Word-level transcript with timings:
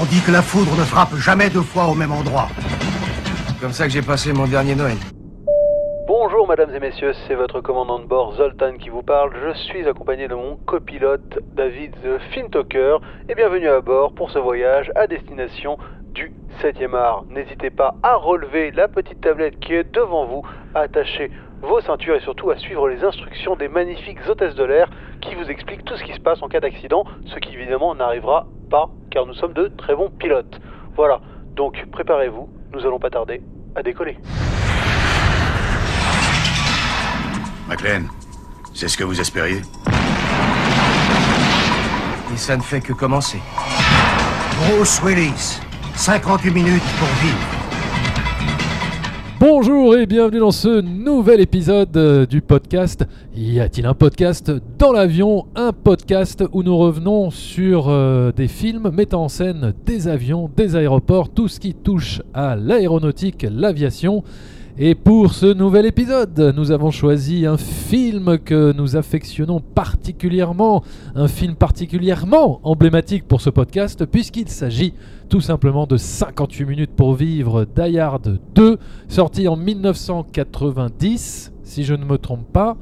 On 0.00 0.04
dit 0.06 0.22
que 0.22 0.32
la 0.32 0.40
foudre 0.40 0.72
ne 0.72 0.84
frappe 0.84 1.14
jamais 1.16 1.50
deux 1.50 1.60
fois 1.60 1.86
au 1.86 1.94
même 1.94 2.12
endroit. 2.12 2.48
C'est 3.46 3.60
comme 3.60 3.72
ça 3.72 3.84
que 3.84 3.92
j'ai 3.92 4.00
passé 4.00 4.32
mon 4.32 4.46
dernier 4.46 4.74
Noël. 4.74 4.96
Bonjour 6.08 6.48
mesdames 6.48 6.74
et 6.74 6.80
messieurs, 6.80 7.12
c'est 7.26 7.34
votre 7.34 7.60
commandant 7.60 7.98
de 7.98 8.06
bord 8.06 8.34
Zoltan 8.34 8.78
qui 8.78 8.88
vous 8.88 9.02
parle. 9.02 9.32
Je 9.44 9.52
suis 9.64 9.86
accompagné 9.86 10.28
de 10.28 10.34
mon 10.34 10.56
copilote 10.56 11.38
David 11.54 11.92
The 12.02 12.18
Fintalker 12.32 12.96
et 13.28 13.34
bienvenue 13.34 13.68
à 13.68 13.82
bord 13.82 14.14
pour 14.14 14.30
ce 14.30 14.38
voyage 14.38 14.90
à 14.94 15.06
destination 15.06 15.76
du 16.14 16.32
7e 16.62 16.94
art. 16.96 17.24
N'hésitez 17.28 17.70
pas 17.70 17.94
à 18.02 18.16
relever 18.16 18.70
la 18.70 18.88
petite 18.88 19.20
tablette 19.20 19.60
qui 19.60 19.74
est 19.74 19.84
devant 19.92 20.24
vous, 20.24 20.42
à 20.74 20.80
attacher 20.80 21.30
vos 21.60 21.80
ceintures 21.82 22.16
et 22.16 22.20
surtout 22.20 22.50
à 22.50 22.56
suivre 22.56 22.88
les 22.88 23.04
instructions 23.04 23.56
des 23.56 23.68
magnifiques 23.68 24.18
hôtesses 24.26 24.54
de 24.54 24.64
l'air 24.64 24.90
qui 25.20 25.34
vous 25.34 25.50
expliquent 25.50 25.84
tout 25.84 25.96
ce 25.96 26.04
qui 26.04 26.14
se 26.14 26.20
passe 26.20 26.42
en 26.42 26.48
cas 26.48 26.60
d'accident, 26.60 27.04
ce 27.26 27.38
qui 27.38 27.54
évidemment 27.54 27.94
n'arrivera 27.94 28.46
pas 28.72 28.88
car 29.10 29.26
nous 29.26 29.34
sommes 29.34 29.52
de 29.52 29.68
très 29.76 29.94
bons 29.94 30.10
pilotes. 30.18 30.58
Voilà, 30.96 31.20
donc 31.54 31.74
préparez-vous, 31.92 32.48
nous 32.72 32.80
allons 32.80 32.98
pas 32.98 33.10
tarder 33.10 33.42
à 33.76 33.82
décoller. 33.82 34.16
McLean, 37.68 38.04
c'est 38.74 38.88
ce 38.88 38.96
que 38.96 39.04
vous 39.04 39.20
espériez? 39.20 39.60
Et 42.32 42.36
ça 42.36 42.56
ne 42.56 42.62
fait 42.62 42.80
que 42.80 42.94
commencer. 42.94 43.40
Bruce 44.58 45.02
Willis, 45.04 45.60
58 45.94 46.50
minutes 46.50 46.82
pour 46.98 47.08
vivre. 47.20 47.61
Bonjour 49.44 49.96
et 49.96 50.06
bienvenue 50.06 50.38
dans 50.38 50.52
ce 50.52 50.80
nouvel 50.82 51.40
épisode 51.40 51.96
euh, 51.96 52.26
du 52.26 52.40
podcast. 52.40 53.04
Y 53.34 53.58
a-t-il 53.58 53.86
un 53.86 53.92
podcast 53.92 54.52
dans 54.78 54.92
l'avion? 54.92 55.46
Un 55.56 55.72
podcast 55.72 56.44
où 56.52 56.62
nous 56.62 56.76
revenons 56.76 57.30
sur 57.32 57.88
euh, 57.88 58.30
des 58.30 58.46
films 58.46 58.92
mettant 58.92 59.24
en 59.24 59.28
scène 59.28 59.74
des 59.84 60.06
avions, 60.06 60.48
des 60.56 60.76
aéroports, 60.76 61.28
tout 61.28 61.48
ce 61.48 61.58
qui 61.58 61.74
touche 61.74 62.22
à 62.32 62.54
l'aéronautique, 62.54 63.44
l'aviation. 63.50 64.22
Et 64.78 64.94
pour 64.94 65.34
ce 65.34 65.52
nouvel 65.52 65.84
épisode, 65.84 66.54
nous 66.56 66.70
avons 66.70 66.90
choisi 66.90 67.44
un 67.44 67.58
film 67.58 68.38
que 68.38 68.72
nous 68.72 68.96
affectionnons 68.96 69.60
particulièrement, 69.60 70.82
un 71.14 71.28
film 71.28 71.56
particulièrement 71.56 72.58
emblématique 72.62 73.28
pour 73.28 73.42
ce 73.42 73.50
podcast, 73.50 74.06
puisqu'il 74.06 74.48
s'agit 74.48 74.94
tout 75.28 75.42
simplement 75.42 75.86
de 75.86 75.98
58 75.98 76.64
minutes 76.64 76.90
pour 76.96 77.14
vivre 77.14 77.66
Die 77.76 77.98
Hard 77.98 78.38
2, 78.54 78.78
sorti 79.08 79.46
en 79.46 79.56
1990, 79.56 81.52
si 81.64 81.84
je 81.84 81.92
ne 81.94 82.06
me 82.06 82.16
trompe 82.16 82.50
pas, 82.50 82.78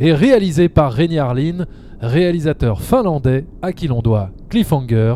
et 0.00 0.12
réalisé 0.12 0.68
par 0.68 0.92
Rémi 0.92 1.18
Harlin, 1.18 1.64
réalisateur 2.00 2.82
finlandais 2.82 3.44
à 3.62 3.72
qui 3.72 3.86
l'on 3.86 4.02
doit 4.02 4.30
Cliffhanger, 4.48 5.14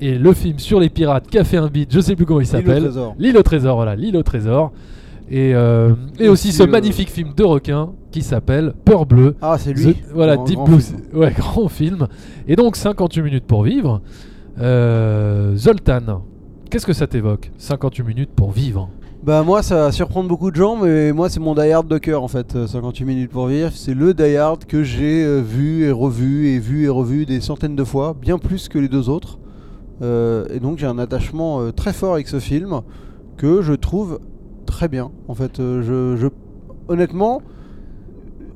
et 0.00 0.18
le 0.18 0.32
film 0.32 0.58
sur 0.58 0.80
les 0.80 0.88
pirates 0.88 1.28
qui 1.28 1.38
a 1.38 1.44
fait 1.44 1.56
un 1.58 1.68
beat, 1.68 1.92
je 1.94 2.00
sais 2.00 2.16
plus 2.16 2.26
comment 2.26 2.40
il 2.40 2.46
L'île 2.46 2.56
au 2.56 2.58
s'appelle. 2.58 2.82
trésor. 2.82 3.14
L'île 3.16 3.36
au 3.38 3.42
trésor, 3.44 3.76
voilà, 3.76 3.94
l'île 3.94 4.16
au 4.16 4.24
trésor. 4.24 4.72
Et, 5.34 5.54
euh, 5.54 5.94
et 6.20 6.28
aussi, 6.28 6.52
ce 6.52 6.62
euh, 6.62 6.66
magnifique 6.66 7.08
film 7.10 7.32
de 7.34 7.42
requin 7.42 7.90
qui 8.10 8.20
s'appelle 8.20 8.74
Peur 8.84 9.06
Bleue. 9.06 9.34
Ah, 9.40 9.56
c'est 9.58 9.72
lui. 9.72 9.94
The- 9.94 10.12
voilà, 10.14 10.36
Grand- 10.36 10.44
Deep 10.44 10.56
grand 10.56 10.64
Blue. 10.66 10.80
film. 10.80 11.00
Ouais, 11.14 11.32
grand 11.34 11.68
film. 11.68 12.06
Et 12.46 12.54
donc 12.54 12.76
58 12.76 13.22
minutes 13.22 13.44
pour 13.46 13.62
vivre. 13.62 14.02
Euh, 14.60 15.56
Zoltan, 15.56 16.22
qu'est-ce 16.70 16.84
que 16.84 16.92
ça 16.92 17.06
t'évoque 17.06 17.50
58 17.56 18.02
minutes 18.04 18.30
pour 18.36 18.50
vivre? 18.52 18.90
Bah 19.24 19.42
moi 19.44 19.62
ça 19.62 19.76
va 19.84 19.92
surprendre 19.92 20.28
beaucoup 20.28 20.50
de 20.50 20.56
gens 20.56 20.76
mais 20.76 21.12
moi 21.12 21.28
c'est 21.30 21.38
mon 21.38 21.54
Die 21.54 21.70
Hard 21.70 21.86
de 21.86 21.96
cœur 21.98 22.24
en 22.24 22.28
fait, 22.28 22.56
euh, 22.56 22.66
58 22.66 23.04
minutes 23.04 23.30
pour 23.30 23.46
vivre. 23.46 23.70
C'est 23.72 23.94
le 23.94 24.12
Die 24.14 24.36
Hard 24.36 24.64
que 24.66 24.82
j'ai 24.82 25.24
euh, 25.24 25.40
vu 25.40 25.84
et 25.84 25.90
revu 25.92 26.48
et 26.48 26.58
vu 26.58 26.84
et 26.84 26.88
revu 26.88 27.24
des 27.24 27.40
centaines 27.40 27.76
de 27.76 27.84
fois, 27.84 28.14
bien 28.20 28.36
plus 28.38 28.68
que 28.68 28.78
les 28.78 28.88
deux 28.88 29.08
autres. 29.08 29.38
Euh, 30.02 30.44
et 30.52 30.58
donc 30.60 30.78
j'ai 30.78 30.86
un 30.86 30.98
attachement 30.98 31.60
euh, 31.62 31.70
très 31.70 31.92
fort 31.92 32.14
avec 32.14 32.26
ce 32.28 32.40
film 32.40 32.80
que 33.36 33.62
je 33.62 33.72
trouve 33.74 34.18
très 34.72 34.88
bien. 34.88 35.10
En 35.28 35.34
fait, 35.34 35.60
euh, 35.60 35.82
je, 35.82 36.20
je- 36.20 36.28
honnêtement, 36.88 37.42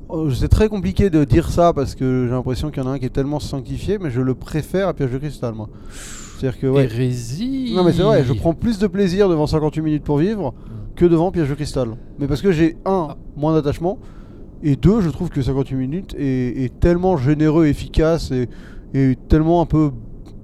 euh, 0.09 0.31
c'est 0.31 0.47
très 0.47 0.67
compliqué 0.67 1.09
de 1.09 1.23
dire 1.23 1.49
ça 1.49 1.73
parce 1.73 1.93
que 1.95 2.25
j'ai 2.27 2.31
l'impression 2.33 2.71
qu'il 2.71 2.81
y 2.83 2.85
en 2.85 2.89
a 2.89 2.93
un 2.93 2.99
qui 2.99 3.05
est 3.05 3.09
tellement 3.13 3.39
sanctifié, 3.39 3.99
mais 3.99 4.09
je 4.09 4.21
le 4.21 4.33
préfère 4.33 4.87
à 4.87 4.93
Piège 4.93 5.11
de 5.11 5.17
cristal 5.19 5.53
moi. 5.53 5.69
C'est-à-dire 5.91 6.59
que 6.59 6.67
ouais, 6.67 6.83
Hérésie. 6.85 7.73
Non 7.75 7.83
mais 7.83 7.93
c'est 7.93 8.01
vrai, 8.03 8.23
je 8.23 8.33
prends 8.33 8.53
plus 8.53 8.79
de 8.79 8.87
plaisir 8.87 9.29
devant 9.29 9.47
58 9.47 9.81
minutes 9.81 10.03
pour 10.03 10.17
vivre 10.17 10.53
que 10.95 11.05
devant 11.05 11.31
Piège 11.31 11.49
de 11.49 11.55
cristal. 11.55 11.89
Mais 12.19 12.27
parce 12.27 12.41
que 12.41 12.51
j'ai 12.51 12.77
un 12.85 13.15
moins 13.35 13.53
d'attachement 13.53 13.99
et 14.63 14.75
deux, 14.75 15.01
je 15.01 15.09
trouve 15.09 15.29
que 15.29 15.41
58 15.41 15.75
minutes 15.75 16.15
est, 16.17 16.63
est 16.63 16.79
tellement 16.79 17.15
généreux, 17.17 17.67
efficace 17.67 18.31
et, 18.31 18.49
et 18.95 19.15
tellement 19.29 19.61
un 19.61 19.65
peu 19.67 19.91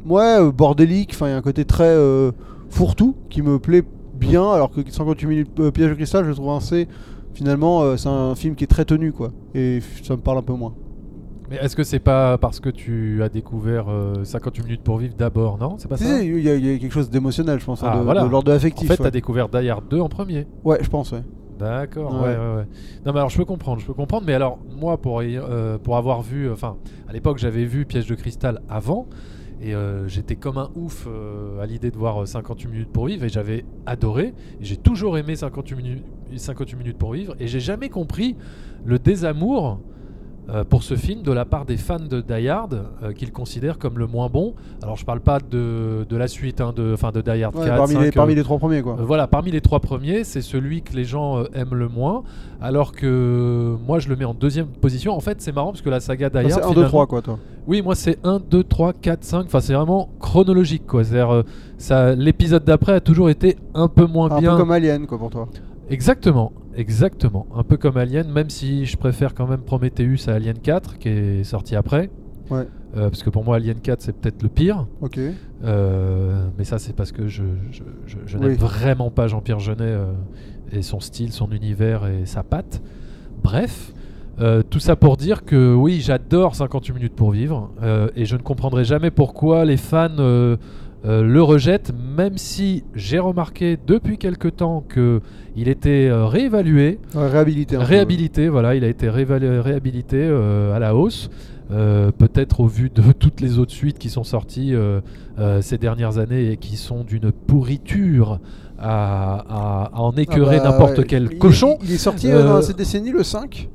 ouais 0.06 0.52
bordélique. 0.52 1.12
Enfin, 1.16 1.28
il 1.28 1.32
y 1.32 1.34
a 1.34 1.38
un 1.38 1.42
côté 1.42 1.66
très 1.66 1.86
euh, 1.90 2.32
fourre-tout 2.70 3.16
qui 3.30 3.42
me 3.42 3.58
plaît 3.60 3.84
bien, 4.14 4.52
alors 4.52 4.70
que 4.72 4.82
58 4.88 5.28
minutes 5.28 5.60
euh, 5.60 5.72
Piège 5.72 5.90
de 5.90 5.96
cristal, 5.96 6.26
je 6.26 6.32
trouve 6.32 6.52
assez 6.56 6.88
finalement 7.34 7.82
euh, 7.82 7.98
c'est 7.98 8.10
un 8.10 8.36
film 8.36 8.54
qui 8.56 8.64
est 8.64 8.68
très 8.68 8.86
tenu 8.86 9.12
quoi 9.12 9.32
et 9.56 9.80
ça 10.04 10.16
me 10.16 10.22
parle 10.22 10.38
un 10.38 10.42
peu 10.44 10.54
moins. 10.54 10.74
Mais 11.50 11.58
est-ce 11.58 11.76
que 11.76 11.84
c'est 11.84 12.00
pas 12.00 12.38
parce 12.38 12.60
que 12.60 12.70
tu 12.70 13.22
as 13.22 13.30
découvert 13.30 13.86
euh, 13.90 14.24
58 14.24 14.64
minutes 14.64 14.82
pour 14.84 14.98
vivre 14.98 15.14
d'abord, 15.18 15.58
non? 15.58 15.76
C'est 15.78 15.88
pas 15.88 15.98
Si, 15.98 16.04
ça? 16.06 16.20
si, 16.20 16.28
il 16.28 16.40
y, 16.40 16.50
a- 16.50 16.56
il 16.56 16.66
y 16.66 16.74
a 16.76 16.78
quelque 16.80 16.92
chose 16.94 17.10
d'émotionnel, 17.10 17.60
je 17.60 17.66
pense, 17.66 17.84
hein, 17.84 17.90
Ah, 17.92 17.98
de, 17.98 18.04
voilà. 18.04 18.24
de 18.24 18.30
l'ordre 18.30 18.50
de 18.52 18.56
En 18.56 18.60
fait, 18.60 18.70
ouais. 18.90 18.98
t'as 18.98 19.12
découvert 19.12 19.50
Die 19.50 19.70
Hard 19.70 19.84
2 19.90 20.00
en 20.00 20.10
premier. 20.10 20.48
ouais, 20.64 20.78
je 20.82 20.90
pense, 20.90 21.12
ouais. 21.12 21.22
D'accord, 21.60 22.14
Ouais. 22.14 22.22
ouais. 22.22 22.28
ouais, 22.38 22.56
ouais. 22.58 22.68
Non, 23.06 23.12
mais 23.14 23.20
alors 23.20 23.30
je 23.30 23.38
peux 23.38 23.46
comprendre, 23.46 23.80
je 23.82 23.86
peux 23.86 23.94
comprendre. 23.94 24.24
Mais 24.26 24.34
alors, 24.34 24.58
moi, 24.80 24.98
pour, 24.98 25.20
euh, 25.22 25.78
pour 25.78 25.98
avoir 25.98 26.22
vu, 26.22 26.50
enfin, 26.52 26.78
à 27.08 27.14
l'époque, 27.14 27.38
j'avais 27.38 27.66
vu 27.66 27.86
Piège 27.86 28.08
de 28.08 28.16
cristal 28.16 28.62
avant. 28.70 29.06
Et 29.64 29.74
euh, 29.74 30.10
j'étais 30.10 30.36
comme 30.36 30.58
un 30.58 30.70
ouf 30.76 31.08
euh, 31.08 31.62
à 31.62 31.66
l'idée 31.66 31.90
de 31.90 31.98
voir 31.98 32.24
euh, 32.24 32.26
58 32.26 32.68
minutes 32.68 32.90
pour 32.92 33.06
vivre. 33.06 33.24
Et 33.24 33.30
j'avais 33.30 33.64
adoré. 33.86 34.34
J'ai 34.60 34.76
toujours 34.76 35.18
aimé 35.18 35.38
58 35.38 35.76
minutes, 35.76 36.04
58 36.36 36.76
minutes 36.76 36.98
pour 36.98 37.14
vivre. 37.14 37.34
Et 37.40 37.48
j'ai 37.48 37.62
jamais 37.62 37.88
compris 37.88 38.36
le 38.86 39.00
désamour. 39.00 39.80
Euh, 40.50 40.64
pour 40.66 40.84
ce 40.84 40.96
film 40.96 41.22
de 41.22 41.32
la 41.32 41.46
part 41.46 41.66
des 41.66 41.78
fans 41.78 42.00
de 42.00 42.20
Die 42.22 42.50
Hard 42.50 42.84
euh, 43.02 43.14
qu'ils 43.14 43.32
considèrent 43.32 43.78
comme 43.80 43.98
le 43.98 44.08
moins 44.08 44.28
bon. 44.28 44.54
Alors 44.82 44.98
je 44.98 45.06
parle 45.06 45.22
pas 45.22 45.40
de, 45.40 46.06
de 46.08 46.18
la 46.18 46.28
suite, 46.28 46.60
hein, 46.60 46.74
de, 46.76 46.92
enfin 46.94 47.12
de 47.12 47.22
Die 47.22 47.44
Hard 47.44 47.56
Ouais, 47.56 47.66
4, 47.66 47.78
parmi, 47.78 47.94
5, 47.94 48.02
les, 48.02 48.08
euh, 48.08 48.12
parmi 48.14 48.36
les 48.36 48.44
trois 48.44 48.58
premiers, 48.58 48.82
quoi. 48.82 48.98
euh, 49.00 49.04
voilà, 49.06 49.28
parmi 49.28 49.52
les 49.52 49.62
trois 49.62 49.80
premiers, 49.80 50.24
c'est 50.26 50.42
celui 50.42 50.82
que 50.82 50.94
les 50.94 51.06
gens 51.06 51.38
euh, 51.40 51.44
aiment 51.54 51.76
le 51.76 51.88
moins, 51.88 52.24
alors 52.62 52.92
que 52.92 53.76
moi 53.88 54.00
je 54.00 54.10
le 54.10 54.16
mets 54.16 54.26
en 54.26 54.34
deuxième 54.34 54.68
position. 54.68 55.14
En 55.16 55.20
fait, 55.22 55.42
c'est 55.42 55.54
marrant 55.54 55.72
parce 55.72 55.82
que 55.82 55.90
la 55.90 56.00
saga 56.02 56.30
Die 56.30 56.38
Hard, 56.38 56.50
c'est 56.50 56.56
1, 56.56 56.68
2, 56.68 56.70
finalement- 56.74 56.88
3, 56.90 57.08
quoi, 57.08 57.22
toi. 57.22 57.40
Oui, 57.66 57.82
moi 57.82 57.96
c'est 57.96 58.18
1, 58.26 58.40
2, 58.52 58.64
3, 58.66 58.92
4, 58.94 59.24
5. 59.24 59.46
Enfin, 59.46 59.62
c'est 59.62 59.74
vraiment 59.74 60.10
chronologique, 60.20 60.86
quoi. 60.86 61.04
C'est-à-dire, 61.06 61.44
euh, 61.92 62.16
l'épisode 62.16 62.66
d'après 62.66 62.92
a 62.94 63.00
toujours 63.00 63.30
été 63.30 63.56
un 63.74 63.88
peu 63.88 64.06
moins 64.06 64.30
Un 64.32 64.40
bien. 64.40 64.52
peu 64.52 64.58
comme 64.58 64.72
Alien, 64.72 65.08
quoi, 65.08 65.18
pour 65.18 65.30
toi. 65.30 65.48
Exactement, 65.90 66.52
exactement. 66.76 67.48
Un 67.56 67.64
peu 67.64 67.78
comme 67.78 67.98
Alien, 67.98 68.30
même 68.32 68.50
si 68.50 68.86
je 68.86 68.98
préfère 68.98 69.34
quand 69.34 69.48
même 69.48 69.62
Prometheus 69.62 70.28
à 70.30 70.34
Alien 70.34 70.58
4, 70.60 70.98
qui 71.00 71.10
est 71.10 71.44
sorti 71.44 71.76
après. 71.76 72.10
Ouais. 72.50 72.68
Euh, 72.98 73.10
parce 73.10 73.24
que 73.24 73.30
pour 73.30 73.44
moi, 73.44 73.56
Alien 73.56 73.80
4, 73.80 74.02
c'est 74.02 74.14
peut-être 74.14 74.44
le 74.44 74.50
pire. 74.50 74.86
Ok. 75.02 75.20
Euh, 75.64 76.48
mais 76.58 76.64
ça, 76.64 76.78
c'est 76.80 76.94
parce 76.96 77.12
que 77.12 77.28
je, 77.28 77.44
je, 77.72 77.84
je- 78.06 78.18
je 78.26 78.38
n'aime 78.38 78.54
vraiment 78.56 79.10
pas 79.12 79.28
Jean-Pierre 79.28 79.60
Jeunet 79.60 79.84
euh, 79.84 80.12
et 80.72 80.82
son 80.82 81.00
style, 81.00 81.32
son 81.32 81.52
univers 81.52 82.06
et 82.08 82.26
sa 82.26 82.44
patte. 82.44 82.82
Bref, 83.44 83.94
tout 84.72 84.80
ça 84.80 84.96
pour 84.96 85.16
dire 85.18 85.46
que 85.46 85.76
oui, 85.76 86.02
j'adore 86.02 86.56
58 86.56 86.94
minutes 86.94 87.14
pour 87.16 87.30
vivre 87.32 87.70
et 88.16 88.26
je 88.26 88.36
ne 88.36 88.42
comprendrai 88.42 88.84
jamais 88.84 89.12
pourquoi 89.12 89.64
les 89.66 89.78
fans 89.78 90.10
euh, 91.06 91.22
le 91.24 91.42
rejettent, 91.44 91.92
même 92.16 92.38
si 92.38 92.84
j'ai 92.96 93.20
remarqué 93.20 93.78
depuis 93.88 94.18
quelque 94.18 94.48
temps 94.48 94.84
que 94.88 95.20
il 95.56 95.68
était 95.68 96.08
euh, 96.10 96.26
réévalué, 96.26 97.00
Ouais, 97.16 97.28
réhabilité. 97.28 97.76
peu, 97.76 97.82
réhabilité, 97.84 98.48
voilà, 98.50 98.76
il 98.76 98.84
a 98.84 98.88
été 98.88 99.10
réhabilité 99.10 100.18
euh, 100.20 100.74
à 100.76 100.80
la 100.80 100.96
hausse. 100.96 101.30
Peut-être 101.70 102.60
au 102.60 102.68
vu 102.68 102.90
de 102.94 103.02
toutes 103.20 103.42
les 103.42 103.58
autres 103.58 103.72
suites 103.72 103.98
qui 103.98 104.10
sont 104.10 104.24
sorties 104.24 104.74
ces 105.62 105.78
dernières 105.80 106.20
années 106.20 106.52
et 106.52 106.58
qui 106.58 106.78
sont 106.78 107.04
d'une 107.04 107.32
pourriture 107.32 108.40
à, 108.78 109.36
à- 109.50 109.86
à 109.94 110.00
en 110.02 110.14
ouais. 110.14 110.24
écœurer 110.24 110.58
Ah 110.60 110.66
bah, 110.66 110.72
n'importe 110.72 111.00
ouais. 111.00 111.06
quel 111.08 111.24
Il 111.24 111.34
est- 111.34 111.38
cochon. 111.38 111.78
Il, 111.84 111.92
est 111.94 111.98
sorti 111.98 112.30
dans 112.30 112.62
cette 112.62 112.78
décennie, 112.78 113.12
le 113.12 113.24
5 113.24 113.70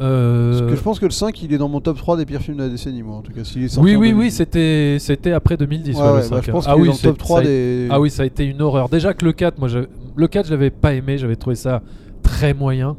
Euh, 0.00 0.58
Parce 0.58 0.70
que 0.72 0.76
je 0.76 0.82
pense 0.82 0.98
que 0.98 1.04
le 1.06 1.12
5, 1.12 1.40
il 1.42 1.52
est 1.52 1.58
dans 1.58 1.68
mon 1.68 1.80
top 1.80 1.96
3 1.96 2.16
des 2.16 2.26
pires 2.26 2.40
films 2.40 2.56
de 2.56 2.62
la 2.64 2.68
décennie, 2.68 3.02
moi, 3.02 3.16
en 3.16 3.22
tout 3.22 3.32
cas. 3.32 3.44
s'il 3.44 3.62
est 3.62 3.68
sorti 3.68 3.90
oui, 3.90 3.96
en 3.96 4.00
oui, 4.00 4.08
2010. 4.10 4.24
oui, 4.24 4.30
c'était 4.32 4.96
c'était 4.98 5.32
après 5.32 5.56
2010. 5.56 5.96
Ouais, 5.96 6.02
ouais, 6.02 6.08
le 6.08 6.14
ouais, 6.16 6.22
5, 6.22 6.30
bah, 6.34 6.40
je 6.44 6.50
pense 6.50 6.64
ah 6.68 6.76
oui, 6.76 6.88
dans 6.88 6.92
le 6.94 6.98
top 6.98 7.18
3 7.18 7.38
ça 7.40 7.44
a- 7.46 7.48
des. 7.48 7.88
Ah 7.90 8.00
oui, 8.00 8.10
ça 8.10 8.22
a 8.24 8.26
été 8.26 8.44
une 8.44 8.60
horreur. 8.60 8.88
Déjà 8.88 9.14
que 9.14 9.24
le 9.24 9.32
4, 9.32 9.58
moi, 9.58 9.68
je- 9.68 9.86
le 10.16 10.26
4, 10.28 10.46
je 10.46 10.50
l'avais 10.50 10.70
pas 10.70 10.94
aimé, 10.94 11.16
j'avais 11.18 11.36
trouvé 11.36 11.54
ça 11.56 11.82
très 12.22 12.54
moyen. 12.54 12.96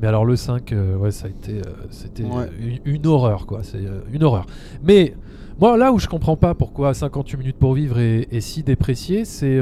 Mais 0.00 0.06
alors 0.08 0.24
le 0.24 0.36
5, 0.36 0.72
euh, 0.72 0.96
ouais, 0.96 1.10
ça 1.10 1.26
a 1.26 1.30
été, 1.30 1.58
euh, 1.58 1.70
c'était 1.90 2.22
Ouais. 2.22 2.48
une, 2.86 2.94
une 2.94 3.06
horreur, 3.06 3.46
quoi. 3.46 3.60
C'est 3.62 3.80
une 4.12 4.22
horreur. 4.22 4.46
Mais 4.82 5.14
moi, 5.60 5.76
là 5.76 5.92
où 5.92 5.98
je 5.98 6.06
comprends 6.06 6.36
pas 6.36 6.54
pourquoi 6.54 6.94
58 6.94 7.36
minutes 7.36 7.56
pour 7.58 7.74
vivre 7.74 7.98
est, 7.98 8.28
est 8.32 8.40
si 8.40 8.62
déprécié, 8.62 9.24
c'est, 9.24 9.58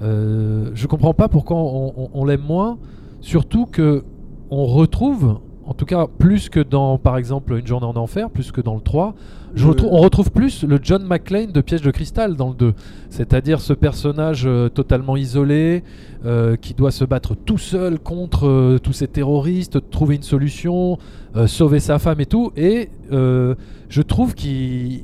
je 0.00 0.86
comprends 0.88 1.14
pas 1.14 1.28
pourquoi 1.28 1.58
on, 1.58 1.92
on- 1.96 2.10
on 2.14 2.24
l'aime 2.24 2.42
moins. 2.46 2.78
Surtout 3.20 3.66
que 3.66 4.04
on 4.50 4.66
retrouve 4.66 5.38
en 5.66 5.74
tout 5.74 5.84
cas 5.84 6.06
plus 6.18 6.48
que 6.48 6.60
dans 6.60 6.98
par 6.98 7.16
exemple 7.16 7.54
Une 7.58 7.66
journée 7.66 7.86
en 7.86 7.96
enfer, 7.96 8.30
plus 8.30 8.50
que 8.52 8.60
dans 8.60 8.74
le 8.74 8.80
3. 8.80 9.14
Je 9.54 9.64
Oui. 9.64 9.70
retrouve- 9.70 9.90
on 9.92 9.98
retrouve 9.98 10.30
plus 10.30 10.64
le 10.64 10.78
John 10.82 11.04
McClane 11.06 11.52
de 11.52 11.60
Piège 11.60 11.82
de 11.82 11.90
cristal 11.90 12.36
dans 12.36 12.48
le 12.48 12.54
2. 12.54 12.74
C'est-à-dire 13.10 13.60
ce 13.60 13.72
personnage 13.74 14.44
euh, 14.46 14.68
totalement 14.70 15.14
isolé, 15.16 15.82
euh, 16.24 16.56
qui 16.56 16.72
doit 16.74 16.90
se 16.90 17.04
battre 17.04 17.34
tout 17.34 17.58
seul 17.58 17.98
contre 17.98 18.46
euh, 18.48 18.78
tous 18.82 18.94
ces 18.94 19.08
terroristes, 19.08 19.90
trouver 19.90 20.16
une 20.16 20.22
solution, 20.22 20.98
euh, 21.36 21.46
sauver 21.46 21.80
sa 21.80 21.98
femme 21.98 22.20
et 22.20 22.26
tout. 22.26 22.50
Et 22.56 22.88
euh, 23.12 23.54
je 23.90 24.00
trouve 24.00 24.34
qu'il 24.34 25.02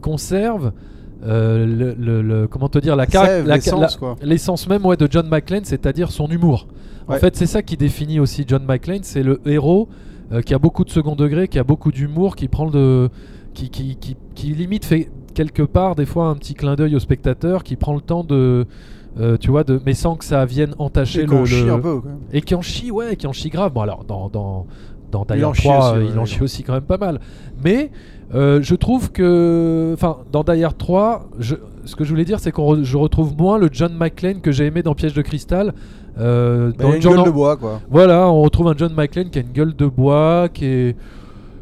conserve 0.00 0.72
euh, 1.26 1.66
le, 1.66 1.94
le- 1.98 2.22
le- 2.22 2.46
comment 2.46 2.68
te 2.68 2.78
dire 2.78 2.94
la, 2.94 3.06
l'essence 4.22 4.68
même 4.68 4.84
ouais, 4.86 4.96
de 4.96 5.08
John 5.10 5.28
McClane, 5.28 5.64
c'est-à-dire 5.64 6.10
son 6.12 6.28
humour. 6.28 6.68
En 7.08 7.12
Ouais. 7.14 7.18
fait, 7.18 7.36
c'est 7.36 7.46
ça 7.46 7.62
qui 7.62 7.76
définit 7.76 8.20
aussi 8.20 8.44
John 8.46 8.64
McClane, 8.66 9.02
c'est 9.02 9.22
le 9.22 9.40
héros 9.46 9.88
euh, 10.30 10.42
qui 10.42 10.52
a 10.54 10.58
beaucoup 10.58 10.84
de 10.84 10.90
second 10.90 11.16
degré, 11.16 11.48
qui 11.48 11.58
a 11.58 11.64
beaucoup 11.64 11.90
d'humour, 11.90 12.36
qui 12.36 12.48
prend 12.48 12.68
le, 12.68 13.08
qui, 13.54 13.70
qui, 13.70 13.96
qui, 13.96 14.16
qui 14.34 14.46
limite 14.48 14.84
fait 14.84 15.08
quelque 15.34 15.62
part 15.62 15.94
des 15.94 16.04
fois 16.06 16.26
un 16.28 16.34
petit 16.34 16.54
clin 16.54 16.74
d'œil 16.76 16.94
au 16.96 16.98
spectateur, 17.00 17.64
qui 17.64 17.76
prend 17.76 17.94
le 17.94 18.00
temps 18.02 18.24
de, 18.24 18.66
euh, 19.18 19.36
tu 19.38 19.50
vois, 19.50 19.64
de, 19.64 19.80
mais 19.86 19.94
sans 19.94 20.16
que 20.16 20.24
ça 20.24 20.44
vienne 20.44 20.74
entacher 20.78 21.22
Et 21.22 21.26
le, 21.26 21.44
chie 21.46 21.68
un 21.70 21.78
peu, 21.80 22.00
quand 22.00 22.08
même. 22.08 22.18
et 22.32 22.42
qui 22.42 22.54
en 22.54 22.60
chie, 22.62 22.90
ouais, 22.90 23.16
qui 23.16 23.26
en 23.26 23.32
chie 23.32 23.48
grave. 23.48 23.72
Bon 23.72 23.80
alors 23.80 24.04
dans 24.04 24.28
dans 24.28 24.66
dans 25.10 25.24
Die 25.24 25.38
Il 25.38 25.44
en 25.46 25.48
Hard 25.48 25.56
chie 25.56 25.62
3, 25.62 25.78
aussi, 25.78 25.96
euh, 25.96 26.04
ouais, 26.04 26.10
il 26.12 26.18
en 26.18 26.24
chie 26.26 26.42
aussi 26.42 26.62
quand 26.62 26.74
même 26.74 26.82
pas 26.82 26.98
mal. 26.98 27.20
Mais 27.64 27.90
euh, 28.34 28.60
je 28.60 28.74
trouve 28.74 29.10
que, 29.10 29.92
enfin, 29.94 30.18
dans 30.30 30.44
Die 30.44 30.62
Hard 30.62 30.76
3, 30.76 31.30
je, 31.38 31.54
ce 31.86 31.96
que 31.96 32.04
je 32.04 32.10
voulais 32.10 32.26
dire, 32.26 32.40
c'est 32.40 32.52
que 32.52 32.60
je 32.82 32.96
retrouve 32.98 33.34
moins 33.38 33.56
le 33.56 33.70
John 33.72 33.94
McClane 33.96 34.42
que 34.42 34.52
j'ai 34.52 34.66
aimé 34.66 34.82
dans 34.82 34.94
Piège 34.94 35.14
de 35.14 35.22
cristal. 35.22 35.72
Euh, 36.20 36.68
Bah, 36.70 36.74
il 36.78 36.82
dans 36.84 36.90
a 36.92 36.96
une 36.96 37.02
gueule 37.16 37.24
de 37.26 37.30
bois, 37.30 37.56
quoi. 37.56 37.80
Voilà, 37.90 38.28
on 38.28 38.42
retrouve 38.42 38.68
un 38.68 38.74
John 38.76 38.92
McClane 38.94 39.30
qui 39.30 39.38
a 39.38 39.42
une 39.42 39.52
gueule 39.52 39.74
de 39.76 39.86
bois, 39.86 40.48
qui 40.52 40.64
est 40.66 40.96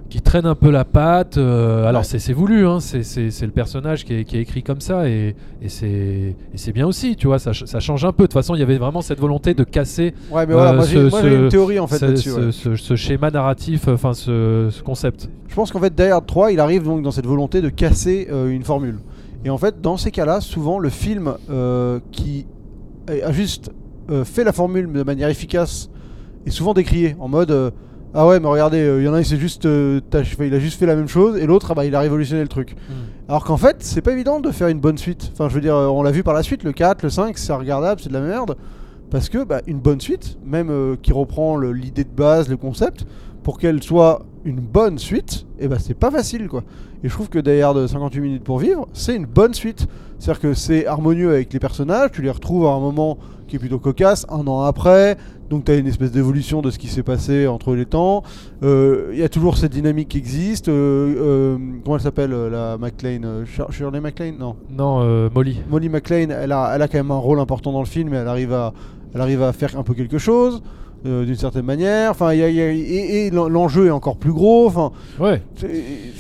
qui 0.09 0.23
traîne 0.23 0.47
un 0.47 0.55
peu 0.55 0.71
la 0.71 0.85
patte. 0.85 1.37
euh, 1.37 1.85
alors 1.85 2.03
Ouais. 2.03 2.07
c'est 2.07 2.21
c'est 2.21 2.33
voulu, 2.33 2.65
hein, 2.65 2.79
c'est- 2.79 3.03
le 3.43 3.51
personnage 3.51 4.05
qui 4.05 4.15
est, 4.15 4.25
qui 4.25 4.37
est 4.39 4.41
écrit 4.41 4.63
comme 4.63 4.81
ça 4.81 5.09
et, 5.09 5.35
et 5.61 5.69
c'est 5.69 6.73
bien 6.73 6.87
aussi, 6.87 7.17
tu 7.17 7.27
vois, 7.27 7.41
ça, 7.41 7.51
ça 7.53 7.81
change 7.81 8.05
un 8.05 8.13
peu. 8.13 8.23
De 8.23 8.27
toute 8.29 8.33
façon, 8.35 8.55
il 8.55 8.61
y 8.61 8.63
avait 8.63 8.79
vraiment 8.79 9.01
cette 9.03 9.19
volonté 9.19 9.53
de 9.53 9.65
casser 9.65 10.15
Ouais, 10.31 10.47
mais 10.47 10.55
voilà, 10.55 10.71
Euh, 10.71 10.75
moi 10.77 10.85
ce- 10.85 10.91
j'ai 10.91 11.11
moi, 11.11 11.23
j'ai 11.23 11.31
ce- 11.31 11.35
une 11.43 11.49
théorie 11.49 11.79
en 11.81 11.89
fait 11.89 11.99
ce, 11.99 12.05
là-dessus. 12.05 12.31
ce- 12.31 12.41
ouais. 12.41 12.53
ce- 12.53 12.77
ce 12.77 12.95
schéma 12.97 13.33
narratif, 13.33 13.89
enfin 13.89 14.15
ce, 14.15 14.69
ce 14.71 14.81
concept. 14.85 15.29
Je 15.49 15.55
pense 15.57 15.73
qu'en 15.73 15.81
fait, 15.81 15.93
Die 15.95 16.03
Hard 16.05 16.25
3, 16.25 16.53
il 16.53 16.61
arrive 16.61 16.85
donc 16.85 17.03
dans 17.03 17.11
cette 17.11 17.27
volonté 17.27 17.61
de 17.61 17.69
casser 17.69 18.29
euh, 18.31 18.49
une 18.49 18.63
formule. 18.63 18.99
Et 19.45 19.51
en 19.51 19.59
fait, 19.59 19.81
dans 19.83 19.97
ces 19.97 20.13
cas-là, 20.13 20.41
souvent, 20.41 20.79
le 20.79 20.89
film 20.89 21.35
qui 22.13 22.47
a 23.09 23.33
juste 23.33 23.71
euh, 24.11 24.25
fait 24.25 24.45
la 24.45 24.53
formule 24.53 24.93
de 24.93 25.03
manière 25.03 25.29
efficace 25.29 25.91
est 26.47 26.51
souvent 26.51 26.75
décrié 26.75 27.17
en 27.19 27.29
mode 27.29 27.51
euh, 27.51 27.71
Ah 28.15 28.27
ouais, 28.27 28.39
mais 28.39 28.47
regardez, 28.47 28.79
euh, 28.79 29.01
il 29.01 29.05
y 29.05 29.09
en 29.09 29.15
a 29.15 29.17
un, 29.17 29.21
il, 29.21 29.27
s'est 29.27 29.37
juste, 29.37 29.65
il 29.65 30.55
a 30.55 30.59
juste 30.59 30.79
fait 30.79 30.87
la 30.87 30.95
même 30.95 31.09
chose, 31.09 31.37
et 31.39 31.47
l'autre, 31.47 31.73
ah 31.73 31.75
bah, 31.75 31.85
il 31.85 31.95
a 31.95 32.01
révolutionné 32.01 32.43
le 32.43 32.49
truc. 32.49 32.77
Alors 33.29 33.45
qu'en 33.45 33.57
fait, 33.57 33.77
c'est 33.81 34.03
pas 34.03 34.13
évident 34.13 34.41
de 34.41 34.51
faire 34.51 34.69
une 34.69 34.81
bonne 34.81 34.99
suite. 34.99 35.31
Enfin, 35.33 35.49
je 35.49 35.55
veux 35.55 35.61
dire, 35.61 35.75
on 35.75 36.03
l'a 36.03 36.13
vu 36.13 36.23
par 36.23 36.35
la 36.35 36.43
suite, 36.43 36.63
le 36.63 36.73
4, 36.73 37.03
le 37.03 37.11
5, 37.11 37.37
c'est 37.37 37.53
regardable, 37.53 38.01
c'est 38.01 38.09
de 38.09 38.15
la 38.15 38.21
merde. 38.21 38.57
Parce 39.11 39.29
que 39.29 39.45
bah, 39.45 39.61
une 39.67 39.79
bonne 39.79 40.01
suite, 40.01 40.39
même 40.45 40.97
qui 41.03 41.13
reprend 41.13 41.59
l'idée 41.59 42.05
de 42.05 42.15
base, 42.15 42.49
le 42.49 42.57
concept, 42.57 43.07
pour 43.43 43.59
qu'elle 43.59 43.83
soit 43.83 44.27
une 44.45 44.61
bonne 44.61 44.99
suite, 44.99 45.47
et 45.59 45.69
bah 45.69 45.77
c'est 45.79 45.95
pas 45.95 46.11
facile 46.11 46.49
quoi. 46.49 46.63
Et 47.05 47.09
je 47.09 47.15
trouve 47.15 47.29
que 47.29 47.39
Die 47.39 47.61
Hard 47.61 47.87
58 47.87 48.21
minutes 48.21 48.45
pour 48.45 48.59
vivre, 48.59 48.89
c'est 48.93 49.15
une 49.15 49.27
bonne 49.27 49.55
suite. 49.55 49.87
C'est-à-dire 50.19 50.41
que 50.41 50.55
c'est 50.55 50.87
harmonieux 50.87 51.31
avec 51.31 51.53
les 51.53 51.61
personnages, 51.61 52.11
tu 52.13 52.23
les 52.23 52.31
retrouves 52.31 52.67
à 52.67 52.71
un 52.71 52.81
moment 52.81 53.19
qui 53.47 53.57
est 53.57 53.59
plutôt 53.59 53.79
cocasse, 53.79 54.27
un 54.29 54.47
an 54.47 54.63
après, 54.63 55.17
donc 55.51 55.65
tu 55.65 55.73
as 55.73 55.77
une 55.77 55.87
espèce 55.87 56.11
d'évolution 56.13 56.63
de 56.63 56.71
ce 56.71 56.79
qui 56.79 56.89
s'est 56.89 57.03
passé 57.03 57.47
entre 57.47 57.75
les 57.75 57.87
temps. 57.87 58.23
Euh, 58.63 59.11
Il 59.13 59.19
y 59.19 59.23
a 59.23 59.29
toujours 59.29 59.57
cette 59.57 59.73
dynamique 59.73 60.09
qui 60.09 60.19
existe. 60.19 60.69
Euh, 60.69 61.15
euh, 61.19 61.59
comment 61.85 61.97
elle 61.97 62.03
s'appelle 62.03 62.33
euh, 62.33 62.51
la 62.51 62.79
McLean 62.79 63.21
euh, 63.25 63.45
Shir- 63.45 63.71
Shirley 63.71 64.01
McLean 64.01 64.33
Non. 64.39 64.57
Non, 64.71 65.01
euh, 65.03 65.29
Molly. 65.35 65.61
Molly 65.71 65.89
McLean, 65.89 66.31
elle 66.31 66.53
a, 66.53 66.73
elle 66.75 66.83
a 66.83 66.89
quand 66.89 66.99
même 66.99 67.11
un 67.11 67.19
rôle 67.19 67.39
important 67.41 67.73
dans 67.73 67.81
le 67.81 67.87
film, 67.87 68.13
et 68.13 68.17
elle 68.17 68.29
arrive 68.29 68.53
à, 68.53 68.73
elle 69.15 69.21
arrive 69.21 69.43
à 69.43 69.53
faire 69.53 69.79
un 69.79 69.83
peu 69.83 69.95
quelque 69.95 70.19
chose. 70.19 70.63
Euh, 71.07 71.25
d'une 71.25 71.35
certaine 71.37 71.65
manière, 71.65 72.11
enfin, 72.11 72.35
y 72.35 72.43
a- 72.43 72.51
y 72.51 72.61
a- 72.61 72.73
et, 72.73 73.27
et 73.27 73.31
l'en- 73.31 73.49
l'enjeu 73.49 73.87
est 73.87 73.91
encore 73.91 74.17
plus 74.17 74.33
gros. 74.33 74.67
Enfin, 74.67 74.91
Ouais. 75.21 75.43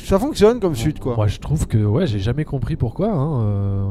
ça 0.05 0.19
fonctionne 0.19 0.61
comme 0.61 0.75
suite, 0.75 1.01
quoi. 1.01 1.15
Moi, 1.17 1.27
je 1.27 1.39
trouve 1.39 1.67
que, 1.67 1.79
ouais, 1.79 2.07
j'ai 2.07 2.19
jamais 2.21 2.45
compris 2.45 2.77
pourquoi. 2.77 3.11
hein, 3.13 3.41
euh, 3.43 3.85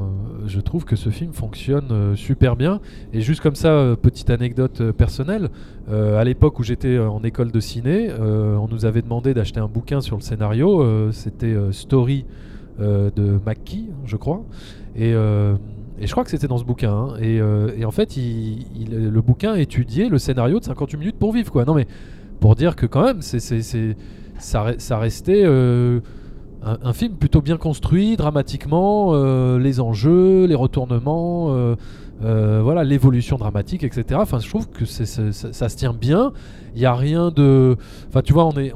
je 0.48 0.60
trouve 0.60 0.86
que 0.86 0.96
ce 0.96 1.10
film 1.10 1.34
fonctionne 1.34 1.88
euh, 1.92 2.16
super 2.16 2.56
bien. 2.56 2.80
Et 3.14 3.22
juste 3.22 3.42
comme 3.42 3.56
ça, 3.56 3.96
petite 4.02 4.30
anecdote 4.30 4.92
personnelle. 4.92 5.50
à 5.92 6.24
l'époque 6.24 6.58
où 6.60 6.64
j'étais 6.64 6.98
en 6.98 7.22
école 7.24 7.52
de 7.52 7.60
ciné, 7.60 8.10
on 8.20 8.68
nous 8.68 8.86
avait 8.86 9.04
demandé 9.04 9.34
d'acheter 9.36 9.60
un 9.60 9.68
bouquin 9.68 10.02
sur 10.02 10.16
le 10.16 10.22
scénario. 10.24 11.12
C'était 11.12 11.54
Story 11.72 12.26
de 12.80 13.40
McKee, 13.46 13.90
je 14.06 14.16
crois. 14.18 14.44
Et, 14.96 15.14
et 16.00 16.08
je 16.08 16.12
crois 16.12 16.24
que 16.24 16.30
c'était 16.30 16.48
dans 16.48 16.58
ce 16.58 16.64
bouquin. 16.66 16.92
hein. 16.92 17.14
Et, 17.22 17.40
euh, 17.40 17.72
et 17.78 17.86
en 17.86 17.92
fait, 17.92 18.16
le 18.18 19.22
bouquin 19.22 19.56
étudiait 19.56 20.10
le 20.10 20.18
scénario 20.18 20.60
de 20.60 20.66
58 20.66 20.98
minutes 20.98 21.16
pour 21.18 21.32
vivre, 21.32 21.52
quoi. 21.52 21.64
Non, 21.66 21.74
mais 21.74 21.88
pour 22.40 22.56
dire 22.56 22.76
que 22.76 22.86
quand 22.86 23.04
même, 23.04 23.22
ça, 23.22 23.40
re- 23.40 24.80
ça 24.80 24.98
restait 25.00 25.44
euh, 25.46 26.02
un, 26.62 26.94
film 26.94 27.14
plutôt 27.14 27.42
bien 27.42 27.56
construit, 27.58 28.18
dramatiquement, 28.18 29.12
euh, 29.14 29.58
les 29.58 29.80
enjeux, 29.80 30.46
les 30.46 30.56
retournements, 30.56 31.76
voilà, 32.22 32.84
l'évolution 32.84 33.38
dramatique, 33.38 33.84
etc. 33.86 34.20
Enfin, 34.22 34.40
je 34.40 34.50
trouve 34.50 34.70
que 34.70 34.84
ça, 34.84 35.06
se 35.06 35.78
tient 35.78 35.94
bien. 35.94 36.34
Il 36.76 36.80
n'y 36.80 36.86
a 36.86 36.94
rien 36.94 37.32
de, 37.32 37.78
enfin, 38.10 38.22
tu 38.22 38.34
vois, 38.34 38.46
on 38.46 38.58
est, 38.58 38.74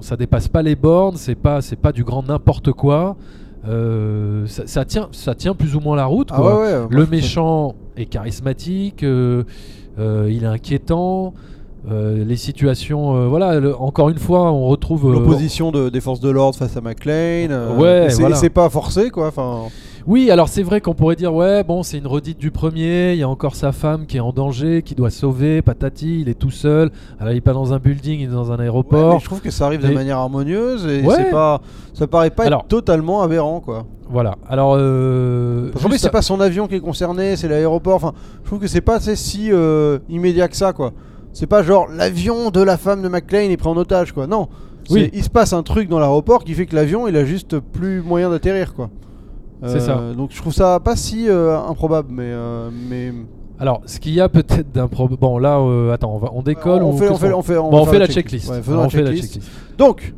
ça 0.00 0.16
dépasse 0.16 0.48
pas 0.48 0.62
les 0.62 0.74
bornes. 0.74 1.16
C'est 1.16 1.34
pas, 1.34 1.60
c'est 1.60 1.76
pas 1.76 1.92
du 1.92 2.02
grand 2.02 2.22
n'importe 2.22 2.72
quoi. 2.72 3.16
Euh, 3.68 4.46
ça, 4.46 4.66
ça 4.66 4.84
tient, 4.84 5.08
ça 5.12 5.34
tient 5.34 5.54
plus 5.54 5.74
ou 5.76 5.80
moins 5.80 5.96
la 5.96 6.06
route. 6.06 6.28
Ah 6.32 6.36
quoi. 6.36 6.60
ouais, 6.60 6.66
ouais, 6.72 6.78
moi, 6.80 6.88
Le 6.90 7.06
méchant 7.06 7.74
est 7.96 8.06
charismatique, 8.06 9.02
euh, 9.02 9.42
euh, 9.98 10.28
il 10.30 10.44
est 10.44 10.46
inquiétant. 10.46 11.34
les 11.88 12.36
situations, 12.36 13.28
voilà, 13.28 13.60
le- 13.60 13.76
encore 13.80 14.08
une 14.08 14.18
fois, 14.18 14.50
on 14.52 14.66
retrouve. 14.66 15.12
L'opposition 15.12 15.70
de, 15.70 15.88
des 15.88 16.00
forces 16.00 16.20
de 16.20 16.30
l'ordre 16.30 16.58
face 16.58 16.76
à 16.76 16.80
McLean. 16.80 17.76
Ouais, 17.78 18.08
voilà. 18.18 18.34
c'est 18.36 18.50
pas 18.50 18.68
forcé, 18.70 19.10
quoi. 19.10 19.28
Enfin, 19.28 19.62
Oui, 20.06 20.30
alors 20.30 20.48
c'est 20.48 20.62
vrai 20.62 20.80
qu'on 20.80 20.94
pourrait 20.94 21.16
dire, 21.16 21.34
ouais, 21.34 21.64
bon, 21.64 21.82
c'est 21.82 21.98
une 21.98 22.06
redite 22.06 22.38
du 22.38 22.52
premier, 22.52 23.12
il 23.14 23.18
y 23.18 23.24
a 23.24 23.28
encore 23.28 23.56
sa 23.56 23.72
femme 23.72 24.06
qui 24.06 24.18
est 24.18 24.20
en 24.20 24.32
danger, 24.32 24.82
qui 24.82 24.94
doit 24.94 25.10
sauver, 25.10 25.62
patati, 25.62 26.20
il 26.20 26.28
est 26.28 26.38
tout 26.38 26.52
seul, 26.52 26.92
alors 27.18 27.32
il 27.32 27.38
est 27.38 27.40
pas 27.40 27.52
dans 27.52 27.72
un 27.72 27.78
building, 27.80 28.20
il 28.20 28.24
est 28.24 28.32
dans 28.32 28.52
un 28.52 28.56
ouais, 28.58 28.62
aéroport. 28.62 29.14
mais 29.14 29.18
je 29.20 29.24
trouve 29.24 29.40
que 29.40 29.50
ça 29.50 29.66
arrive 29.66 29.82
de 29.82 29.90
Et- 29.90 29.94
manière 29.94 30.18
harmonieuse 30.18 30.86
et 30.86 31.02
Ouais. 31.04 31.14
c'est 31.16 31.30
pas, 31.30 31.60
ça 31.92 32.06
paraît 32.06 32.30
pas 32.30 32.44
Alors- 32.44 32.60
être 32.60 32.68
totalement 32.68 33.22
aberrant, 33.22 33.58
quoi. 33.60 33.84
Voilà, 34.08 34.36
alors. 34.48 34.76
Euh, 34.78 35.72
Parce 35.72 35.96
c'est 35.96 36.10
pas 36.10 36.22
son 36.22 36.40
avion 36.40 36.68
qui 36.68 36.76
est 36.76 36.80
concerné, 36.80 37.34
c'est 37.34 37.48
l'aéroport. 37.48 37.96
Enfin, 37.96 38.12
je 38.42 38.46
trouve 38.46 38.60
que 38.60 38.68
c'est 38.68 38.80
pas 38.80 39.00
si 39.00 39.50
euh, 39.50 39.98
immédiat 40.08 40.46
que 40.46 40.56
ça, 40.56 40.72
quoi. 40.72 40.92
C'est 41.32 41.48
pas 41.48 41.64
genre 41.64 41.88
l'avion 41.92 42.50
de 42.50 42.60
la 42.62 42.76
femme 42.76 43.02
de 43.02 43.08
McLean 43.08 43.50
est 43.50 43.56
pris 43.56 43.68
en 43.68 43.76
otage, 43.76 44.12
quoi. 44.12 44.28
Non. 44.28 44.46
Oui. 44.90 45.10
Il 45.12 45.24
se 45.24 45.28
passe 45.30 45.52
un 45.52 45.64
truc 45.64 45.88
dans 45.88 45.98
l'aéroport 45.98 46.44
qui 46.44 46.54
fait 46.54 46.66
que 46.66 46.76
l'avion, 46.76 47.08
il 47.08 47.16
a 47.16 47.24
juste 47.24 47.58
plus 47.58 48.00
moyen 48.02 48.30
d'atterrir, 48.30 48.74
quoi. 48.74 48.90
C'est 49.64 49.80
ça. 49.80 50.00
Donc 50.16 50.30
je 50.32 50.40
trouve 50.40 50.52
ça 50.52 50.80
pas 50.80 50.96
si 50.96 51.28
euh, 51.28 51.58
improbable, 51.58 52.08
mais 52.12 52.24
euh, 52.26 52.70
mais 52.88 53.12
Alors, 53.58 53.80
ce 53.86 53.98
qu'il 53.98 54.12
y 54.12 54.20
a 54.20 54.28
peut-être 54.28 54.70
d'un 54.72 54.88
problème. 54.88 55.18
Bon, 55.18 55.38
là, 55.38 55.58
euh, 55.58 55.92
attends, 55.92 56.14
on, 56.14 56.18
va, 56.18 56.30
on 56.34 56.42
décolle. 56.42 56.82
on, 56.82 56.96
fait, 56.96 57.08
on 57.08 57.16
fait, 57.16 57.32
on 57.32 57.42
fait, 57.42 57.56
on 57.56 57.86
fait 57.86 57.98
la 57.98 58.06
checklist. 58.06 58.50
Ouais, 58.50 58.60
on 58.68 58.90
fait 58.90 59.02
la 59.02 59.14
checklist. 59.14 59.50
Donc, 59.78 60.14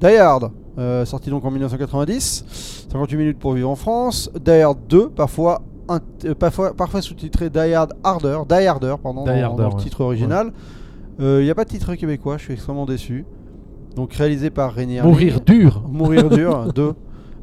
Die 0.00 0.16
Hard, 0.16 0.50
euh, 0.78 1.04
sorti 1.06 1.30
donc 1.30 1.44
en 1.44 1.50
1990, 1.50 2.86
58 2.90 3.16
minutes 3.16 3.38
pour 3.38 3.54
vivre 3.54 3.70
en 3.70 3.76
France. 3.76 4.30
Die 4.44 4.50
Hard 4.50 4.78
2, 4.88 5.08
parfois, 5.08 5.62
euh, 5.90 6.34
parfois, 6.34 6.74
parfois 6.74 7.00
sous-titré 7.00 7.48
Die 7.48 7.72
Hard 7.72 7.94
Harder, 8.04 8.40
Die 8.48 8.66
Harder, 8.66 8.96
pardon, 9.02 9.22
Die 9.24 9.30
dans, 9.30 9.42
Harder, 9.42 9.62
dans 9.62 9.68
le 9.68 9.74
ouais. 9.74 9.80
titre 9.80 10.02
original. 10.02 10.52
Il 11.18 11.44
n'y 11.44 11.50
a 11.50 11.54
pas 11.54 11.64
de 11.64 11.70
titre 11.70 11.94
québécois, 11.94 12.36
je 12.36 12.44
suis 12.44 12.54
extrêmement 12.54 12.84
déçu. 12.84 13.24
Donc 13.94 14.12
réalisé 14.14 14.50
par 14.50 14.70
Harling. 14.70 15.02
Mourir 15.02 15.40
dur. 15.40 15.82
Mourir 15.88 16.28
dur, 16.30 16.72
2. 16.74 16.94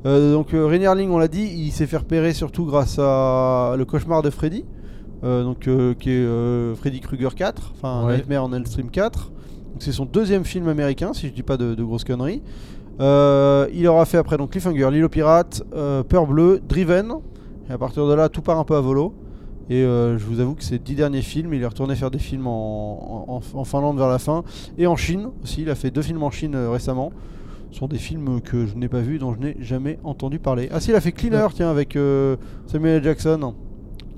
Euh, 0.05 0.33
donc 0.33 0.53
euh, 0.53 0.65
René 0.65 0.85
Harling, 0.87 1.09
on 1.09 1.17
l'a 1.17 1.27
dit, 1.27 1.43
il 1.43 1.71
s'est 1.71 1.87
fait 1.87 1.97
repérer 1.97 2.33
surtout 2.33 2.65
grâce 2.65 2.97
à 2.99 3.75
Le 3.77 3.83
Cauchemar 3.85 4.21
de 4.21 4.29
Freddy, 4.29 4.63
euh, 5.23 5.43
donc, 5.43 5.67
euh, 5.67 5.93
qui 5.93 6.09
est 6.11 6.75
Freddy 6.75 6.99
Krueger 7.01 7.35
4, 7.35 7.73
enfin 7.75 8.05
Ouais. 8.05 8.15
Nightmare 8.17 8.45
on 8.45 8.53
Elm 8.53 8.65
Street 8.65 8.83
4. 8.91 9.31
Donc, 9.31 9.31
C'est 9.79 9.91
son 9.91 10.05
deuxième 10.05 10.45
film 10.45 10.67
américain, 10.69 11.13
si 11.13 11.27
je 11.27 11.33
dis 11.33 11.43
pas 11.43 11.57
de, 11.57 11.75
de 11.75 11.83
grosses 11.83 12.05
conneries. 12.05 12.41
Il 12.99 13.87
aura 13.87 14.05
fait 14.05 14.17
après 14.17 14.37
donc 14.37 14.51
Cliffhanger, 14.51 14.89
L'île 14.91 15.03
aux 15.05 15.09
pirates, 15.09 15.63
euh, 15.75 16.03
Peur 16.03 16.25
bleue, 16.27 16.59
Driven. 16.67 17.13
Et 17.69 17.73
à 17.73 17.77
partir 17.77 18.07
de 18.07 18.13
là, 18.13 18.29
tout 18.29 18.41
part 18.41 18.57
un 18.57 18.63
peu 18.63 18.75
à 18.75 18.81
volo. 18.81 19.13
Et 19.69 19.83
euh, 19.83 20.17
je 20.17 20.25
vous 20.25 20.39
avoue 20.39 20.55
que 20.55 20.63
ces 20.63 20.79
dix 20.79 20.95
derniers 20.95 21.21
films, 21.21 21.53
il 21.53 21.61
est 21.61 21.65
retourné 21.67 21.95
faire 21.95 22.09
des 22.09 22.17
films 22.17 22.47
en, 22.47 23.25
en- 23.27 23.41
en 23.59 23.63
Finlande 23.63 23.97
vers 23.97 24.07
la 24.07 24.17
fin. 24.17 24.43
Et 24.79 24.87
en 24.87 24.95
Chine 24.95 25.29
aussi, 25.43 25.61
il 25.61 25.69
a 25.69 25.75
fait 25.75 25.91
deux 25.91 26.01
films 26.01 26.23
en 26.23 26.31
Chine 26.31 26.55
euh, 26.55 26.71
récemment. 26.71 27.11
Ce 27.71 27.79
sont 27.79 27.87
des 27.87 27.97
films 27.97 28.41
que 28.41 28.65
je 28.65 28.75
n'ai 28.75 28.87
pas 28.87 29.01
vus, 29.01 29.19
dont 29.19 29.33
je 29.33 29.39
n'ai 29.39 29.55
jamais 29.59 29.99
entendu 30.03 30.39
parler. 30.39 30.69
Ah 30.71 30.79
si, 30.79 30.89
il 30.89 30.95
a 30.95 31.01
fait 31.01 31.11
Cleaner, 31.11 31.45
tiens, 31.53 31.69
avec 31.69 31.95
euh, 31.95 32.35
Samuel 32.65 32.97
L. 32.97 33.03
Jackson. 33.03 33.53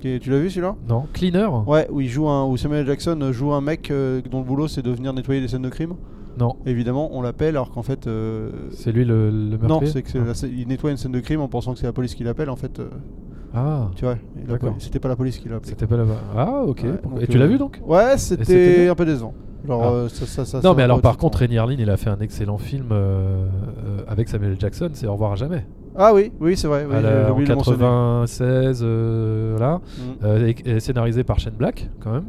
Est- 0.04 0.20
Tu 0.20 0.30
l'as 0.32 0.40
vu 0.40 0.50
celui-là? 0.50 0.76
Non, 0.90 1.04
Cleaner? 1.14 1.48
Ouais, 1.68 1.88
où, 1.92 2.02
il 2.02 2.08
joue 2.10 2.28
un, 2.28 2.46
où 2.48 2.56
Samuel 2.58 2.82
L. 2.82 2.88
Jackson 2.88 3.20
joue 3.32 3.52
un 3.54 3.62
mec 3.62 3.92
euh, 3.92 4.22
dont 4.32 4.40
le 4.40 4.46
boulot 4.46 4.68
c'est 4.68 4.82
de 4.82 4.90
venir 4.92 5.14
nettoyer 5.14 5.42
des 5.42 5.48
scènes 5.48 5.62
de 5.62 5.70
crime. 5.70 5.94
Non, 6.40 6.56
Évidemment, 6.66 7.10
on 7.14 7.22
l'appelle 7.22 7.50
alors 7.56 7.72
qu'en 7.72 7.84
fait. 7.84 8.08
euh, 8.08 8.50
c'est 8.72 8.94
lui 8.94 9.04
le, 9.04 9.30
le 9.30 9.58
non, 9.58 9.82
meurtrier 9.82 9.92
c'est 9.92 10.02
que 10.02 10.10
c'est 10.10 10.20
Ah. 10.20 10.48
la 10.48 10.48
il 10.48 10.68
nettoie 10.70 10.90
une 10.92 10.98
scène 10.98 11.12
de 11.12 11.20
crime 11.20 11.42
en 11.42 11.50
pensant 11.50 11.74
que 11.74 11.80
c'est 11.80 11.86
la 11.86 11.92
police 11.94 12.16
qui 12.16 12.24
l'appelle. 12.24 12.50
En 12.50 12.56
fait, 12.56 12.80
euh, 12.80 12.88
Ah, 13.54 13.90
tu 13.98 14.06
vois, 14.06 14.14
et 14.14 14.18
c'était 14.80 15.00
pas 15.00 15.10
la 15.10 15.18
police 15.18 15.38
qui 15.38 15.50
l'a 15.50 15.58
appelé. 15.58 15.70
c'était 15.72 15.88
pas 15.88 15.98
là-bas. 15.98 16.22
Ah, 16.38 16.64
ok. 16.66 16.82
Ouais, 16.86 16.92
Pourquoi- 16.94 17.20
donc, 17.20 17.22
Et 17.24 17.28
tu 17.28 17.38
l'as 17.38 17.48
vu 17.48 17.58
donc? 17.58 17.82
Ouais, 17.86 18.18
c'était 18.18 18.88
un 18.88 18.96
peu 18.96 19.06
décevant. 19.06 19.34
Genre, 19.68 19.82
Ah. 19.84 19.92
euh, 19.92 20.10
ça, 20.10 20.26
ça, 20.26 20.46
ça, 20.46 20.62
Non, 20.64 20.74
mais 20.74 20.84
alors 20.84 21.02
par 21.02 21.18
contre, 21.18 21.40
Renny 21.40 21.58
Harlin, 21.58 21.76
il 21.78 21.90
a 21.90 21.98
fait 21.98 22.10
un 22.10 22.20
excellent 22.20 22.58
film 22.58 22.88
euh, 22.92 23.46
euh, 23.86 24.00
avec 24.08 24.28
Samuel 24.30 24.56
Jackson, 24.60 24.90
c'est 24.94 25.08
Au 25.08 25.14
revoir 25.14 25.34
à 25.34 25.36
jamais. 25.36 25.66
Ah 25.96 26.14
oui, 26.14 26.32
oui, 26.40 26.56
c'est 26.58 26.68
vrai. 26.68 26.86
Oui, 26.90 26.96
la- 27.02 27.28
en 27.28 27.32
oublié 27.34 27.46
de 27.46 27.50
le 27.52 27.56
mentionner. 27.58 27.78
96, 27.80 28.82
euh, 28.84 29.56
voilà. 29.58 29.82
Mm. 30.22 30.48
Et- 30.48 30.70
et 30.76 30.80
scénarisé 30.80 31.24
par 31.24 31.40
Shane 31.40 31.54
Black, 31.58 31.90
quand 32.00 32.12
même. 32.14 32.24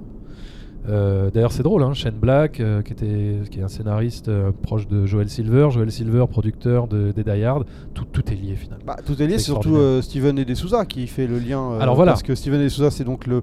D'ailleurs, 1.32 1.52
c'est 1.52 1.62
drôle, 1.62 1.84
hein, 1.84 1.92
Shane 1.94 2.16
Black, 2.20 2.60
qui, 2.84 2.92
était, 2.92 3.36
qui 3.50 3.60
est 3.60 3.62
un 3.62 3.68
scénariste 3.68 4.28
proche 4.62 4.88
de 4.88 5.06
Joel 5.06 5.28
Silver, 5.28 5.68
Joel 5.70 5.92
Silver, 5.92 6.24
producteur 6.28 6.88
de, 6.88 7.12
des 7.12 7.22
Die 7.22 7.44
Hard, 7.44 7.64
tout, 7.94 8.04
tout 8.04 8.22
est 8.32 8.34
lié 8.34 8.56
finalement. 8.56 8.82
Bah, 8.84 8.96
tout 9.06 9.20
est 9.22 9.26
lié, 9.28 9.38
C'est 9.38 9.44
surtout 9.44 9.76
Steven 10.02 10.36
et 10.40 10.54
Souza 10.56 10.84
qui 10.84 11.06
fait 11.06 11.28
le 11.28 11.38
lien. 11.38 11.78
Alors 11.78 11.94
voilà. 11.94 12.12
Parce 12.12 12.24
que 12.24 12.34
Steven 12.34 12.60
et 12.60 12.68
Souza, 12.68 12.90
c'est 12.90 13.04
donc 13.04 13.28
le, 13.28 13.42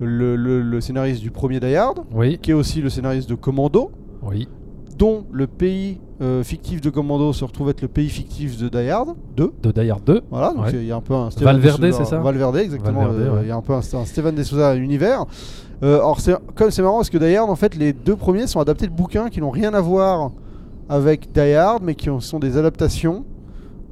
le, 0.00 0.34
le- 0.36 0.62
le 0.62 0.80
scénariste 0.80 1.20
du 1.22 1.30
premier 1.30 1.60
Die 1.60 1.74
Hard, 1.76 2.00
Oui, 2.14 2.38
qui 2.42 2.50
est 2.50 2.54
aussi 2.54 2.80
le 2.80 2.88
scénariste 2.88 3.28
de 3.28 3.34
Commando, 3.34 3.90
oui, 4.22 4.48
dont 4.98 5.24
le 5.30 5.46
pays 5.46 6.00
euh, 6.22 6.42
fictif 6.42 6.80
de 6.82 6.90
Commando 6.90 7.32
se 7.32 7.44
retrouve 7.44 7.70
être 7.70 7.80
le 7.82 7.88
pays 7.88 8.08
fictif 8.10 8.58
de 8.58 8.68
Die 8.68 8.90
Hard 8.90 9.14
2. 9.36 9.52
de 9.62 9.70
Die 9.72 9.90
Hard 9.90 10.04
2. 10.04 10.20
Voilà, 10.30 10.52
donc 10.52 10.64
Ouais. 10.66 10.72
il 10.74 10.84
y 10.84 10.92
a 10.92 10.96
un 10.96 11.00
peu 11.00 11.14
un 11.14 11.30
Steven 11.30 11.46
Valverde, 11.58 11.92
c'est 11.92 12.04
ça 12.04 12.18
Valverde, 12.18 12.56
exactement. 12.56 13.06
Euh, 13.06 13.34
ouais. 13.36 13.40
Il 13.44 13.48
y 13.48 13.50
a 13.50 13.56
un 13.56 13.62
peu 13.62 13.72
un, 13.72 13.78
un 13.78 14.04
Steven 14.04 14.44
Souza 14.44 14.74
univers. 14.76 15.24
Euh, 15.82 15.96
alors, 15.96 16.18
comme 16.54 16.70
c'est 16.70 16.82
marrant 16.82 16.96
parce 16.96 17.08
que 17.08 17.16
Die 17.16 17.34
Hard, 17.36 17.48
en 17.48 17.56
fait, 17.56 17.74
les 17.76 17.94
deux 17.94 18.16
premiers 18.16 18.46
sont 18.46 18.60
adaptés 18.60 18.86
de 18.86 18.92
bouquins 18.92 19.30
qui 19.30 19.40
n'ont 19.40 19.48
rien 19.50 19.72
à 19.72 19.80
voir 19.80 20.32
avec 20.90 21.32
Die 21.32 21.40
Hard, 21.54 21.82
mais 21.82 21.94
qui 21.94 22.10
ont- 22.10 22.20
sont 22.20 22.38
des 22.38 22.58
adaptations 22.58 23.24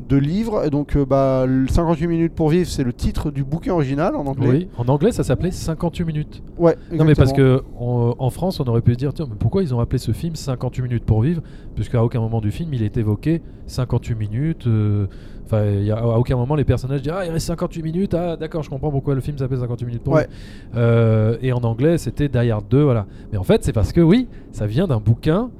de 0.08 0.16
livres. 0.16 0.64
Et 0.66 0.70
donc, 0.70 0.96
euh, 0.96 1.04
bah, 1.04 1.46
58 1.70 2.06
minutes 2.06 2.34
pour 2.34 2.48
vivre, 2.50 2.68
c'est 2.68 2.84
le 2.84 2.92
titre 2.92 3.30
du 3.30 3.44
bouquin 3.44 3.72
original 3.72 4.14
en 4.16 4.26
anglais. 4.26 4.48
Oui, 4.48 4.68
en 4.78 4.86
anglais 4.88 5.12
ça 5.12 5.22
s'appelait 5.24 5.50
58 5.50 6.04
minutes. 6.04 6.42
Ouais, 6.58 6.76
Non 6.92 7.04
mais 7.04 7.14
parce 7.14 7.32
que 7.32 7.62
en, 7.78 8.14
en 8.18 8.30
France 8.30 8.60
on 8.60 8.64
aurait 8.66 8.80
pu 8.82 8.92
se 8.92 8.98
dire 8.98 9.12
tiens 9.12 9.26
mais 9.28 9.36
pourquoi 9.38 9.62
ils 9.62 9.74
ont 9.74 9.80
appelé 9.80 9.98
ce 9.98 10.12
film 10.12 10.34
58 10.34 10.82
minutes 10.82 11.04
pour 11.04 11.22
vivre? 11.22 11.42
Puisqu'à 11.74 12.02
aucun 12.04 12.20
moment 12.20 12.40
du 12.40 12.50
film 12.50 12.72
il 12.74 12.82
est 12.82 12.96
évoqué 12.96 13.42
58 13.66 14.14
minutes 14.14 14.66
euh, 14.66 15.06
enfin 15.44 15.62
à 15.94 16.18
aucun 16.18 16.36
moment 16.36 16.54
les 16.54 16.64
personnages 16.64 17.02
disent 17.02 17.12
ah 17.14 17.24
il 17.24 17.30
reste 17.30 17.46
58 17.46 17.82
minutes 17.82 18.14
ah 18.14 18.36
d'accord 18.36 18.62
je 18.62 18.70
comprends 18.70 18.90
pourquoi 18.90 19.14
le 19.14 19.20
film 19.20 19.38
s'appelle 19.38 19.58
58 19.58 19.86
minutes 19.86 20.02
pour 20.02 20.14
Ouais. 20.14 20.22
vivre 20.26 20.32
Euh, 20.76 21.36
et 21.42 21.52
en 21.52 21.58
anglais 21.64 21.98
c'était 21.98 22.28
Die 22.28 22.50
Hard 22.50 22.64
2 22.70 22.82
voilà 22.82 23.06
mais 23.32 23.38
en 23.38 23.44
fait 23.44 23.62
c'est 23.64 23.72
parce 23.72 23.92
que 23.92 24.00
oui 24.00 24.28
ça 24.52 24.66
vient 24.66 24.86
d'un 24.86 25.00
bouquin 25.00 25.50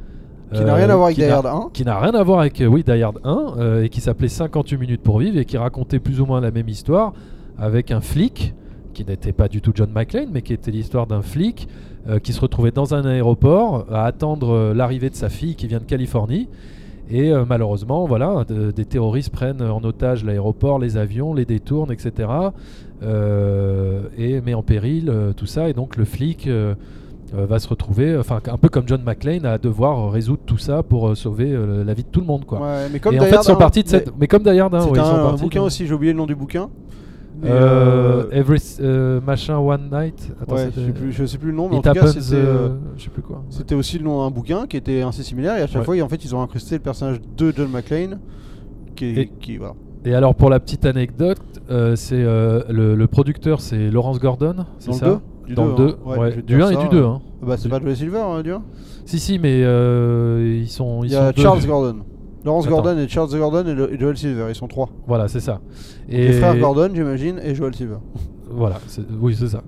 Qui 0.52 0.61
n'a 0.64 0.73
euh, 0.73 0.76
rien 0.76 0.88
à 0.90 0.95
voir 0.97 1.07
avec 1.07 1.17
Die 1.19 1.25
Hard 1.25 1.47
1. 1.47 1.71
qui 1.73 1.85
n'a 1.85 1.99
rien 2.00 2.12
à 2.12 2.23
voir 2.23 2.40
avec 2.40 2.61
euh, 2.61 2.67
oui, 2.67 2.83
Die 2.83 3.02
Hard 3.02 3.21
1 3.25 3.55
euh, 3.59 3.83
et 3.85 3.88
qui 3.88 4.00
s'appelait 4.00 4.28
58 4.28 4.76
minutes 4.78 5.02
pour 5.02 5.19
vivre 5.19 5.38
et 5.38 5.45
qui 5.45 5.57
racontait 5.59 5.99
plus 5.99 6.21
ou 6.21 6.26
moins 6.26 6.40
la 6.40 6.50
même 6.50 6.69
histoire 6.69 7.12
avec 7.59 7.90
un 7.90 8.00
flic 8.00 8.55
qui 8.95 9.05
n'était 9.05 9.33
pas 9.33 9.49
du 9.49 9.61
tout 9.61 9.73
John 9.75 9.90
McClane 9.95 10.28
mais 10.33 10.43
qui 10.43 10.52
était 10.52 10.71
l'histoire 10.71 11.07
d'un 11.07 11.23
flic 11.23 11.69
euh, 12.09 12.19
qui 12.19 12.33
se 12.33 12.40
retrouvait 12.40 12.71
dans 12.71 12.95
un 12.95 13.05
aéroport 13.05 13.87
à 13.93 14.07
attendre 14.07 14.50
euh, 14.50 14.75
l'arrivée 14.75 15.11
de 15.11 15.14
sa 15.17 15.28
fille 15.28 15.55
qui 15.55 15.67
vient 15.67 15.78
de 15.81 15.85
Californie 15.85 16.49
et 17.11 17.31
euh, 17.33 17.45
malheureusement 17.49 18.07
voilà 18.07 18.45
de- 18.49 18.71
des 18.71 18.85
terroristes 18.85 19.31
prennent 19.31 19.62
en 19.62 19.83
otage 19.85 20.25
l'aéroport 20.25 20.78
les 20.78 20.97
avions 20.97 21.35
les 21.35 21.45
détournent 21.45 21.93
etc 21.93 22.28
euh, 23.02 24.02
et 24.17 24.40
met 24.40 24.55
en 24.55 24.62
péril 24.62 25.09
euh, 25.09 25.33
tout 25.33 25.47
ça 25.47 25.69
et 25.69 25.73
donc 25.73 25.97
le 25.97 26.05
flic 26.05 26.47
euh, 26.47 26.49
euh, 26.69 26.75
va 27.32 27.58
se 27.58 27.68
retrouver, 27.68 28.16
enfin 28.16 28.40
un 28.50 28.56
peu 28.56 28.68
comme 28.68 28.85
John 28.87 29.02
McClane, 29.04 29.44
à 29.44 29.58
devoir 29.58 29.99
euh, 29.99 30.08
résoudre 30.11 30.40
tout 30.47 30.58
ça 30.58 30.82
pour 30.82 31.08
euh, 31.08 31.14
sauver 31.14 31.52
euh, 31.52 31.85
la 31.85 31.92
vie 31.94 32.02
de 32.04 32.08
tout 32.08 32.20
le 32.20 32.26
monde, 32.26 32.44
quoi. 32.44 32.61
Ouais, 32.61 32.87
mais 32.92 33.00
comme 33.00 33.14
et 33.14 33.20
en 33.20 33.25
fait, 33.25 33.42
sont 33.42 33.52
1, 33.52 33.56
partis 33.56 33.82
de 33.82 33.88
cette. 33.88 34.12
mais 34.18 34.26
comme 34.26 34.42
Die 34.42 34.58
Hard 34.58 34.75
1, 34.75 34.80
C'est 34.80 34.87
oui, 34.90 34.99
ils 34.99 35.04
sont 35.04 35.11
un, 35.11 35.28
un 35.28 35.35
bouquin 35.35 35.61
de- 35.61 35.66
aussi, 35.66 35.87
j'ai 35.87 35.92
oublié 35.94 36.12
le 36.12 36.18
nom 36.18 36.26
du 36.26 36.35
bouquin. 36.35 36.68
Euh, 37.44 38.25
euh, 38.25 38.30
Every 38.32 38.58
euh, 38.80 39.20
machin 39.20 39.58
One 39.58 39.88
Night. 39.92 40.32
Attends, 40.42 40.56
ouais, 40.56 40.70
je 40.75 40.80
sais 40.87 40.90
plus, 40.92 41.12
je 41.12 41.25
sais 41.25 41.38
plus 41.38 41.50
le 41.50 41.56
nom, 41.56 41.68
mais 41.68 41.76
en 41.76 41.82
tout 41.82 41.92
cas, 41.92 42.06
c'était. 42.08 42.35
euh, 42.35 42.38
euh, 42.47 42.68
je 42.97 43.04
sais 43.04 43.11
plus 43.11 43.23
quoi. 43.23 43.44
C'était 43.49 43.76
aussi 43.76 43.99
le 43.99 44.04
nom 44.04 44.25
d'un 44.25 44.30
bouquin 44.32 44.66
qui 44.66 44.76
était 44.76 45.02
assez 45.02 45.23
similaire 45.23 45.56
et 45.56 45.62
à 45.62 45.66
chaque 45.68 45.87
Ouais. 45.88 45.97
fois 45.99 46.02
en 46.04 46.08
fait 46.08 46.25
ils 46.25 46.35
ont 46.35 46.42
incrusté 46.42 46.75
le 46.75 46.80
personnage 46.80 47.20
de 47.37 47.52
John 47.56 47.70
McClane 47.70 48.18
qui, 48.97 49.04
est- 49.04 49.18
Et- 49.18 49.28
qui 49.40 49.56
voilà. 49.56 49.75
Et 50.04 50.14
alors 50.14 50.35
pour 50.35 50.50
la 50.50 50.58
petite 50.58 50.85
anecdote, 50.85 51.38
euh, 51.70 51.94
c'est 51.94 52.16
euh, 52.20 52.62
le, 52.70 52.97
le 52.97 53.06
producteur, 53.06 53.61
c'est 53.61 53.88
Lawrence 53.90 54.18
Gordon, 54.18 54.64
c'est 54.80 54.88
le 54.90 54.97
ça? 54.97 55.20
Du 55.49 55.55
Dans 55.55 55.75
deux, 55.75 55.85
le 55.87 55.90
hein. 55.90 55.97
2, 56.05 56.11
Ouais, 56.11 56.19
ouais, 56.19 56.31
je 56.31 56.37
vais 56.37 56.43
te 56.43 56.47
du 56.47 56.57
dire 56.57 56.67
1 56.67 56.71
et 56.71 56.76
du 56.76 56.88
2. 56.90 56.97
euh. 56.99 57.07
Hein. 57.09 57.21
Bah 57.43 57.57
c'est 57.57 57.69
pas 57.69 57.81
Joey 57.81 57.95
Silver 57.95 58.19
hein, 58.21 58.43
du 58.43 58.52
un 58.52 58.62
Si, 59.07 59.19
si, 59.19 59.38
mais 59.38 59.62
euh, 59.64 60.59
ils 60.61 60.69
sont. 60.69 61.02
Ils 61.05 61.09
Il 61.09 61.12
y 61.12 61.17
a 61.17 61.28
sont 61.28 61.33
deux. 61.37 61.43
Charles 61.43 61.67
Gordon. 61.67 61.97
Lawrence 62.45 62.67
Attends. 62.67 62.75
Gordon 62.83 62.99
et 62.99 63.09
Charles 63.09 63.31
Gordon 63.37 63.67
et, 63.67 63.75
le- 63.75 63.93
et 63.93 63.99
Joel 63.99 64.17
Silver, 64.17 64.47
ils 64.49 64.55
sont 64.55 64.69
trois. 64.69 64.88
Voilà, 65.07 65.26
c'est 65.28 65.40
ça. 65.40 65.61
Les 66.09 66.33
frères 66.33 66.57
Gordon 66.59 66.90
j'imagine 66.95 67.40
et 67.43 67.55
Joel 67.55 67.75
Silver. 67.75 67.97
Voilà, 68.50 68.81
oui, 69.21 69.37
c'est 69.38 69.49
ça. 69.49 69.62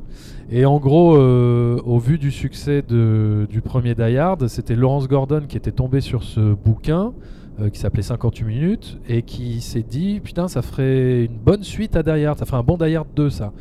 Et 0.50 0.64
en 0.64 0.78
gros, 0.78 1.14
euh, 1.14 1.78
au 1.84 1.98
vu 1.98 2.16
du 2.16 2.30
succès 2.30 2.82
de- 2.88 3.46
du 3.50 3.60
premier 3.60 3.94
Die 3.94 4.16
Hard, 4.16 4.48
c'était 4.48 4.74
Lawrence 4.74 5.06
Gordon 5.06 5.42
qui 5.46 5.58
était 5.58 5.70
tombé 5.70 6.00
sur 6.00 6.22
ce 6.22 6.54
bouquin 6.54 7.12
euh, 7.60 7.68
qui 7.68 7.78
s'appelait 7.78 8.00
58 8.02 8.42
minutes 8.46 8.98
et 9.06 9.20
qui 9.20 9.60
s'est 9.60 9.84
dit 9.86 10.18
putain, 10.20 10.48
ça 10.48 10.62
ferait 10.62 11.26
une 11.26 11.36
bonne 11.36 11.62
suite 11.62 11.94
à 11.94 12.02
Die 12.02 12.24
Hard, 12.24 12.38
ça 12.38 12.46
ferait 12.46 12.56
un 12.56 12.62
bon 12.62 12.78
Die 12.78 12.96
Hard 12.96 13.08
2 13.14 13.28
ça. 13.28 13.52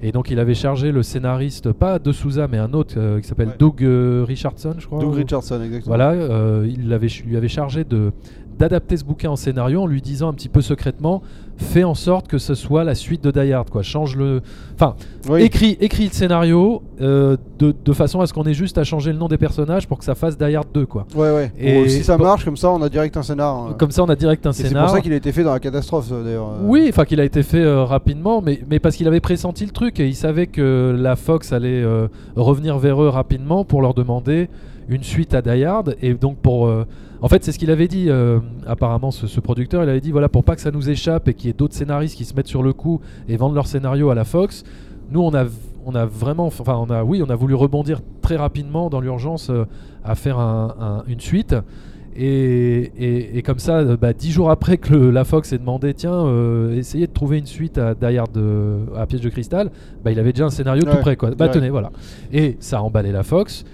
Et 0.00 0.12
donc 0.12 0.30
il 0.30 0.38
avait 0.38 0.54
chargé 0.54 0.92
le 0.92 1.02
scénariste, 1.02 1.72
pas 1.72 1.98
de 1.98 2.12
Souza, 2.12 2.46
mais 2.48 2.58
un 2.58 2.72
autre 2.72 2.94
euh, 2.96 3.20
qui 3.20 3.26
s'appelle 3.26 3.48
Ouais. 3.48 3.54
Doug 3.58 3.82
euh, 3.82 4.24
Richardson, 4.26 4.74
je 4.78 4.86
crois. 4.86 5.00
Doug 5.00 5.08
ou- 5.10 5.12
Richardson 5.16 5.60
exactement. 5.62 5.96
Voilà, 5.96 6.12
euh, 6.12 6.66
il 6.68 6.86
lui 6.88 7.36
avait 7.36 7.48
chargé 7.48 7.82
de 7.84 8.12
d'adapter 8.58 8.96
ce 8.96 9.04
bouquin 9.04 9.30
en 9.30 9.36
scénario 9.36 9.82
en 9.82 9.86
lui 9.86 10.02
disant 10.02 10.28
un 10.28 10.32
petit 10.34 10.48
peu 10.48 10.60
secrètement 10.60 11.22
fais 11.56 11.82
en 11.84 11.94
sorte 11.94 12.28
que 12.28 12.38
ce 12.38 12.54
soit 12.54 12.84
la 12.84 12.94
suite 12.94 13.22
de 13.24 13.30
Die 13.32 13.52
Hard 13.52 13.68
quoi 13.70 13.82
change 13.82 14.14
le 14.16 14.42
enfin 14.74 14.94
Oui. 15.28 15.42
écris, 15.42 15.76
écris 15.80 16.04
le 16.04 16.12
scénario 16.12 16.82
euh, 17.00 17.36
de, 17.58 17.74
de 17.84 17.92
façon 17.92 18.20
à 18.20 18.26
ce 18.26 18.32
qu'on 18.32 18.44
ait 18.44 18.54
juste 18.54 18.78
à 18.78 18.84
changer 18.84 19.12
le 19.12 19.18
nom 19.18 19.26
des 19.28 19.38
personnages 19.38 19.88
pour 19.88 19.98
que 19.98 20.04
ça 20.04 20.14
fasse 20.14 20.38
Die 20.38 20.54
Hard 20.54 20.68
2 20.72 20.86
quoi. 20.86 21.06
Ouais 21.16 21.32
ouais. 21.32 21.52
Et- 21.58 21.88
si 21.88 22.04
ça 22.04 22.16
marche 22.16 22.44
comme 22.44 22.56
ça 22.56 22.70
on 22.70 22.80
a 22.82 22.88
direct 22.88 23.16
un 23.16 23.22
scénar. 23.22 23.56
hein. 23.56 23.74
Comme 23.78 23.90
ça 23.90 24.02
on 24.04 24.08
a 24.08 24.14
direct 24.16 24.46
un 24.46 24.50
Et 24.50 24.52
c'est 24.54 24.68
scénar. 24.68 24.84
pour 24.86 24.94
ça 24.94 25.00
qu'il 25.00 25.12
a 25.12 25.16
été 25.16 25.32
fait 25.32 25.42
dans 25.42 25.52
la 25.52 25.60
catastrophe 25.60 26.08
euh, 26.12 26.22
d'ailleurs. 26.24 26.48
euh. 26.48 26.58
Oui, 26.62 26.86
enfin 26.88 27.04
qu'il 27.04 27.20
a 27.20 27.24
été 27.24 27.42
fait 27.42 27.62
euh, 27.62 27.82
rapidement, 27.84 28.40
mais, 28.40 28.60
mais 28.70 28.78
parce 28.78 28.94
qu'il 28.96 29.08
avait 29.08 29.20
pressenti 29.20 29.64
le 29.64 29.72
truc 29.72 29.98
et 30.00 30.06
il 30.06 30.14
savait 30.14 30.46
que 30.46 30.96
la 30.98 31.16
Fox 31.16 31.52
allait 31.52 31.82
euh, 31.82 32.06
revenir 32.36 32.78
vers 32.78 33.02
eux 33.02 33.08
rapidement 33.08 33.64
pour 33.64 33.82
leur 33.82 33.94
demander 33.94 34.48
une 34.88 35.02
suite 35.02 35.34
à 35.34 35.42
Die 35.42 35.64
Hard. 35.64 35.96
Et 36.02 36.14
donc 36.14 36.38
pour... 36.38 36.66
euh, 36.66 36.84
en 37.20 37.28
fait 37.28 37.44
c'est 37.44 37.52
ce 37.52 37.58
qu'il 37.58 37.70
avait 37.70 37.88
dit, 37.88 38.06
euh, 38.08 38.38
apparemment 38.66 39.10
ce, 39.10 39.26
ce 39.26 39.40
producteur, 39.40 39.82
il 39.82 39.88
avait 39.88 40.00
dit 40.00 40.10
voilà 40.12 40.28
pour 40.28 40.44
pas 40.44 40.54
que 40.54 40.60
ça 40.62 40.70
nous 40.70 40.88
échappe 40.90 41.28
et 41.28 41.34
qu'il 41.34 41.46
y 41.48 41.50
ait 41.50 41.56
d'autres 41.56 41.74
scénaristes 41.74 42.16
qui 42.16 42.24
se 42.24 42.34
mettent 42.34 42.46
sur 42.48 42.62
le 42.62 42.72
coup 42.72 43.00
et 43.28 43.36
vendent 43.36 43.54
leur 43.54 43.66
scénario 43.66 44.10
à 44.10 44.14
la 44.14 44.24
Fox, 44.24 44.64
nous 45.10 45.20
on 45.20 45.34
a... 45.34 45.44
On 45.90 45.94
a 45.94 46.04
vraiment, 46.04 46.44
enfin, 46.48 46.74
on 46.76 46.90
a, 46.90 47.02
oui, 47.02 47.22
on 47.26 47.30
a 47.30 47.34
voulu 47.34 47.54
rebondir 47.54 48.00
très 48.20 48.36
rapidement 48.36 48.90
dans 48.90 49.00
l'urgence 49.00 49.48
euh, 49.48 49.64
à 50.04 50.16
faire 50.16 50.38
un- 50.38 50.74
un- 50.78 51.04
une 51.10 51.20
suite. 51.20 51.54
Et, 52.14 52.90
et- 52.98 53.38
et 53.38 53.42
comme 53.42 53.58
ça, 53.58 53.96
bah, 53.96 54.12
dix 54.12 54.30
jours 54.30 54.50
après 54.50 54.76
que 54.76 54.92
le- 54.92 55.10
la 55.10 55.24
Fox 55.24 55.52
ait 55.54 55.58
demandé, 55.58 55.94
tiens, 55.94 56.26
euh, 56.26 56.76
essayez 56.76 57.06
de 57.06 57.12
trouver 57.12 57.38
une 57.38 57.46
suite 57.46 57.78
à 57.78 57.94
Die 57.94 58.18
Hard 58.18 58.38
à 58.96 59.06
Piège 59.06 59.22
de 59.22 59.30
Cristal, 59.30 59.70
bah, 60.04 60.10
il 60.10 60.18
avait 60.18 60.32
déjà 60.32 60.44
un 60.46 60.50
scénario 60.50 60.84
Ouais, 60.84 60.90
tout 60.90 60.98
prêt. 60.98 61.16
Quoi. 61.16 61.30
Bah 61.30 61.48
tenez, 61.48 61.70
voilà. 61.70 61.90
Et 62.32 62.56
ça 62.60 62.78
a 62.78 62.82
emballé 62.82 63.10
la 63.12 63.22
Fox. 63.22 63.64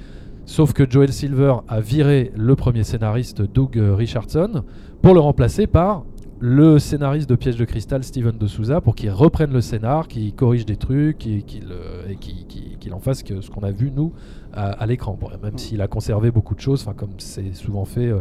Sauf 0.47 0.73
que 0.73 0.89
Joel 0.89 1.13
Silver 1.13 1.55
a 1.69 1.81
viré 1.81 2.31
le 2.37 2.55
premier 2.57 2.85
scénariste, 2.85 3.43
Doug 3.43 3.77
Richardson, 3.81 4.63
pour 5.03 5.15
le 5.15 5.21
remplacer 5.21 5.67
par 5.67 6.05
le 6.41 6.79
scénariste 6.79 7.29
de 7.31 7.37
Piège 7.37 7.57
de 7.57 7.65
Cristal, 7.65 8.05
Steven 8.05 8.37
de 8.37 8.47
Souza, 8.47 8.81
pour 8.83 8.95
qu'il 8.95 9.11
reprenne 9.11 9.53
le 9.53 9.63
scénar, 9.63 10.09
qu'il 10.09 10.35
corrige 10.35 10.67
des 10.67 10.77
trucs 10.77 11.17
qu'il- 11.19 11.43
euh, 11.71 12.93
en 12.93 12.99
fasse 13.01 13.23
que 13.23 13.41
ce 13.41 13.51
qu'on 13.51 13.63
a 13.63 13.71
vu, 13.71 13.91
nous, 13.95 14.13
à, 14.53 14.67
à 14.73 14.87
l'écran. 14.87 15.17
Bon, 15.19 15.29
même 15.43 15.55
Mm. 15.55 15.59
s'il 15.59 15.81
a 15.81 15.87
conservé 15.89 16.31
beaucoup 16.31 16.55
de 16.55 16.61
choses, 16.61 16.85
comme 16.97 17.09
c'est 17.19 17.55
souvent 17.55 17.87
fait 17.87 18.07
euh, 18.09 18.19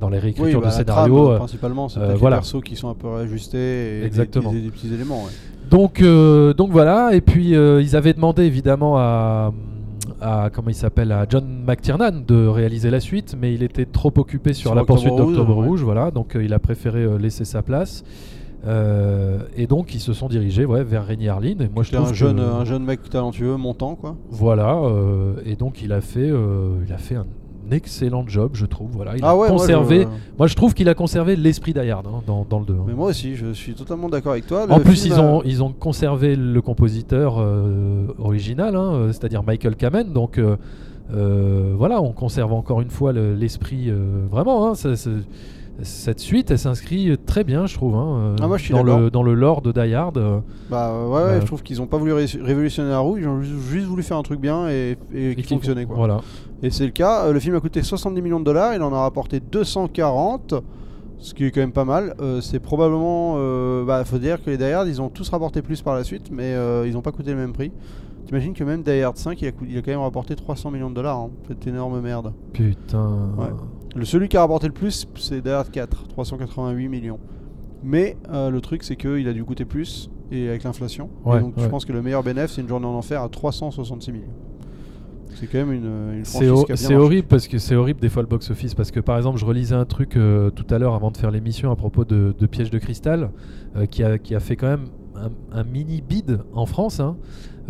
dans 0.00 0.08
les 0.08 0.16
Oui, 0.16 0.22
réécritures 0.22 0.60
bah, 0.60 0.66
de 0.68 0.72
la 0.72 0.76
scénario. 0.78 1.14
trame, 1.24 1.34
euh, 1.34 1.36
principalement, 1.36 1.88
c'est 1.90 2.00
euh, 2.00 2.06
peut-être 2.08 2.18
voilà. 2.18 2.36
les 2.36 2.40
persos 2.40 2.62
qui 2.64 2.76
sont 2.76 2.88
un 2.88 2.94
peu 2.94 3.08
réajustés 3.08 3.98
et 3.98 4.00
des- 4.00 4.06
Exactement. 4.06 4.52
Des, 4.52 4.62
des 4.62 4.70
petits 4.70 4.92
éléments. 4.92 5.24
ouais. 5.24 5.30
Donc, 5.70 6.00
euh, 6.00 6.54
donc 6.54 6.70
voilà, 6.70 7.14
et 7.14 7.20
puis 7.20 7.50
ils 7.50 7.96
avaient 7.96 8.14
demandé 8.14 8.44
évidemment 8.44 8.96
à, 8.98 9.52
à 10.20 10.50
comment 10.52 10.68
il 10.68 10.74
s'appelle 10.74 11.12
à 11.12 11.26
John 11.28 11.64
McTiernan 11.66 12.22
de 12.26 12.46
réaliser 12.46 12.90
la 12.90 13.00
suite, 13.00 13.36
mais 13.40 13.54
il 13.54 13.62
était 13.62 13.84
trop 13.86 14.12
occupé 14.16 14.52
sur, 14.52 14.68
Sur 14.70 14.74
la 14.74 14.82
Octobre 14.82 15.00
poursuite 15.00 15.12
Rouge, 15.12 15.34
d'Octobre 15.36 15.58
ouais. 15.58 15.66
Rouge, 15.66 15.82
voilà, 15.82 16.10
donc 16.10 16.36
euh, 16.36 16.44
il 16.44 16.52
a 16.54 16.58
préféré 16.58 17.02
euh, 17.02 17.18
laisser 17.18 17.44
sa 17.44 17.62
place. 17.62 18.04
Euh, 18.66 19.40
et 19.56 19.66
donc 19.66 19.94
ils 19.94 20.00
se 20.00 20.12
sont 20.12 20.28
dirigés 20.28 20.64
ouais, 20.64 20.82
vers 20.82 21.04
Rémi 21.06 21.28
Harlin. 21.28 21.54
Et 21.60 21.68
moi 21.72 21.84
je 21.84 21.92
trouve 21.92 22.06
un 22.06 22.10
que- 22.10 22.16
jeune, 22.16 22.40
un 22.40 22.64
jeune 22.64 22.84
mec 22.84 23.08
talentueux, 23.08 23.56
montant 23.56 23.94
quoi. 23.94 24.16
Voilà, 24.30 24.80
et 25.44 25.54
donc 25.56 25.82
il 25.82 25.92
a 25.92 26.00
fait, 26.00 26.28
il 26.28 26.92
a 26.92 26.98
fait 26.98 27.16
un 27.16 27.26
excellent 27.72 28.24
job, 28.26 28.50
je 28.54 28.66
trouve. 28.66 28.90
Voilà, 28.92 29.16
il 29.16 29.24
ah 29.24 29.30
a 29.30 29.36
ouais, 29.36 29.48
moi, 29.48 29.58
conservé. 29.58 30.02
je- 30.02 30.36
Moi, 30.38 30.46
je 30.46 30.54
trouve 30.54 30.74
qu'il 30.74 30.88
a 30.88 30.94
conservé 30.94 31.36
l'esprit 31.36 31.72
Die 31.72 31.80
Hard 31.90 32.06
hein, 32.06 32.22
dans, 32.26 32.46
dans 32.48 32.58
le 32.60 32.66
2. 32.66 32.72
hein. 32.74 32.84
Mais 32.86 32.94
moi 32.94 33.08
aussi, 33.10 33.34
je 33.36 33.52
suis 33.52 33.74
totalement 33.74 34.08
d'accord 34.08 34.32
avec 34.32 34.46
toi. 34.46 34.66
En 34.68 34.80
plus, 34.80 35.04
ils 35.06 35.12
a- 35.14 35.22
ont, 35.22 35.42
ils 35.44 35.62
ont 35.62 35.72
conservé 35.72 36.36
le 36.36 36.60
compositeur 36.62 37.36
euh, 37.38 38.06
original, 38.18 38.74
hein, 38.76 38.92
euh, 38.94 39.12
c'est-à-dire 39.12 39.42
Michael 39.42 39.76
Kamen. 39.76 40.12
Donc, 40.12 40.38
euh, 40.38 41.74
voilà, 41.76 42.02
on 42.02 42.12
conserve 42.12 42.52
encore 42.52 42.80
une 42.80 42.90
fois 42.90 43.12
le- 43.12 43.34
l'esprit 43.34 43.90
vraiment. 44.30 44.72
Cette 45.82 46.20
suite, 46.20 46.50
elle 46.50 46.58
s'inscrit 46.58 47.16
très 47.26 47.44
bien, 47.44 47.66
je 47.66 47.74
trouve, 47.74 47.94
hein, 47.96 48.06
euh, 48.18 48.36
Ah, 48.40 48.46
moi, 48.48 48.56
je 48.56 48.64
suis 48.64 48.72
dans, 48.74 48.82
le, 48.82 49.10
dans 49.10 49.22
le 49.22 49.34
lore 49.34 49.60
de 49.62 49.72
Die 49.72 49.92
Hard. 49.94 50.16
euh, 50.16 50.38
Bah 50.70 50.90
ouais, 50.92 51.14
ouais, 51.14 51.20
Euh. 51.20 51.40
je 51.40 51.46
trouve 51.46 51.62
qu'ils 51.62 51.82
ont 51.82 51.86
pas 51.86 51.98
voulu 51.98 52.12
ré- 52.12 52.24
révolutionner 52.40 52.88
la 52.90 52.98
roue, 53.00 53.18
ils 53.18 53.28
ont 53.28 53.42
juste, 53.42 53.86
voulu 53.86 54.02
faire 54.02 54.16
un 54.16 54.22
truc 54.22 54.40
bien 54.40 54.68
et, 54.68 54.96
et 55.14 55.34
qui 55.34 55.40
et 55.40 55.42
qui- 55.44 55.54
fonctionnait 55.54 55.84
quoi. 55.84 55.96
Voilà. 55.96 56.20
Et 56.62 56.70
c'est 56.70 56.86
le 56.86 56.92
cas. 56.92 57.30
Le 57.30 57.38
film 57.40 57.54
a 57.56 57.60
coûté 57.60 57.82
70 57.82 58.22
millions 58.22 58.40
de 58.40 58.44
dollars, 58.44 58.74
il 58.74 58.82
en 58.82 58.92
a 58.94 59.00
rapporté 59.00 59.40
240, 59.40 60.54
ce 61.18 61.34
qui 61.34 61.44
est 61.44 61.50
quand 61.50 61.60
même 61.60 61.72
pas 61.72 61.84
mal. 61.84 62.14
Euh, 62.20 62.40
c'est 62.40 62.58
probablement, 62.60 63.34
euh, 63.36 63.84
bah 63.84 64.04
faut 64.04 64.18
dire 64.18 64.42
que 64.42 64.48
les 64.50 64.56
Die 64.56 64.64
Hard, 64.64 64.88
ils 64.88 65.02
ont 65.02 65.08
tous 65.10 65.28
rapporté 65.28 65.60
plus 65.62 65.82
par 65.82 65.94
la 65.94 66.04
suite, 66.04 66.30
mais 66.32 66.54
euh, 66.54 66.86
ils 66.88 66.96
ont 66.96 67.02
pas 67.02 67.12
coûté 67.12 67.32
le 67.32 67.36
même 67.36 67.52
prix. 67.52 67.70
T'imagines 68.26 68.54
que 68.54 68.64
même 68.64 68.82
Die 68.82 69.02
Hard 69.02 69.16
5, 69.18 69.40
il 69.42 69.48
a, 69.48 69.52
cou- 69.52 69.66
il 69.68 69.78
a 69.78 69.82
quand 69.82 69.90
même 69.92 70.00
rapporté 70.00 70.34
300 70.34 70.70
millions 70.72 70.90
de 70.90 70.94
dollars. 70.96 71.16
hein. 71.18 71.30
Cette 71.46 71.66
énorme 71.66 72.00
merde. 72.00 72.32
Putain. 72.54 73.30
Ouais. 73.38 73.46
Le 73.96 74.04
celui 74.04 74.28
qui 74.28 74.36
a 74.36 74.40
rapporté 74.40 74.66
le 74.66 74.72
plus, 74.72 75.06
c'est 75.16 75.40
Die 75.40 75.48
Hard 75.50 75.70
4, 75.70 76.08
388 76.08 76.88
millions. 76.88 77.18
Mais 77.82 78.16
euh, 78.30 78.50
le 78.50 78.60
truc, 78.60 78.82
c'est 78.82 78.96
qu'il 78.96 79.26
a 79.28 79.32
dû 79.32 79.44
coûter 79.44 79.64
plus 79.64 80.10
et 80.30 80.48
avec 80.48 80.64
l'inflation. 80.64 81.08
Et 81.24 81.28
Ouais, 81.28 81.40
donc 81.40 81.54
je 81.56 81.66
pense 81.66 81.84
que 81.84 81.92
le 81.92 82.02
meilleur 82.02 82.22
bénéfice, 82.22 82.56
c'est 82.56 82.60
une 82.62 82.68
journée 82.68 82.86
en 82.86 82.94
enfer 82.94 83.22
à 83.22 83.28
366 83.28 84.12
millions. 84.12 84.24
C'est 85.34 85.46
quand 85.46 85.58
même 85.58 85.72
une, 85.72 86.14
une 86.18 86.24
C'est 86.24 86.48
marché. 86.48 86.94
horrible 86.96 87.28
parce 87.28 87.46
que 87.46 87.58
c'est 87.58 87.74
horrible 87.74 88.00
des 88.00 88.08
fois 88.08 88.22
le 88.22 88.28
box-office 88.28 88.74
parce 88.74 88.90
que 88.90 89.00
par 89.00 89.18
exemple 89.18 89.38
je 89.38 89.44
relisais 89.44 89.74
un 89.74 89.84
truc 89.84 90.16
euh, 90.16 90.48
tout 90.48 90.64
à 90.70 90.78
l'heure 90.78 90.94
avant 90.94 91.10
de 91.10 91.16
faire 91.18 91.30
l'émission 91.30 91.70
à 91.70 91.76
propos 91.76 92.06
de, 92.06 92.34
de 92.38 92.46
Piège 92.46 92.70
de 92.70 92.78
cristal 92.78 93.30
euh, 93.76 93.84
qui, 93.84 94.02
a, 94.02 94.16
qui 94.16 94.34
a 94.34 94.40
fait 94.40 94.56
quand 94.56 94.68
même 94.68 94.86
un, 95.16 95.58
un 95.60 95.64
mini 95.64 96.02
bid 96.06 96.38
en 96.54 96.66
France. 96.66 97.00
hein. 97.00 97.16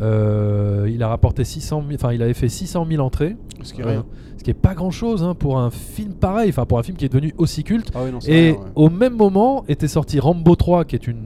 Euh, 0.00 0.88
il 0.92 1.02
a 1.02 1.08
rapporté 1.08 1.42
600 1.44 1.82
000, 1.88 1.94
enfin 1.94 2.12
il 2.12 2.22
avait 2.22 2.34
fait 2.34 2.50
600 2.50 2.86
000 2.88 3.02
entrées, 3.02 3.34
Ce 3.62 3.72
qui 3.72 3.80
est 3.80 3.84
euh, 3.84 3.88
rien. 3.88 4.04
ce 4.36 4.44
qui 4.44 4.50
est 4.50 4.54
pas 4.54 4.74
grand 4.74 4.90
chose 4.90 5.26
pour 5.38 5.58
un 5.58 5.70
film 5.70 6.12
pareil, 6.12 6.50
enfin 6.50 6.66
pour 6.66 6.78
un 6.78 6.82
film 6.82 6.98
qui 6.98 7.06
est 7.06 7.08
devenu 7.08 7.32
aussi 7.38 7.64
culte. 7.64 7.90
Ah 7.94 8.00
oui, 8.04 8.12
non, 8.12 8.18
Et 8.26 8.50
rien, 8.50 8.52
ouais. 8.52 8.58
au 8.74 8.90
même 8.90 9.16
moment 9.16 9.64
était 9.68 9.88
sorti 9.88 10.20
Rambo 10.20 10.54
3 10.54 10.84
qui 10.84 10.96
est 10.96 11.06
une 11.06 11.24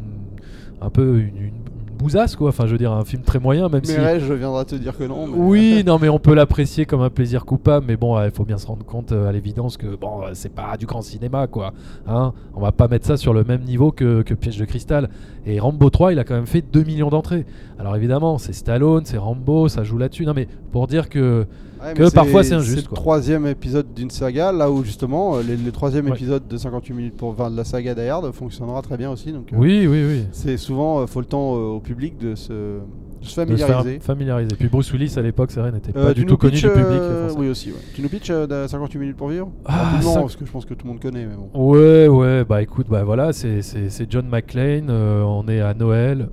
un 0.81 0.89
peu 0.89 1.19
une- 1.19 1.37
une 1.37 1.60
bousasse 2.01 2.35
quoi, 2.37 2.49
enfin 2.49 2.67
je 2.67 2.73
veux 2.73 2.79
dire 2.79 2.93
un 2.93 3.05
film 3.05 3.23
très 3.23 3.39
moyen 3.39 3.69
même 3.69 3.85
si 3.85 3.93
Mais 3.93 4.05
ouais, 4.05 4.21
je 4.21 4.33
viendrai 4.33 4.65
te 4.65 4.75
dire 4.75 4.97
que 4.97 5.05
non. 5.05 5.27
mais- 5.27 5.35
oui, 5.37 5.83
non, 5.85 5.99
mais 5.99 6.09
on 6.09 6.19
peut 6.19 6.35
l'apprécier 6.35 6.87
comme 6.87 7.03
un 7.03 7.11
plaisir 7.11 7.45
coupable, 7.45 7.85
mais 7.87 7.97
bon, 7.97 8.21
il 8.23 8.31
faut 8.31 8.45
bien 8.45 8.59
se 8.59 8.67
rendre 8.67 8.85
compte 8.85 9.13
euh, 9.13 9.29
à 9.29 9.33
l'évidence 9.33 9.77
que 9.77 9.95
bon, 9.97 10.23
euh, 10.23 10.31
c'est 10.33 10.49
pas 10.55 10.77
du 10.79 10.87
grand 10.87 11.03
cinéma, 11.03 11.47
quoi. 11.47 11.73
Hein 12.07 12.33
on 12.55 12.61
va 12.61 12.73
pas 12.73 12.89
mettre 12.89 13.07
ça 13.07 13.17
sur 13.17 13.33
le 13.35 13.45
même 13.45 13.63
niveau 13.63 13.93
que, 13.93 14.23
que 14.23 14.35
Piège 14.35 14.59
de 14.59 14.65
cristal. 14.65 15.09
Et 15.47 15.61
Rambo 15.61 15.91
3, 15.91 16.13
il 16.13 16.19
a 16.19 16.25
quand 16.25 16.35
même 16.35 16.47
fait 16.47 16.63
2 16.63 16.83
millions 16.85 17.09
d'entrées. 17.11 17.47
Alors 17.79 17.97
évidemment, 17.97 18.39
c'est 18.39 18.53
Stallone, 18.53 19.05
c'est 19.05 19.19
Rambo, 19.19 19.69
ça 19.69 19.85
joue 19.85 19.99
là-dessus. 19.99 20.27
Non, 20.27 20.33
mais 20.35 20.49
pour 20.73 20.87
dire 20.87 21.09
que 21.09 21.47
Ouais, 21.83 21.95
que 21.95 22.11
parfois 22.13 22.45
c'est 22.45 22.55
injuste, 22.55 22.83
le 22.85 22.89
quoi. 22.89 22.97
troisième 22.97 23.47
épisode 23.47 23.87
d'une 23.95 24.11
saga, 24.11 24.53
là 24.53 24.71
où 24.71 24.85
justement 24.85 25.37
euh, 25.37 25.43
le 25.43 25.71
troisième 25.73 26.07
Ouais. 26.07 26.13
épisode 26.13 26.47
de 26.47 26.57
58 26.57 26.93
minutes 26.95 27.17
pour 27.17 27.33
20 27.33 27.51
de 27.53 27.57
la 27.57 27.65
saga 27.65 27.95
Die 27.95 28.03
Hard 28.03 28.31
fonctionnera 28.33 28.83
très 28.83 28.97
bien 28.97 29.11
aussi. 29.11 29.33
Donc, 29.33 29.53
euh, 29.53 29.57
oui, 29.57 29.87
oui, 29.87 30.05
oui. 30.07 30.25
C'est 30.33 30.57
souvent, 30.57 31.01
euh, 31.01 31.07
faut 31.07 31.21
le 31.21 31.27
temps 31.27 31.53
au 31.55 31.81
public 31.81 32.19
de 32.19 32.35
se, 32.35 32.53
de 32.53 32.81
se 33.21 33.23
De 33.23 33.27
se 33.29 33.35
familiariser. 33.35 33.99
familiariser. 34.01 34.57
Puis 34.59 34.69
Bruce 34.69 34.93
Willis 34.93 35.15
à 35.17 35.23
l'époque, 35.23 35.51
c'est 35.53 35.61
vrai, 35.61 35.73
n'était 35.73 35.93
pas 35.93 36.13
du 36.13 36.27
tout 36.27 36.37
connu 36.37 36.53
pitches, 36.53 36.65
du 36.65 36.71
public. 36.71 37.01
oui 37.39 37.49
aussi. 37.49 37.71
ouais. 37.71 37.79
Tu 37.95 38.03
nous 38.03 38.09
pitches 38.09 38.31
euh, 38.31 38.47
de 38.47 38.67
58 38.69 38.99
minutes 38.99 39.17
pour 39.17 39.29
vivre? 39.29 39.49
Ah, 39.65 39.85
Rapidement, 39.93 40.15
cinq- 40.15 40.21
parce 40.21 40.37
que 40.37 40.45
je 40.45 40.51
pense 40.53 40.65
que 40.67 40.75
tout 40.75 40.87
le 40.87 40.93
monde 40.93 41.01
connaît. 41.01 41.27
Mais 41.27 41.35
bon. 41.35 41.73
Ouais, 41.73 42.09
ouais, 42.09 42.45
bah 42.45 42.61
écoute, 42.63 42.87
bah 42.91 43.05
voilà, 43.05 43.33
c'est 43.33 43.63
c'est- 43.63 43.89
c'est 43.89 44.11
John 44.11 44.27
McClane, 44.29 44.91
on 44.91 45.49
est 45.49 45.61
à 45.61 45.73
Noël, 45.75 46.29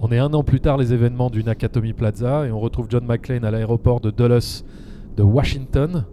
on 0.00 0.10
est 0.12 0.18
un 0.18 0.32
an 0.34 0.42
plus 0.44 0.60
tard 0.60 0.76
les 0.76 0.92
événements 0.92 1.30
du 1.30 1.42
Nakatomi 1.44 1.92
Plaza 1.92 2.46
et 2.46 2.52
on 2.52 2.60
retrouve 2.60 2.86
John 2.88 3.04
McClane 3.06 3.44
à 3.44 3.50
l'aéroport 3.50 4.00
de 4.00 4.10
Dulles 4.10 4.38
de 5.16 5.22
Washington, 5.22 6.04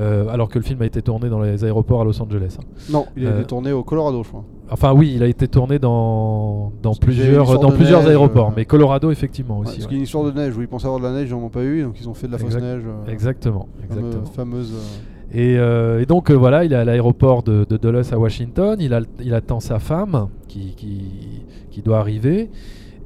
euh, 0.00 0.28
alors 0.28 0.48
que 0.48 0.58
le 0.58 0.64
film 0.64 0.82
a 0.82 0.86
été 0.86 1.02
tourné 1.02 1.28
dans 1.28 1.40
les 1.40 1.64
aéroports 1.64 2.00
à 2.00 2.04
Los 2.04 2.20
Angeles. 2.20 2.56
hein. 2.60 2.64
Non, 2.90 3.06
il 3.16 3.26
a 3.26 3.30
Euh, 3.30 3.36
été 3.38 3.46
tourné 3.46 3.72
au 3.72 3.82
Colorado, 3.84 4.22
je 4.24 4.28
crois. 4.28 4.44
Enfin 4.70 4.92
oui, 4.92 5.12
il 5.14 5.22
a 5.22 5.26
été 5.26 5.46
tourné 5.46 5.78
dans, 5.78 6.72
dans 6.82 6.94
plusieurs, 6.94 7.58
dans 7.60 7.70
plusieurs 7.70 8.00
neige, 8.00 8.08
aéroports, 8.10 8.48
euh, 8.48 8.54
mais 8.56 8.64
Colorado 8.64 9.10
effectivement 9.10 9.58
Ouais, 9.58 9.66
aussi. 9.66 9.74
parce 9.76 9.82
ouais. 9.84 9.88
qu'il 9.88 9.92
y 9.92 9.96
a 9.96 9.98
une 9.98 10.04
histoire 10.04 10.24
de 10.24 10.32
neige 10.32 10.56
où 10.56 10.62
ils 10.62 10.68
pensaient 10.68 10.86
avoir 10.86 11.00
de 11.00 11.06
la 11.06 11.12
neige, 11.12 11.28
ils 11.30 11.34
n'en 11.36 11.42
ont 11.44 11.48
pas 11.50 11.62
eu, 11.62 11.82
donc 11.82 12.00
ils 12.00 12.08
ont 12.08 12.14
fait 12.14 12.26
de 12.26 12.32
la 12.32 12.38
fausse 12.38 12.56
neige. 12.56 12.82
Exactement, 13.06 13.68
fameuse. 14.34 14.72
Et, 15.32 15.54
et 15.54 16.06
donc 16.06 16.30
voilà, 16.30 16.64
il 16.64 16.72
est 16.72 16.76
à 16.76 16.84
l'aéroport 16.84 17.42
de, 17.42 17.66
de 17.68 17.76
Dulles 17.76 18.02
à 18.10 18.18
Washington, 18.18 18.76
il, 18.80 18.94
a- 18.94 19.00
il 19.22 19.34
attend 19.34 19.60
sa 19.60 19.78
femme 19.78 20.28
qui, 20.48 20.74
qui, 20.76 21.42
qui 21.70 21.82
doit 21.82 21.98
arriver. 21.98 22.50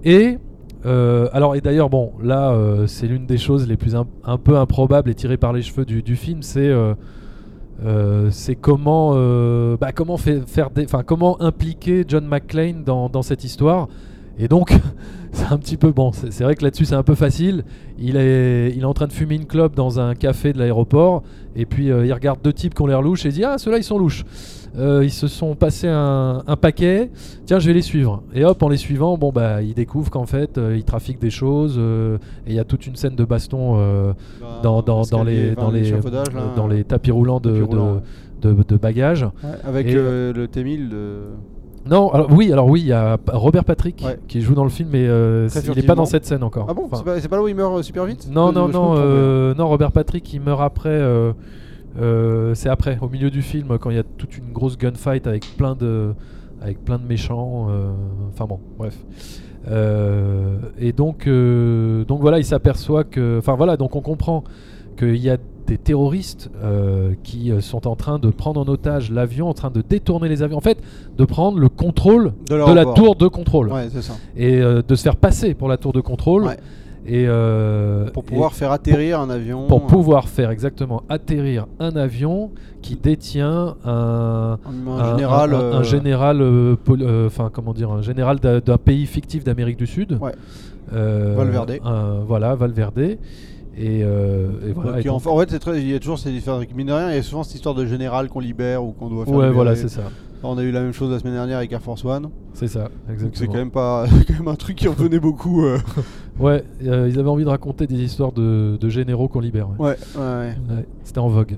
Et 0.04 0.38
euh, 0.86 1.28
alors 1.32 1.56
et 1.56 1.60
d'ailleurs 1.60 1.90
bon 1.90 2.12
là 2.22 2.52
euh, 2.52 2.86
c'est 2.86 3.08
l'une 3.08 3.26
des 3.26 3.38
choses 3.38 3.66
les 3.66 3.76
plus 3.76 3.96
un 3.96 4.38
peu 4.38 4.56
improbables 4.56 5.10
et 5.10 5.14
tirées 5.14 5.36
par 5.36 5.52
les 5.52 5.62
cheveux 5.62 5.84
du, 5.84 6.16
film, 6.16 6.42
c'est 6.42 6.68
euh, 6.68 6.94
comment 8.60 9.14
bah, 9.76 9.92
comment 9.92 10.16
fait- 10.16 10.48
faire 10.48 10.70
des, 10.70 10.84
enfin 10.84 11.02
comment 11.02 11.40
impliquer 11.40 12.04
John 12.06 12.26
McClane 12.26 12.84
dans 12.84 13.22
cette 13.22 13.44
histoire. 13.44 13.88
Et 14.38 14.48
donc 14.48 14.72
c'est 15.32 15.52
un 15.52 15.58
petit 15.58 15.76
peu 15.76 15.90
bon, 15.92 16.12
c'est 16.12 16.42
vrai 16.44 16.54
que 16.54 16.64
là-dessus 16.64 16.84
c'est 16.84 16.94
un 16.94 17.02
peu 17.02 17.14
facile. 17.14 17.64
Il 17.98 18.16
est, 18.16 18.72
il 18.74 18.80
est 18.82 18.84
en 18.84 18.94
train 18.94 19.06
de 19.06 19.12
fumer 19.12 19.34
une 19.34 19.46
clope 19.46 19.74
dans 19.74 19.98
un 20.00 20.14
café 20.14 20.52
de 20.52 20.58
l'aéroport 20.58 21.22
et 21.56 21.66
puis 21.66 21.90
euh, 21.90 22.06
il 22.06 22.12
regarde 22.12 22.38
deux 22.42 22.52
types 22.52 22.74
qui 22.74 22.82
ont 22.82 22.86
l'air 22.86 23.02
louches 23.02 23.26
et 23.26 23.30
il 23.30 23.34
dit 23.34 23.44
ah 23.44 23.58
ceux-là 23.58 23.78
ils 23.78 23.84
sont 23.84 23.98
louches. 23.98 24.24
Euh, 24.76 25.02
ils 25.02 25.10
se 25.10 25.26
sont 25.28 25.54
passés 25.54 25.88
un, 25.88 26.42
un 26.46 26.56
paquet. 26.56 27.10
Tiens 27.46 27.58
je 27.58 27.66
vais 27.66 27.72
les 27.74 27.82
suivre. 27.82 28.22
Et 28.34 28.44
hop 28.44 28.62
en 28.62 28.68
les 28.68 28.76
suivant 28.76 29.16
bon 29.18 29.32
bah 29.32 29.60
il 29.62 29.74
découvre 29.74 30.10
qu'en 30.10 30.26
fait 30.26 30.56
euh, 30.58 30.76
ils 30.76 30.84
trafiquent 30.84 31.20
des 31.20 31.30
choses 31.30 31.76
euh, 31.78 32.18
et 32.46 32.50
il 32.50 32.54
y 32.54 32.58
a 32.60 32.64
toute 32.64 32.86
une 32.86 32.94
scène 32.96 33.16
de 33.16 33.24
baston 33.24 33.76
bah, 34.40 34.60
dans, 34.62 34.82
dans, 34.82 35.02
dans 35.02 35.24
les 35.24 35.54
dans 35.56 35.70
dans 36.56 36.68
tapis 36.84 37.10
roulants 37.10 37.40
de, 37.40 37.50
tapis 37.50 37.58
de, 37.60 37.64
roulants, 37.64 38.02
de- 38.42 38.62
de 38.68 38.76
bagages. 38.76 39.24
ouais, 39.24 39.30
avec 39.64 39.88
Et- 39.88 39.94
euh, 39.96 40.32
le 40.32 40.46
T1000 40.46 40.88
de. 40.90 41.18
Non, 41.86 42.10
alors, 42.10 42.28
oui, 42.32 42.52
alors 42.52 42.66
oui, 42.68 42.80
il 42.80 42.86
y 42.86 42.92
a 42.92 43.18
Robert 43.32 43.64
Patrick 43.64 44.02
Ouais. 44.04 44.18
qui 44.28 44.40
joue 44.40 44.54
dans 44.54 44.64
le 44.64 44.70
film, 44.70 44.90
mais 44.92 45.06
euh, 45.06 45.48
il 45.64 45.74
n'est 45.74 45.82
pas 45.82 45.94
dans 45.94 46.04
cette 46.04 46.26
scène 46.26 46.42
encore. 46.42 46.66
Ah 46.68 46.74
bon 46.74 46.88
Enfin, 46.90 47.02
C'est 47.20 47.28
pas, 47.28 47.36
là 47.36 47.42
où 47.42 47.48
il 47.48 47.54
meurt 47.54 47.78
euh, 47.78 47.82
super 47.82 48.04
vite 48.04 48.28
Non, 48.30 48.52
non, 48.52 48.68
non, 48.68 48.94
euh, 48.96 49.54
non, 49.54 49.68
Robert 49.68 49.92
Patrick, 49.92 50.32
il 50.32 50.40
meurt 50.40 50.60
après. 50.60 51.00
c'est 52.54 52.68
après, 52.68 52.98
au 53.00 53.08
milieu 53.08 53.30
du 53.30 53.42
film, 53.42 53.78
quand 53.78 53.90
il 53.90 53.96
y 53.96 54.00
a 54.00 54.04
toute 54.04 54.36
une 54.36 54.52
grosse 54.52 54.76
gunfight 54.76 55.26
avec 55.26 55.44
plein 55.56 55.74
de, 55.74 56.14
avec 56.60 56.84
plein 56.84 56.98
de 56.98 57.04
méchants. 57.06 57.68
Enfin 58.32 58.46
bon, 58.46 58.60
bref. 58.78 58.96
Et 60.78 60.92
donc, 60.92 61.28
donc 61.28 62.20
voilà, 62.20 62.38
il 62.38 62.44
s'aperçoit 62.44 63.04
que, 63.04 63.38
enfin 63.38 63.54
voilà, 63.54 63.76
donc 63.76 63.96
on 63.96 64.00
comprend 64.02 64.44
qu'il 64.96 65.16
y 65.16 65.30
a 65.30 65.36
des 65.68 65.78
terroristes 65.78 66.50
euh, 66.62 67.12
qui 67.22 67.52
euh, 67.52 67.60
sont 67.60 67.86
en 67.86 67.94
train 67.94 68.18
de 68.18 68.30
prendre 68.30 68.60
en 68.60 68.66
otage 68.68 69.10
l'avion, 69.12 69.48
en 69.48 69.54
train 69.54 69.70
de 69.70 69.82
détourner 69.88 70.28
les 70.28 70.42
avions, 70.42 70.56
en 70.56 70.60
fait, 70.62 70.78
de 71.16 71.24
prendre 71.24 71.58
le 71.58 71.68
contrôle 71.68 72.32
De 72.48 72.54
de 72.68 72.72
la 72.74 72.84
tour 72.86 73.14
de 73.14 73.28
contrôle 73.28 73.68
Ouais, 73.70 73.88
c'est 73.92 74.02
ça. 74.02 74.14
et 74.36 74.60
euh, 74.60 74.82
de 74.86 74.94
se 74.94 75.02
faire 75.02 75.16
passer 75.16 75.54
pour 75.54 75.68
la 75.68 75.76
tour 75.76 75.92
de 75.92 76.00
contrôle 76.00 76.44
Ouais. 76.44 76.56
et 77.06 77.26
euh, 77.28 78.10
Pour 78.10 78.24
et- 78.24 78.26
pouvoir 78.26 78.52
faire 78.54 78.72
atterrir 78.72 79.20
un 79.20 79.30
avion. 79.30 79.66
pour 79.66 79.86
pouvoir 79.86 80.28
faire 80.28 80.50
exactement 80.50 81.02
atterrir 81.08 81.66
un 81.78 81.94
avion 81.96 82.50
qui 82.82 82.96
détient 82.96 83.76
un 83.84 84.58
Un, 84.66 84.90
un- 84.90 85.10
général. 85.16 85.54
un, 85.54 85.72
un 85.78 85.82
général 85.82 86.42
enfin 87.26 87.50
comment 87.52 87.72
dire 87.74 87.90
un 87.92 88.02
général 88.02 88.38
d'un 88.40 88.78
pays 88.78 89.06
fictif 89.06 89.44
d'Amérique 89.44 89.76
du 89.78 89.86
Sud 89.86 90.18
Ouais. 90.20 90.32
Valverde. 90.90 91.78
voilà 92.26 92.54
Valverde 92.54 93.18
et, 93.76 94.02
euh, 94.02 94.48
et 94.68 94.72
voilà 94.72 95.00
et 95.00 95.08
en, 95.08 95.18
donc- 95.18 95.26
en 95.26 95.38
fait, 95.38 95.50
c'est 95.50 95.58
très- 95.58 95.80
il 95.80 95.88
y 95.88 95.94
a 95.94 95.98
toujours 96.00 96.18
ces 96.18 96.30
différences. 96.30 96.64
Mine 96.74 96.86
de 96.88 96.92
rien, 96.92 97.10
il 97.10 97.16
y 97.16 97.18
a 97.18 97.22
souvent 97.22 97.42
cette 97.42 97.54
histoire 97.56 97.74
de 97.74 97.86
général 97.86 98.28
qu'on 98.28 98.40
libère 98.40 98.82
ou 98.84 98.92
qu'on 98.92 99.08
doit 99.08 99.24
faire. 99.24 99.34
ouais 99.34 99.40
libérer. 99.46 99.54
voilà 99.54 99.76
c'est 99.76 99.88
ça 99.88 100.02
On 100.42 100.56
a 100.58 100.62
eu 100.62 100.70
la 100.70 100.80
même 100.80 100.92
chose 100.92 101.10
la 101.10 101.18
semaine 101.18 101.34
dernière 101.34 101.58
avec 101.58 101.72
Air 101.72 101.82
Force 101.82 102.04
One. 102.04 102.30
c'est 102.54 102.68
ça 102.68 102.84
Donc 102.84 102.90
c'est 103.06 103.12
exactement 103.14 103.52
quand 103.52 103.58
même 103.58 103.70
pas, 103.70 104.06
quand 104.28 104.34
même 104.34 104.48
un 104.48 104.54
truc 104.56 104.76
qui 104.76 104.88
revenait 104.88 105.20
beaucoup. 105.20 105.64
euh. 105.64 105.78
ouais 106.40 106.62
euh, 106.86 107.08
ils 107.10 107.18
avaient 107.18 107.28
envie 107.28 107.44
de 107.44 107.48
raconter 107.48 107.86
des 107.86 108.00
histoires 108.00 108.32
de, 108.32 108.76
de 108.80 108.88
généraux 108.88 109.28
qu'on 109.28 109.40
libère 109.40 109.68
ouais, 109.78 109.96
ouais. 110.16 110.54
Ouais, 110.68 110.86
c'était 111.04 111.18
en 111.18 111.28
vogue. 111.28 111.56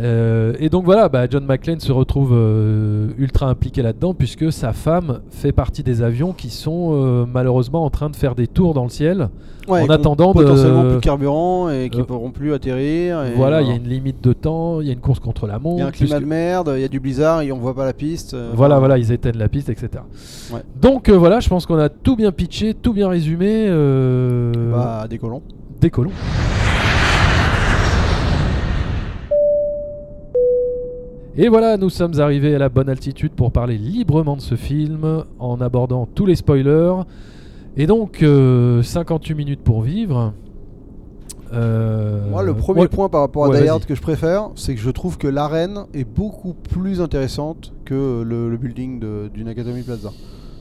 Euh, 0.00 0.52
et 0.60 0.68
donc 0.68 0.84
voilà, 0.84 1.08
bah, 1.08 1.26
John 1.28 1.44
McClane 1.44 1.80
se 1.80 1.90
retrouve 1.90 2.30
euh, 2.32 3.08
ultra 3.18 3.46
impliqué 3.48 3.82
là-dedans 3.82 4.14
puisque 4.14 4.52
sa 4.52 4.72
femme 4.72 5.20
fait 5.30 5.50
partie 5.50 5.82
des 5.82 6.02
avions 6.02 6.32
qui 6.32 6.50
sont 6.50 6.90
euh, 6.92 7.26
malheureusement 7.26 7.84
en 7.84 7.90
train 7.90 8.08
de 8.08 8.14
faire 8.14 8.34
des 8.36 8.46
tours 8.46 8.74
dans 8.74 8.84
le 8.84 8.90
ciel. 8.90 9.28
Ouais, 9.66 9.82
En 9.82 9.90
attendant 9.90 10.32
de- 10.32 10.38
potentiellement 10.42 10.82
plus 10.84 10.94
de 10.94 10.98
carburant 11.00 11.68
et 11.68 11.90
qui 11.90 12.00
Euh, 12.00 12.04
pourront 12.04 12.30
plus 12.30 12.54
atterrir. 12.54 13.22
et 13.24 13.34
voilà, 13.34 13.60
il 13.60 13.68
y 13.68 13.70
a 13.70 13.74
une 13.74 13.88
limite 13.88 14.22
de 14.24 14.32
temps, 14.32 14.80
il 14.80 14.86
y 14.86 14.90
a 14.90 14.92
une 14.94 15.00
course 15.00 15.18
contre 15.18 15.46
la 15.46 15.58
Il 15.62 15.66
y 15.66 15.68
a 15.68 15.82
un 15.82 15.86
montre. 15.86 15.92
climat 15.98 16.20
de 16.20 16.24
merde, 16.24 16.72
il 16.76 16.80
y 16.80 16.84
a 16.84 16.88
du 16.88 17.00
blizzard 17.00 17.42
et 17.42 17.50
on 17.52 17.58
voit 17.58 17.74
pas 17.74 17.84
la 17.84 17.92
piste. 17.92 18.34
Voilà, 18.54 18.76
enfin, 18.76 18.78
voilà, 18.80 18.98
ils 18.98 19.12
éteignent 19.12 19.36
la 19.38 19.48
piste, 19.48 19.68
etc. 19.68 19.88
Ouais. 20.52 20.60
Donc 20.80 21.10
voilà, 21.10 21.40
je 21.40 21.48
pense 21.50 21.66
qu'on 21.66 21.78
a 21.78 21.88
tout 21.90 22.16
bien 22.16 22.32
pitché, 22.32 22.72
tout 22.72 22.92
bien 22.94 23.08
résumé. 23.08 23.66
Bah, 24.72 25.06
décollons. 25.10 25.42
Décollons. 25.80 26.12
Et 31.40 31.48
voilà, 31.48 31.76
nous 31.76 31.88
sommes 31.88 32.18
arrivés 32.18 32.56
à 32.56 32.58
la 32.58 32.68
bonne 32.68 32.88
altitude 32.88 33.30
pour 33.30 33.52
parler 33.52 33.78
librement 33.78 34.34
de 34.34 34.40
ce 34.40 34.56
film, 34.56 35.22
en 35.38 35.60
abordant 35.60 36.04
tous 36.12 36.26
les 36.26 36.34
spoilers. 36.34 36.94
Et 37.76 37.86
donc, 37.86 38.24
euh, 38.24 38.82
58 38.82 39.34
minutes 39.36 39.60
pour 39.62 39.82
vivre. 39.82 40.32
Euh, 41.52 42.28
Moi, 42.28 42.42
le 42.42 42.54
premier 42.54 42.80
ouais, 42.82 42.88
point 42.88 43.08
par 43.08 43.20
rapport 43.20 43.44
à 43.44 43.50
Ouais, 43.50 43.62
Die 43.62 43.68
Hard 43.68 43.84
que 43.86 43.94
je 43.94 44.02
préfère, 44.02 44.50
c'est 44.56 44.74
que 44.74 44.80
je 44.80 44.90
trouve 44.90 45.16
que 45.16 45.28
l'arène 45.28 45.84
est 45.94 46.04
beaucoup 46.04 46.54
plus 46.54 47.00
intéressante 47.00 47.72
que 47.84 48.22
le, 48.22 48.50
le 48.50 48.56
building 48.56 48.98
de- 48.98 49.30
d'une 49.32 49.46
Academy 49.46 49.82
Plaza. 49.82 50.10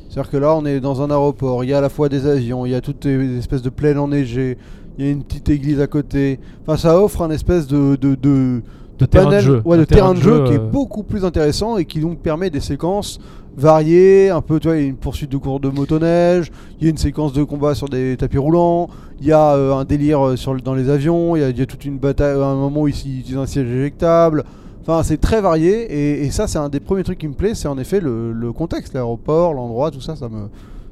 C'est-à-dire 0.10 0.30
que 0.32 0.38
là, 0.38 0.56
on 0.56 0.64
est 0.66 0.80
dans 0.80 1.02
un 1.02 1.10
aéroport, 1.10 1.64
il 1.64 1.72
y 1.72 1.74
a 1.74 1.80
à 1.80 1.82
la 1.82 1.90
fois 1.90 2.08
des 2.08 2.28
avions, 2.28 2.66
il 2.68 2.72
y 2.72 2.76
a 2.76 2.82
toutes 2.82 3.04
les 3.06 3.38
espèces 3.38 3.64
de 3.64 3.70
plaines 3.70 3.98
enneigées, 3.98 4.58
il 4.98 5.06
y 5.06 5.08
a 5.10 5.12
une 5.12 5.24
petite 5.24 5.50
église 5.50 5.82
à 5.82 5.88
côté. 5.88 6.40
Enfin, 6.62 6.78
ça 6.78 7.02
offre 7.02 7.24
un 7.24 7.32
espèce 7.32 7.66
de, 7.68 7.96
de, 7.98 8.14
de, 8.16 8.62
de 9.00 9.06
terrain 9.06 9.26
de 9.26 9.32
jeu, 9.42 9.62
ouais, 9.66 9.78
de 9.78 9.84
terrain 9.86 10.14
de 10.14 10.20
jeu 10.20 10.44
qui 10.46 10.54
est 10.54 10.60
euh, 10.60 10.70
beaucoup 10.70 11.04
plus 11.04 11.24
intéressant 11.26 11.78
et 11.78 11.86
qui 11.86 12.00
donc 12.00 12.20
permet 12.20 12.50
des 12.50 12.60
séquences 12.60 13.20
variées. 13.56 14.30
Un 14.30 14.42
peu, 14.42 14.60
tu 14.60 14.68
vois, 14.68 14.78
il 14.78 14.82
y 14.82 14.86
a 14.86 14.88
une 14.88 14.96
poursuite 14.98 15.32
de 15.32 15.38
cours 15.38 15.60
de 15.60 15.70
motoneige, 15.70 16.52
il 16.80 16.84
y 16.86 16.88
a 16.88 16.90
une 16.90 16.98
séquence 16.98 17.34
de 17.34 17.44
combat 17.44 17.76
sur 17.76 17.90
des 17.90 18.16
tapis 18.18 18.38
roulants, 18.38 18.88
il 19.20 19.28
y 19.28 19.32
a 19.32 19.54
euh, 19.56 19.74
un 19.76 19.86
délire 19.86 20.26
euh, 20.26 20.36
sur, 20.36 20.54
le- 20.54 20.62
dans 20.62 20.74
les 20.74 20.90
avions, 20.90 21.36
il 21.36 21.42
y, 21.42 21.44
a- 21.44 21.50
il 21.50 21.58
y 21.58 21.62
a 21.62 21.66
toute 21.66 21.86
une 21.86 21.98
bataille, 21.98 22.36
un 22.42 22.56
moment 22.56 22.82
où 22.82 22.88
ils 22.88 22.92
utilisent 22.92 23.38
un 23.38 23.46
siège 23.46 23.68
éjectable. 23.70 24.44
Enfin, 24.82 25.04
c'est 25.04 25.18
très 25.18 25.42
varié 25.42 25.82
et, 25.84 26.26
et 26.26 26.32
ça, 26.32 26.48
c'est 26.48 26.60
un 26.60 26.70
des 26.70 26.80
premiers 26.80 27.04
trucs 27.04 27.18
qui 27.18 27.28
me 27.28 27.34
plaît, 27.34 27.56
c'est 27.56 27.68
en 27.68 27.78
effet 27.78 28.00
le, 28.00 28.32
le 28.32 28.54
contexte, 28.54 28.94
l'aéroport, 28.94 29.54
l'endroit, 29.54 29.92
tout 29.92 30.00
ça, 30.02 30.16
ça 30.16 30.30
me, 30.30 30.48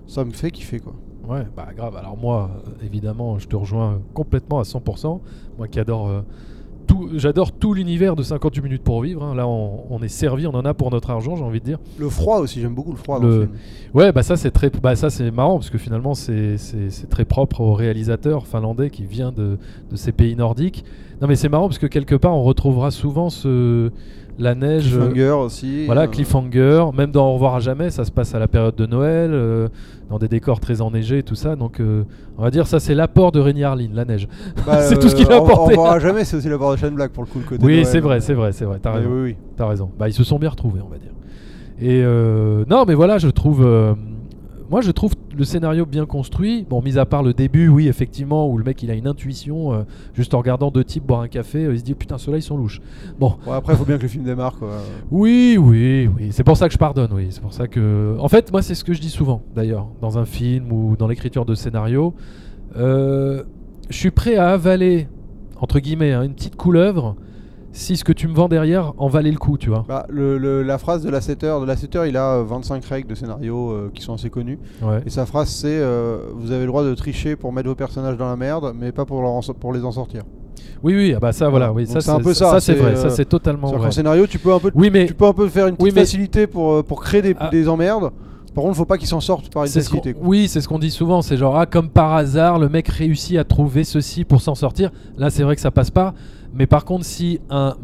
ça 0.08 0.26
me 0.26 0.32
fait 0.32 0.52
kiffer 0.52 0.80
quoi. 0.80 0.94
Ouais, 1.28 1.48
bah 1.56 1.68
grave. 1.76 1.96
Alors 1.98 2.18
moi, 2.18 2.52
évidemment, 2.86 3.40
je 3.40 3.48
te 3.48 3.56
rejoins 3.56 4.00
complètement 4.14 4.60
à 4.60 4.64
100%. 4.64 5.20
Moi 5.58 5.68
qui 5.70 5.80
adore 5.80 6.08
euh, 6.10 6.22
tout, 6.96 7.10
j'adore 7.16 7.52
tout 7.52 7.74
l'univers 7.74 8.16
de 8.16 8.24
58 8.24 8.62
minutes 8.62 8.84
pour 8.84 9.02
vivre. 9.02 9.24
hein. 9.24 9.36
Là, 9.36 9.48
on, 9.48 9.84
on 9.90 10.02
est 10.02 10.08
servi, 10.08 10.48
on 10.48 10.54
en 10.54 10.66
a 10.66 10.74
pour 10.74 10.92
notre 10.92 11.10
argent, 11.10 11.36
j'ai 11.36 11.44
envie 11.44 11.60
de 11.60 11.66
dire. 11.66 11.80
Le 11.98 12.10
froid 12.10 12.40
aussi, 12.40 12.62
j'aime 12.62 12.74
beaucoup 12.74 12.92
le 12.92 12.98
froid 12.98 13.20
dans 13.20 13.28
Le- 13.28 13.36
le 13.40 13.42
film. 13.48 13.58
Ouais, 13.94 14.12
bah 14.12 14.24
ça 14.24 14.36
c'est 14.38 14.52
très, 14.52 14.70
bah 14.70 14.96
ça 14.96 15.10
c'est 15.10 15.32
marrant 15.32 15.56
parce 15.58 15.70
que 15.70 15.78
finalement 15.78 16.14
c'est 16.16 16.58
c'est- 16.58 16.90
c'est 16.90 17.08
très 17.08 17.24
propre 17.26 17.62
au 17.62 17.74
réalisateur 17.74 18.46
finlandais 18.46 18.90
qui 18.90 19.06
vient 19.06 19.32
de, 19.32 19.58
de 19.90 19.96
ces 19.96 20.12
pays 20.12 20.36
nordiques. 20.36 20.84
Non 21.22 21.28
mais 21.28 21.36
c'est 21.38 21.48
marrant 21.50 21.68
parce 21.70 21.78
que 21.80 21.88
quelque 21.88 22.16
part 22.16 22.36
on 22.36 22.44
retrouvera 22.44 22.92
souvent 22.92 23.30
ce 23.30 23.92
la 24.38 24.54
neige. 24.56 24.94
euh, 24.96 25.00
Cliffhanger 25.08 25.32
aussi. 25.32 25.86
Voilà, 25.86 26.02
euh, 26.04 26.08
cliffhanger, 26.08 26.86
même 26.96 27.12
dans 27.12 27.30
Au 27.30 27.34
revoir 27.34 27.56
à 27.56 27.60
jamais, 27.60 27.90
ça 27.90 28.04
se 28.06 28.12
passe 28.12 28.36
à 28.36 28.40
la 28.40 28.48
période 28.48 28.76
de 28.76 28.86
Noël, 28.86 29.32
euh, 29.34 29.68
dans 30.10 30.18
des 30.20 30.28
décors 30.28 30.60
très 30.60 30.82
enneigés 30.82 31.20
et 31.20 31.24
tout 31.24 31.36
ça. 31.36 31.56
Donc, 31.56 31.80
euh, 31.80 32.04
on 32.38 32.44
va 32.44 32.52
dire, 32.52 32.68
ça, 32.68 32.80
c'est 32.80 32.94
l'apport 32.96 33.32
de 33.32 33.40
Rémi 33.40 33.64
Harlin, 33.64 33.90
la 33.94 34.06
neige. 34.06 34.28
bah, 34.66 34.82
c'est 34.82 35.00
tout 35.00 35.08
ce 35.10 35.16
qu'il 35.16 35.32
a 35.32 35.42
on- 35.42 35.46
On 35.46 35.48
apporté. 35.48 35.76
verra 35.76 36.00
jamais, 36.00 36.24
c'est 36.26 36.38
aussi 36.38 36.50
l'apport 36.50 36.72
de 36.74 36.78
Shane 36.78 36.96
Black 36.96 37.12
pour 37.12 37.24
le 37.24 37.30
coup. 37.30 37.40
Le 37.40 37.46
côté 37.46 37.66
Oui, 37.66 37.86
c'est 37.86 38.00
vrai, 38.02 38.20
c'est 38.20 38.34
vrai, 38.34 38.52
c'est 38.52 38.66
vrai. 38.66 38.80
T'as 38.82 38.92
raison. 38.92 39.10
Oui, 39.12 39.22
oui. 39.24 39.36
T'as 39.56 39.68
raison. 39.68 39.90
Bah, 39.98 40.08
ils 40.10 40.14
se 40.14 40.24
sont 40.24 40.38
bien 40.40 40.50
retrouvés, 40.50 40.82
on 40.86 40.90
va 40.90 40.98
dire. 40.98 41.12
Et 41.80 42.02
euh, 42.04 42.64
non, 42.70 42.86
mais 42.88 42.94
voilà, 42.94 43.18
je 43.18 43.28
trouve. 43.30 43.66
moi, 44.70 44.82
je 44.82 44.92
trouve 44.92 45.14
le 45.38 45.46
scénario 45.46 45.86
bien 45.86 46.06
construit. 46.06 46.66
Bon, 46.70 46.82
mis 46.82 46.98
à 46.98 47.06
part 47.06 47.24
le 47.24 47.34
début, 47.34 47.68
oui, 47.68 47.88
effectivement, 47.88 48.50
où 48.50 48.58
le 48.58 48.64
mec 48.64 48.82
il 48.84 48.92
a 48.92 48.94
une 48.94 49.08
intuition, 49.08 49.74
euh, 49.74 49.84
juste 50.14 50.34
en 50.34 50.40
regardant 50.40 50.72
deux 50.72 50.84
types 50.84 51.06
boire 51.06 51.22
un 51.22 51.28
café, 51.28 51.66
euh, 51.66 51.74
il 51.74 51.80
se 51.80 51.84
dit 51.84 51.94
putain, 51.96 52.18
ceux-là 52.18 52.38
ils 52.38 52.44
sont 52.44 52.58
louches. 52.58 52.82
Bon, 53.20 53.36
Bon, 53.46 53.52
après, 53.52 53.74
il 53.74 53.78
faut 53.78 53.86
bien 53.86 53.98
que 53.98 54.04
le 54.04 54.08
film 54.08 54.24
démarre 54.24 54.58
quoi. 54.58 54.78
Oui, 55.12 55.58
oui, 55.60 56.08
oui. 56.08 56.30
C'est 56.32 56.44
pour 56.44 56.58
ça 56.58 56.68
que 56.68 56.74
je 56.74 56.78
pardonne, 56.78 57.12
oui. 57.14 57.28
C'est 57.30 57.42
pour 57.42 57.54
ça 57.54 57.68
que. 57.68 58.16
En 58.20 58.30
fait, 58.30 58.52
moi, 58.52 58.62
c'est 58.62 58.76
ce 58.76 58.84
que 58.84 58.94
je 58.94 59.02
dis 59.02 59.10
souvent, 59.10 59.42
d'ailleurs, 59.56 59.88
dans 60.02 60.18
un 60.18 60.26
film 60.26 60.72
ou 60.72 60.96
dans 60.96 61.08
l'écriture 61.08 61.46
de 61.46 61.56
scénario. 61.56 62.14
Euh, 62.78 63.44
je 63.90 63.98
suis 63.98 64.12
prêt 64.12 64.36
à 64.36 64.50
avaler, 64.50 65.08
entre 65.60 65.80
guillemets, 65.80 66.12
hein, 66.14 66.24
une 66.24 66.34
petite 66.34 66.56
couleuvre 66.56 67.16
si 67.76 67.98
ce 67.98 68.04
que 68.04 68.14
tu 68.14 68.28
me 68.28 68.34
vends 68.34 68.48
derrière 68.48 68.94
en 68.98 69.08
valait 69.08 69.32
le 69.32 69.38
coup, 69.38 69.58
tu 69.58 69.70
vois. 69.70 69.86
Bah, 69.88 70.06
le, 70.10 70.38
le- 70.38 70.64
la 70.64 70.78
phrase 70.78 71.04
de 71.04 71.10
l'assetteur, 71.10 71.60
de 71.62 71.66
l'assetteur, 71.66 72.06
il 72.06 72.16
a 72.18 72.36
euh, 72.38 72.44
25 72.44 72.84
règles 72.86 73.10
de 73.10 73.16
scénario 73.16 73.72
euh, 73.72 73.92
qui 73.94 74.02
sont 74.02 74.14
assez 74.14 74.30
connues. 74.30 74.60
Ouais. 74.82 75.02
Et 75.06 75.10
sa 75.10 75.26
phrase, 75.26 75.50
c'est 75.50 75.68
euh, 75.68 76.18
Vous 76.36 76.52
avez 76.52 76.62
le 76.62 76.68
droit 76.68 76.84
de 76.84 76.94
tricher 76.96 77.36
pour 77.36 77.52
mettre 77.54 77.68
vos 77.70 77.76
personnages 77.76 78.18
dans 78.18 78.28
la 78.30 78.36
merde, 78.38 78.74
mais 78.80 78.92
pas 78.92 79.06
pour, 79.06 79.22
leur 79.22 79.32
en 79.32 79.42
so- 79.42 79.54
pour 79.54 79.74
les 79.74 79.84
en 79.84 79.92
sortir. 79.92 80.24
Oui, 80.84 80.96
oui, 80.96 81.14
ah 81.16 81.20
bah 81.20 81.32
ça, 81.32 81.50
voilà. 81.50 81.74
Oui, 81.74 81.84
Donc 81.86 81.94
ça, 81.94 82.02
c'est 82.02 82.12
un 82.12 82.20
peu 82.20 82.34
ça, 82.34 82.52
Ça, 82.52 82.60
c'est 82.60 82.74
vrai. 82.76 82.92
euh, 82.92 82.96
Ça, 82.96 83.10
c'est 83.10 83.26
totalement 83.26 83.68
vrai. 83.72 83.80
qu'en 83.88 83.92
scénario, 83.92 84.26
tu 84.28 84.40
peux 84.40 84.54
un 84.54 84.60
peu, 84.60 84.72
Oui, 84.76 84.90
mais 84.92 85.06
tu 85.06 85.14
peux 85.14 85.26
un 85.26 85.34
peu 85.34 85.48
faire 85.50 85.68
une 85.68 85.76
petite 85.76 85.84
Oui, 85.86 85.92
mais- 85.94 86.02
facilité 86.02 86.48
pour, 86.48 86.72
euh, 86.74 86.84
pour 86.84 87.02
créer 87.02 87.22
des, 87.22 87.36
Ah. 87.40 87.50
des 87.50 87.68
emmerdes. 87.68 88.12
Par 88.54 88.64
contre, 88.64 88.78
faut 88.78 88.86
pas 88.86 88.98
qu'ils 88.98 89.10
s'en 89.10 89.20
sortent 89.20 89.52
par 89.52 89.64
une 89.64 89.70
ce 89.70 89.80
facilité. 89.80 90.16
oui, 90.22 90.48
c'est 90.48 90.62
ce 90.62 90.70
qu'on 90.70 90.80
dit 90.80 90.92
souvent. 90.92 91.22
C'est 91.22 91.36
genre, 91.36 91.58
ah, 91.58 91.66
comme 91.66 91.90
par 91.90 92.14
hasard, 92.14 92.58
le 92.58 92.70
mec 92.70 92.88
réussit 92.88 93.38
à 93.38 93.44
trouver 93.44 93.84
ceci 93.84 94.24
pour 94.24 94.40
s'en 94.42 94.56
sortir. 94.56 94.92
Là, 95.18 95.30
c'est 95.30 95.44
vrai 95.44 95.56
que 95.56 95.62
ça 95.62 95.72
passe 95.72 95.92
pas. 95.92 96.14
Mais 96.58 96.68
par 96.68 96.86
contre, 96.86 97.04
si 97.06 97.40
un, 97.50 97.76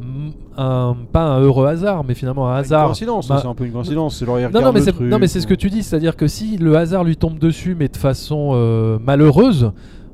un- 0.57 0.95
pas 1.11 1.23
un 1.23 1.41
heureux 1.41 1.67
hasard, 1.67 2.03
mais 2.03 2.13
finalement 2.13 2.47
un 2.47 2.53
Une 2.53 2.59
hasard. 2.59 2.85
coïncidence, 2.85 3.27
bah- 3.27 3.39
c'est 3.41 3.47
un 3.47 3.53
peu 3.53 3.65
une 3.65 3.71
coïncidence. 3.73 4.21
Non, 4.21 4.61
non, 4.61 4.71
mais 4.71 4.81
non, 5.09 5.19
mais 5.19 5.27
c'est 5.27 5.41
ce 5.41 5.47
que 5.47 5.53
tu 5.53 5.69
dis, 5.69 5.83
c'est-à-dire 5.83 6.15
que 6.15 6.27
si 6.27 6.57
le 6.57 6.75
hasard 6.77 7.03
lui 7.03 7.17
tombe 7.17 7.37
dessus, 7.37 7.75
mais 7.77 7.89
de 7.89 7.97
façon 7.97 8.51
euh, 8.53 8.97
malheureuse, 8.99 9.71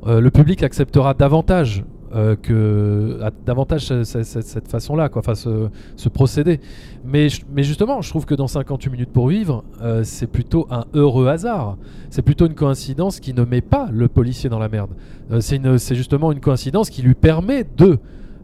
euh, 0.07 0.19
le 0.19 0.31
public 0.31 0.63
acceptera 0.63 1.13
davantage 1.13 1.83
euh, 2.15 2.37
que 2.37 3.19
à- 3.21 3.31
davantage 3.45 3.81
ce- 3.85 4.03
ce- 4.05 4.23
ce- 4.23 4.39
cette 4.41 4.69
façon-là, 4.69 5.09
quoi, 5.09 5.19
enfin 5.19 5.35
ce, 5.35 5.67
ce 5.97 6.07
procédé. 6.07 6.61
Mais, 7.05 7.27
mais 7.53 7.63
justement, 7.63 8.01
je 8.01 8.09
trouve 8.09 8.25
que 8.25 8.33
dans 8.33 8.47
58 8.47 8.89
minutes 8.89 9.09
pour 9.11 9.27
vivre, 9.27 9.65
euh, 9.83 10.01
c'est 10.05 10.25
plutôt 10.27 10.67
un 10.71 10.85
heureux 10.93 11.27
hasard. 11.27 11.75
C'est 12.09 12.21
plutôt 12.21 12.45
une 12.47 12.55
coïncidence 12.55 13.19
qui 13.19 13.33
ne 13.33 13.43
met 13.43 13.59
pas 13.61 13.89
le 13.91 14.07
policier 14.07 14.49
dans 14.49 14.57
la 14.57 14.69
merde. 14.69 14.91
Euh, 15.31 15.41
c'est, 15.41 15.57
une- 15.57 15.77
c'est 15.77 15.95
justement 15.95 16.31
une 16.31 16.39
coïncidence 16.39 16.89
qui 16.89 17.01
lui 17.01 17.13
permet 17.13 17.65
de 17.77 17.99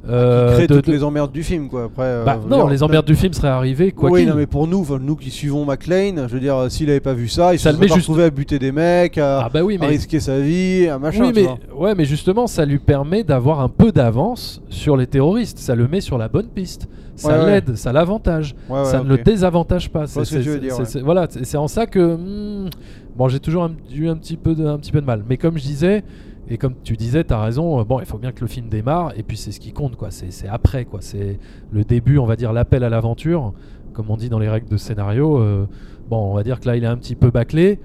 euh, 0.10 0.50
Qui 0.50 0.54
crée 0.56 0.68
de- 0.68 0.76
toutes 0.76 0.88
de- 0.88 0.92
les 0.92 1.04
emmerdes 1.04 1.32
du 1.32 1.44
film, 1.44 1.70
quoi. 1.70 1.86
Après, 1.86 2.04
euh, 2.04 2.26
Bah, 2.26 2.38
non, 2.50 2.58
dire, 2.58 2.68
les 2.68 2.84
emmerdes 2.84 3.06
du 3.06 3.16
film 3.16 3.32
seraient 3.34 3.48
arrivées 3.48 3.92
quoi 3.94 4.10
oui, 4.12 4.26
non, 4.26 4.36
mais 4.36 4.46
pour 4.48 4.68
nous, 4.68 4.86
nous 5.00 5.16
qui 5.16 5.32
suivons 5.32 5.64
McLean, 5.66 6.28
je 6.28 6.34
veux 6.34 6.40
dire, 6.42 6.58
euh, 6.58 6.70
s'il 6.70 6.90
avait 6.90 7.00
pas 7.00 7.14
vu 7.14 7.28
ça, 7.30 7.54
il 7.54 7.60
Ça 7.60 7.72
se 7.72 7.78
serait 7.78 7.88
juste- 7.88 8.00
retrouvé 8.00 8.26
à 8.26 8.30
buter 8.30 8.60
des 8.60 8.72
mecs, 8.74 9.18
à, 9.18 9.46
Ah 9.46 9.50
bah 9.54 9.62
oui, 9.64 9.76
à 9.76 9.80
mais 9.80 9.88
risquer 9.88 10.20
sa 10.20 10.40
vie, 10.40 10.88
à 10.88 11.00
machin. 11.00 11.24
oui, 11.26 11.32
mais, 11.34 11.44
vois. 11.44 11.58
ouais, 11.90 11.96
mais 11.96 12.06
justement, 12.06 12.48
ça 12.48 12.66
lui 12.66 12.80
permet 12.80 13.24
d'avoir 13.24 13.62
un 13.62 13.70
peu 13.70 13.92
d'avance 13.94 14.62
sur 14.70 14.98
les 14.98 15.08
terroristes. 15.08 15.58
Ça 15.60 15.74
le 15.76 15.88
met 15.88 16.02
sur 16.02 16.18
la 16.18 16.28
bonne 16.28 16.48
piste. 16.48 16.88
Ça 17.16 17.30
Ouais, 17.38 17.44
ouais. 17.46 17.52
l'aide, 17.62 17.76
ça 17.76 17.94
l'avantage. 17.94 18.56
Ouais, 18.70 18.84
ça 18.86 19.04
ne 19.04 19.08
le 19.08 19.18
désavantage 19.20 19.90
pas. 19.92 20.08
ce 20.08 20.24
C'est- 20.26 20.42
c'est- 20.86 21.00
Voilà, 21.02 21.28
c'est 21.30 21.58
en 21.58 21.68
ça 21.68 21.86
que 21.86 22.16
hmm, 22.16 22.70
bon, 23.16 23.28
j'ai 23.30 23.40
toujours 23.40 23.64
un- 23.66 23.72
eu 23.96 24.10
un 24.10 24.16
petit 24.16 24.36
peu 24.36 24.56
de, 24.56 24.66
un 24.66 24.78
petit 24.80 24.92
peu 24.92 25.00
de 25.00 25.06
mal. 25.06 25.24
Mais 25.30 25.38
comme 25.38 25.58
je 25.58 25.64
disais. 25.64 26.04
Et 26.50 26.58
comme 26.58 26.76
tu 26.84 26.98
disais, 26.98 27.24
tu 27.24 27.34
as 27.34 27.42
raison, 27.42 27.80
euh, 27.80 27.84
bon, 27.84 28.00
il 28.00 28.06
faut 28.06 28.18
bien 28.18 28.32
que 28.32 28.42
le 28.42 28.48
film 28.48 28.68
démarre, 28.68 29.14
et 29.18 29.24
puis 29.24 29.38
c'est 29.38 29.52
ce 29.52 29.60
qui 29.60 29.72
compte, 29.72 29.96
quoi. 29.96 30.10
C'est 30.12 30.48
après, 30.48 30.86
quoi. 30.86 31.00
C'est 31.02 31.40
le 31.72 31.84
début, 31.84 32.18
on 32.18 32.26
va 32.26 32.36
dire, 32.36 32.54
l'appel 32.54 32.84
à 32.84 32.90
l'aventure, 32.90 33.54
comme 33.94 34.10
on 34.10 34.18
dit 34.18 34.30
dans 34.30 34.40
les 34.40 34.50
règles 34.50 34.70
de 34.70 34.78
scénario. 34.78 35.38
euh, 35.40 35.68
bon, 36.10 36.32
on 36.32 36.34
va 36.34 36.44
dire 36.44 36.60
que 36.60 36.68
là, 36.68 36.76
il 36.76 36.84
est 36.84 36.88
un 36.88 36.98
petit 36.98 37.16
peu 37.16 37.32
bâclé, 37.32 37.80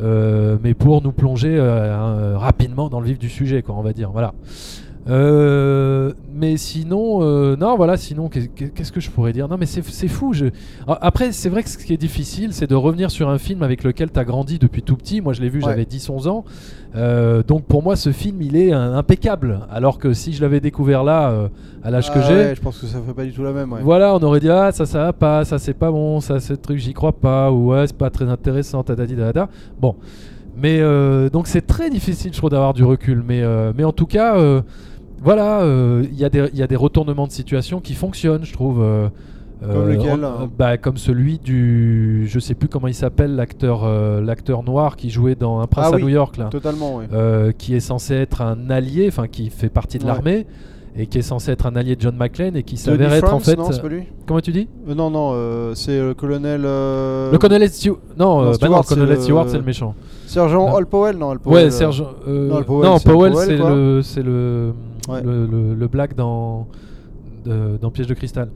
euh, 0.00 0.58
mais 0.62 0.74
pour 0.74 1.02
nous 1.02 1.12
plonger 1.12 1.58
rapidement 2.36 2.88
dans 2.88 3.00
le 3.00 3.06
vif 3.06 3.18
du 3.18 3.28
sujet, 3.28 3.62
quoi, 3.62 3.74
on 3.76 3.82
va 3.82 3.92
dire. 3.92 4.10
Voilà. 4.10 4.34
Euh, 5.06 6.12
mais 6.34 6.56
sinon, 6.56 7.18
euh, 7.22 7.56
non, 7.56 7.76
voilà, 7.76 7.96
sinon, 7.96 8.28
qu'est- 8.28 8.48
qu'est-ce 8.74 8.90
que 8.90 9.00
je 9.00 9.10
pourrais 9.10 9.32
dire? 9.32 9.48
Non, 9.48 9.56
mais 9.58 9.66
c'est 9.66 9.82
fou. 10.08 10.32
Je... 10.32 10.46
Ah, 10.88 10.98
Après, 11.02 11.30
c'est 11.32 11.48
vrai 11.50 11.62
que 11.62 11.68
ce 11.68 11.76
qui 11.78 11.92
est 11.92 11.96
difficile, 11.98 12.52
c'est 12.52 12.68
de 12.68 12.74
revenir 12.74 13.10
sur 13.10 13.28
un 13.28 13.38
film 13.38 13.62
avec 13.62 13.84
lequel 13.84 14.10
tu 14.10 14.18
as 14.18 14.24
grandi 14.24 14.58
depuis 14.58 14.82
tout 14.82 14.96
petit. 14.96 15.20
Moi, 15.20 15.32
je 15.34 15.42
l'ai 15.42 15.48
vu, 15.50 15.58
Ouais. 15.58 15.66
j'avais 15.66 15.84
10-11 15.84 16.26
ans. 16.28 16.44
Euh, 16.96 17.42
donc, 17.46 17.64
pour 17.64 17.82
moi, 17.82 17.96
ce 17.96 18.12
film, 18.12 18.40
il 18.40 18.56
est 18.56 18.72
impeccable. 18.72 19.60
Alors 19.70 19.98
que 19.98 20.12
si 20.14 20.32
je 20.32 20.40
l'avais 20.40 20.60
découvert 20.60 21.04
là, 21.04 21.48
à 21.82 21.90
l'âge 21.90 22.10
que 22.10 22.18
Ah 22.18 22.26
j'ai, 22.28 22.34
ouais, 22.34 22.54
je 22.54 22.60
pense 22.62 22.78
que 22.78 22.86
ça 22.86 22.98
fait 23.06 23.12
pas 23.14 23.24
du 23.24 23.32
tout 23.32 23.42
la 23.42 23.52
même. 23.52 23.72
Ouais. 23.72 23.80
voilà, 23.82 24.14
on 24.14 24.22
aurait 24.22 24.40
dit 24.40 24.48
ah 24.48 24.72
ça 24.72 24.86
ça 24.86 24.98
va 25.04 25.12
pas, 25.12 25.44
ça 25.44 25.58
c'est 25.58 25.74
pas 25.74 25.90
bon, 25.90 26.20
ça 26.20 26.40
ce 26.40 26.54
truc 26.54 26.78
j'y 26.78 26.94
crois 26.94 27.12
pas, 27.12 27.50
ou 27.52 27.72
ouais 27.72 27.86
c'est 27.86 27.96
pas 27.96 28.08
très 28.10 28.28
intéressant, 28.28 28.82
tatata. 28.82 29.48
Bon, 29.80 29.96
mais 30.56 30.80
donc 31.30 31.46
c'est 31.46 31.66
très 31.66 31.90
difficile 31.90 32.32
je 32.32 32.38
trouve 32.38 32.50
d'avoir 32.50 32.72
du 32.74 32.84
recul, 32.84 33.22
mais 33.26 33.42
mais 33.76 33.84
en 33.84 33.92
tout 33.92 34.06
cas 34.06 34.36
euh, 35.16 35.20
voilà, 35.22 35.62
euh, 35.62 36.04
il 36.10 36.18
y 36.18 36.24
a 36.24 36.28
des 36.28 36.48
il 36.52 36.58
y 36.58 36.62
a 36.62 36.66
des 36.66 36.76
retournements 36.76 37.26
de 37.26 37.32
situation 37.32 37.80
qui 37.80 37.94
fonctionnent, 37.94 38.44
je 38.44 38.52
trouve. 38.52 38.80
euh, 38.82 39.08
Comme 39.62 39.88
lequel, 39.88 40.24
en- 40.24 40.28
hein 40.42 40.50
bah, 40.58 40.76
Comme 40.76 40.96
celui 40.98 41.38
du. 41.38 42.26
Je 42.28 42.38
sais 42.38 42.54
plus 42.54 42.68
comment 42.68 42.88
il 42.88 42.94
s'appelle, 42.94 43.34
l'acteur 43.34 43.82
euh, 43.84 44.20
l'acteur 44.20 44.62
noir 44.62 44.96
qui 44.96 45.08
jouait 45.10 45.36
dans 45.36 45.60
Un 45.60 45.66
prince 45.66 45.86
Ah 45.88 45.94
à 45.94 45.96
oui. 45.96 46.02
New 46.02 46.08
York, 46.10 46.36
là. 46.36 46.46
Totalement, 46.50 46.96
ouais. 46.96 47.06
Euh, 47.14 47.52
qui 47.56 47.74
est 47.74 47.80
censé 47.80 48.14
être 48.14 48.42
un 48.42 48.68
allié, 48.68 49.06
enfin 49.08 49.26
qui 49.26 49.48
fait 49.50 49.70
partie 49.70 49.96
de 49.98 50.02
Ouais. 50.04 50.08
l'armée, 50.10 50.46
et 50.96 51.06
qui 51.06 51.18
est 51.18 51.22
censé 51.22 51.50
être 51.52 51.64
un 51.66 51.76
allié 51.76 51.96
de 51.96 52.00
John 52.02 52.14
McClane, 52.16 52.56
et 52.56 52.62
qui 52.62 52.76
s'avère 52.76 53.12
être 53.14 53.32
en 53.32 53.38
fait. 53.38 53.56
non, 53.56 53.68
pas 53.70 53.88
lui? 53.88 54.02
Comment 54.26 54.40
tu 54.40 54.52
dis? 54.52 54.68
Euh, 54.88 54.94
Non, 54.94 55.08
non, 55.10 55.30
euh, 55.32 55.74
c'est 55.74 55.98
le 55.98 56.12
colonel. 56.14 56.62
euh, 56.66 57.32
Le 57.32 57.38
colonel 57.38 57.68
Stewart. 57.70 57.98
Non, 58.18 58.26
non, 58.26 58.40
euh, 58.42 58.46
bah 58.48 58.54
Stewart, 58.54 58.70
non, 58.70 58.76
le 58.78 58.82
c'est 58.84 58.94
colonel 58.96 59.14
le- 59.16 59.22
Stewart, 59.22 59.48
c'est 59.48 59.58
le 59.58 59.64
méchant. 59.64 59.94
Sergent 60.26 60.68
Non. 60.68 60.74
Hall 60.74 60.86
Powell, 60.86 61.16
non, 61.16 61.30
Hall 61.30 61.38
Powell, 61.38 61.56
Ouais, 61.56 61.64
euh, 61.66 61.70
Serge. 61.70 62.04
euh, 62.28 62.48
non, 62.50 62.62
Powell, 62.64 63.32
non, 63.32 63.74
le, 63.76 64.02
c'est 64.02 64.22
le, 64.22 64.72
Ouais. 65.08 65.22
le, 65.22 65.46
le, 65.46 65.74
le 65.74 65.88
black 65.88 66.14
dans, 66.14 66.66
de- 67.44 67.76
dans 67.80 67.90
Piège 67.90 68.06
de 68.06 68.14
cristal. 68.14 68.50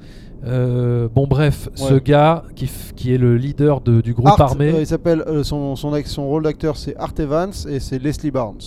Euh, 0.46 1.08
bon, 1.12 1.26
bref, 1.26 1.68
ce 1.74 1.94
gars 1.94 2.44
qui, 2.54 2.70
qui 2.94 3.12
est 3.12 3.18
le 3.18 3.36
leader 3.36 3.80
de- 3.80 4.00
du 4.00 4.14
groupe 4.14 4.28
Art, 4.28 4.40
armé, 4.40 4.72
euh, 4.72 4.80
il 4.80 4.86
s'appelle 4.86 5.22
euh, 5.26 5.42
son, 5.42 5.74
son, 5.74 5.90
rôle 6.28 6.44
d'acteur 6.44 6.76
c'est 6.76 6.96
Art 6.96 7.12
Evans 7.18 7.50
et 7.68 7.80
c'est 7.80 7.98
Leslie 7.98 8.30
Barnes. 8.30 8.60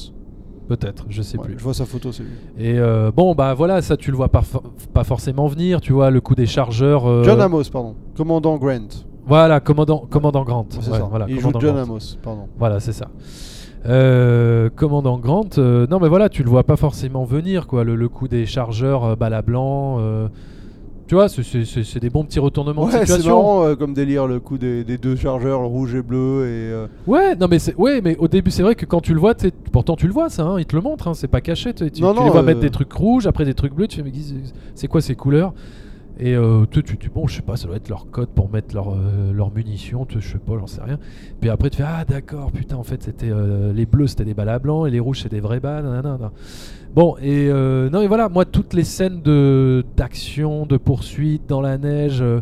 peut-être, 0.68 1.06
je 1.10 1.22
sais 1.22 1.38
Ouais, 1.38 1.46
plus. 1.46 1.56
je 1.58 1.64
vois 1.64 1.74
sa 1.74 1.86
photo, 1.86 2.12
c'est 2.12 2.24
lui. 2.24 2.32
Et 2.60 2.78
bon, 3.16 3.34
bah 3.36 3.54
voilà, 3.54 3.82
ça 3.82 3.96
tu 3.98 4.12
le 4.12 4.18
vois 4.18 4.30
pas, 4.30 4.44
pas 4.94 5.04
forcément 5.06 5.48
venir, 5.48 5.80
tu 5.82 5.94
vois, 5.94 6.12
le 6.12 6.20
coup 6.22 6.36
des 6.36 6.46
chargeurs. 6.46 7.24
John 7.24 7.40
Amos, 7.42 7.64
pardon. 7.72 7.96
Commandant 8.18 8.58
Grant. 8.58 8.88
Voilà, 9.26 9.60
commandant, 9.62 10.06
commandant 10.10 10.44
Grant. 10.44 10.68
Ouais, 10.76 10.82
ça. 10.82 11.08
Voilà, 11.10 11.26
il 11.30 11.40
joue 11.40 11.52
John 11.60 11.76
Grant. 11.76 11.84
Amos, 11.84 12.18
pardon. 12.22 12.48
Voilà, 12.60 12.80
c'est 12.82 12.92
ça. 12.94 13.08
Euh, 13.88 14.70
commandant 14.76 15.18
Grant, 15.18 15.50
euh, 15.58 15.88
non 15.90 16.00
mais 16.00 16.08
voilà, 16.08 16.30
tu 16.30 16.44
le 16.44 16.50
vois 16.50 16.64
pas 16.64 16.76
forcément 16.76 17.24
venir, 17.26 17.66
quoi. 17.68 17.84
Le, 17.84 17.96
le 17.96 18.10
coup 18.10 18.28
des 18.28 18.46
chargeurs 18.46 19.04
euh, 19.06 19.16
blanc. 19.42 19.98
euh, 20.00 20.28
tu 21.08 21.16
vois, 21.16 21.28
c'est- 21.28 22.00
des 22.00 22.10
bons 22.10 22.24
petits 22.24 22.40
retournements 22.40 22.84
de 22.86 22.92
Ouais, 22.92 23.00
c'est 23.00 23.06
situation. 23.08 23.36
marrant 23.36 23.76
comme 23.76 23.94
délire 23.94 24.28
le 24.28 24.40
coup 24.40 24.58
des, 24.58 24.84
des 24.86 24.98
deux 24.98 25.16
chargeurs, 25.18 25.60
le 25.60 25.66
rouge 25.68 25.94
et 25.96 26.02
bleu 26.02 26.48
et. 26.48 27.10
Ouais, 27.10 27.36
non 27.36 27.48
mais 27.50 27.60
c'est 27.60 27.76
ouais, 27.76 28.02
mais 28.02 28.16
au 28.18 28.28
début 28.30 28.50
c'est 28.52 28.64
vrai 28.64 28.76
que 28.76 28.86
quand 28.86 29.02
tu 29.02 29.14
le 29.14 29.20
vois, 29.20 29.34
pourtant 29.74 29.96
tu 29.98 30.06
le 30.08 30.14
vois 30.14 30.30
ça, 30.30 30.44
hein, 30.44 30.60
il 30.60 30.66
te 30.66 30.76
le 30.76 30.82
montre, 30.82 31.08
hein, 31.10 31.14
c'est 31.14 31.28
pas 31.28 31.42
caché. 31.42 31.74
Tu, 31.74 31.90
tu- 31.92 32.02
Non, 32.02 32.14
tu 32.14 32.20
non, 32.20 32.26
les 32.26 32.32
vois 32.32 32.44
mettre 32.44 32.60
des 32.62 32.70
trucs 32.70 32.94
rouges, 32.94 33.26
après 33.28 33.44
des 33.46 33.56
trucs 33.56 33.74
bleus, 33.74 33.88
tu 33.88 33.98
fais 33.98 34.04
mais 34.04 34.12
c'est 34.76 34.88
quoi 34.88 35.02
ces 35.02 35.16
couleurs? 35.16 35.54
Et 36.20 36.36
euh, 36.36 36.66
tu, 36.70 36.84
tu- 36.84 37.10
bon, 37.10 37.26
je 37.28 37.36
sais 37.38 37.42
pas, 37.42 37.56
ça 37.58 37.68
doit 37.68 37.78
être 37.78 37.90
leur 37.90 38.10
code 38.12 38.30
pour 38.30 38.50
mettre 38.52 38.76
leur, 38.76 38.90
euh, 38.92 39.32
leurs 39.34 39.52
munitions, 39.52 40.06
je 40.10 40.20
sais 40.20 40.38
pas, 40.38 40.54
j'en 40.60 40.68
sais 40.68 40.82
rien. 40.82 41.00
Puis 41.40 41.50
après 41.50 41.70
tu 41.70 41.78
fais 41.78 41.84
ah 41.88 42.06
d'accord, 42.06 42.52
putain 42.52 42.76
en 42.76 42.84
fait 42.84 43.02
c'était 43.02 43.30
euh, 43.32 43.74
les 43.74 43.86
bleus 43.86 44.08
c'était 44.08 44.26
des 44.26 44.34
balles 44.36 44.50
à 44.50 44.60
blanc 44.60 44.86
et 44.86 44.92
les 44.92 45.00
rouges 45.00 45.22
c'est 45.24 45.32
des 45.32 45.40
vraies 45.40 45.60
balles. 45.60 45.84
nanana. 45.86 46.32
Bon 46.94 47.16
et 47.22 47.48
euh, 47.50 47.90
non 47.90 48.02
mais 48.02 48.08
voilà, 48.08 48.30
moi 48.30 48.46
toutes 48.46 48.74
les 48.74 48.84
scènes 48.84 49.22
d'action, 49.98 50.66
de 50.66 50.78
poursuite 50.78 51.44
dans 51.48 51.62
la 51.62 51.78
neige, 51.78 52.22
euh, 52.22 52.42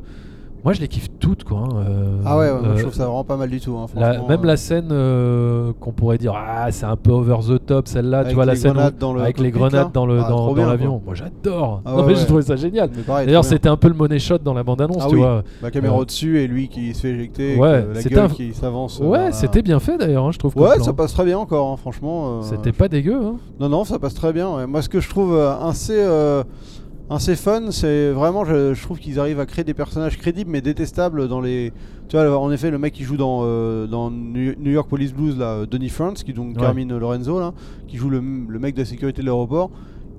moi 0.63 0.73
je 0.73 0.81
les 0.81 0.87
kiffe 0.87 1.07
toutes 1.19 1.43
quoi. 1.43 1.59
hein, 1.59 1.69
euh, 1.87 2.21
Ah 2.25 2.37
ouais, 2.37 2.45
ouais, 2.51 2.59
moi, 2.59 2.69
euh, 2.69 2.75
je 2.77 2.81
trouve 2.83 2.93
ça 2.93 3.05
vraiment 3.05 3.23
pas 3.23 3.37
mal 3.37 3.49
du 3.49 3.59
tout. 3.61 3.75
hein, 3.77 3.85
la- 3.95 4.21
même 4.21 4.43
euh, 4.43 4.47
la 4.47 4.57
scène 4.57 4.89
euh, 4.91 5.71
qu'on 5.79 5.91
pourrait 5.91 6.17
dire 6.17 6.33
ah 6.35 6.71
c'est 6.71 6.85
un 6.85 6.95
peu 6.95 7.11
over 7.11 7.37
the 7.47 7.65
top 7.65 7.87
celle-là 7.87 8.25
tu 8.25 8.35
vois 8.35 8.45
la 8.45 8.55
scène 8.55 8.71
où- 8.71 8.73
grenades 8.75 8.97
dans 8.97 9.13
le 9.13 9.21
avec 9.21 9.39
les 9.39 9.51
là. 9.51 9.57
grenades 9.57 9.91
dans 9.93 10.05
le 10.05 10.19
Ah, 10.23 10.29
dans, 10.29 10.53
l'avion 10.55 11.01
moi 11.05 11.15
j'adore 11.15 11.81
Ah 11.85 11.91
non 11.91 11.97
ouais, 12.01 12.07
mais 12.07 12.15
j'ai 12.15 12.25
trouvé 12.25 12.41
ça 12.41 12.55
génial 12.55 12.89
d'ailleurs 13.07 13.45
c'était 13.45 13.69
un 13.69 13.77
peu 13.77 13.87
le 13.87 13.93
money 13.93 14.19
shot 14.19 14.39
dans 14.39 14.53
la 14.53 14.63
bande 14.63 14.81
annonce 14.81 14.97
Ah 15.01 15.07
tu 15.09 15.15
oui. 15.15 15.21
vois 15.21 15.43
La 15.61 15.71
caméra 15.71 15.95
euh, 15.95 15.99
au-dessus 15.99 16.39
et 16.39 16.47
lui 16.47 16.67
qui 16.67 16.93
se 16.93 17.01
fait 17.01 17.09
éjecter, 17.09 17.55
Ouais, 17.57 17.67
euh, 17.67 17.93
la 17.93 18.01
c'était 18.01 18.15
gueule 18.15 18.25
un- 18.25 18.29
qui 18.29 18.53
s'avance. 18.53 18.99
euh, 19.01 19.05
ouais 19.07 19.31
c'était 19.31 19.61
bien 19.61 19.79
fait 19.79 19.97
d'ailleurs 19.97 20.25
hein, 20.25 20.31
je 20.31 20.39
trouve 20.39 20.55
Ouais, 20.57 20.79
ça 20.79 20.93
passe 20.93 21.13
très 21.13 21.25
bien 21.25 21.37
encore, 21.37 21.71
hein, 21.71 21.77
franchement. 21.77 22.39
euh, 22.39 22.41
c'était 22.43 22.71
pas 22.71 22.87
dégueu. 22.87 23.19
Non, 23.59 23.69
non, 23.69 23.83
ça 23.85 23.99
passe 23.99 24.13
très 24.13 24.33
bien. 24.33 24.65
Moi, 24.67 24.81
ce 24.81 24.89
que 24.89 24.99
je 24.99 25.09
trouve 25.09 25.35
euh, 25.35 25.53
assez, 25.61 25.95
euh, 27.11 27.15
assez 27.15 27.35
fun, 27.35 27.71
c'est 27.71 28.11
vraiment, 28.11 28.45
je, 28.45 28.73
je 28.73 28.81
trouve 28.83 28.99
qu'ils 28.99 29.19
arrivent 29.19 29.39
à 29.39 29.45
créer 29.45 29.63
des 29.63 29.73
personnages 29.73 30.17
crédibles 30.17 30.49
mais 30.51 30.61
détestables 30.61 31.27
dans 31.27 31.41
les. 31.41 31.73
Tu 32.07 32.17
vois, 32.17 32.37
en 32.39 32.51
effet, 32.51 32.71
le 32.71 32.77
mec 32.79 32.93
qui 32.93 33.03
joue 33.03 33.17
dans, 33.17 33.41
euh, 33.43 33.85
dans 33.87 34.09
New 34.11 34.71
York 34.71 34.89
Police 34.89 35.13
Blues, 35.13 35.37
là, 35.37 35.45
euh, 35.53 35.65
Donny 35.65 35.89
France, 35.89 36.23
qui 36.23 36.33
donc 36.33 36.55
Ouais. 36.55 36.61
Carmine 36.61 36.97
Lorenzo, 36.97 37.39
là, 37.39 37.53
qui 37.87 37.97
joue 37.97 38.09
le, 38.09 38.17
le 38.19 38.59
mec 38.59 38.75
de 38.75 38.79
la 38.81 38.85
sécurité 38.85 39.21
de 39.21 39.25
l'aéroport, 39.27 39.69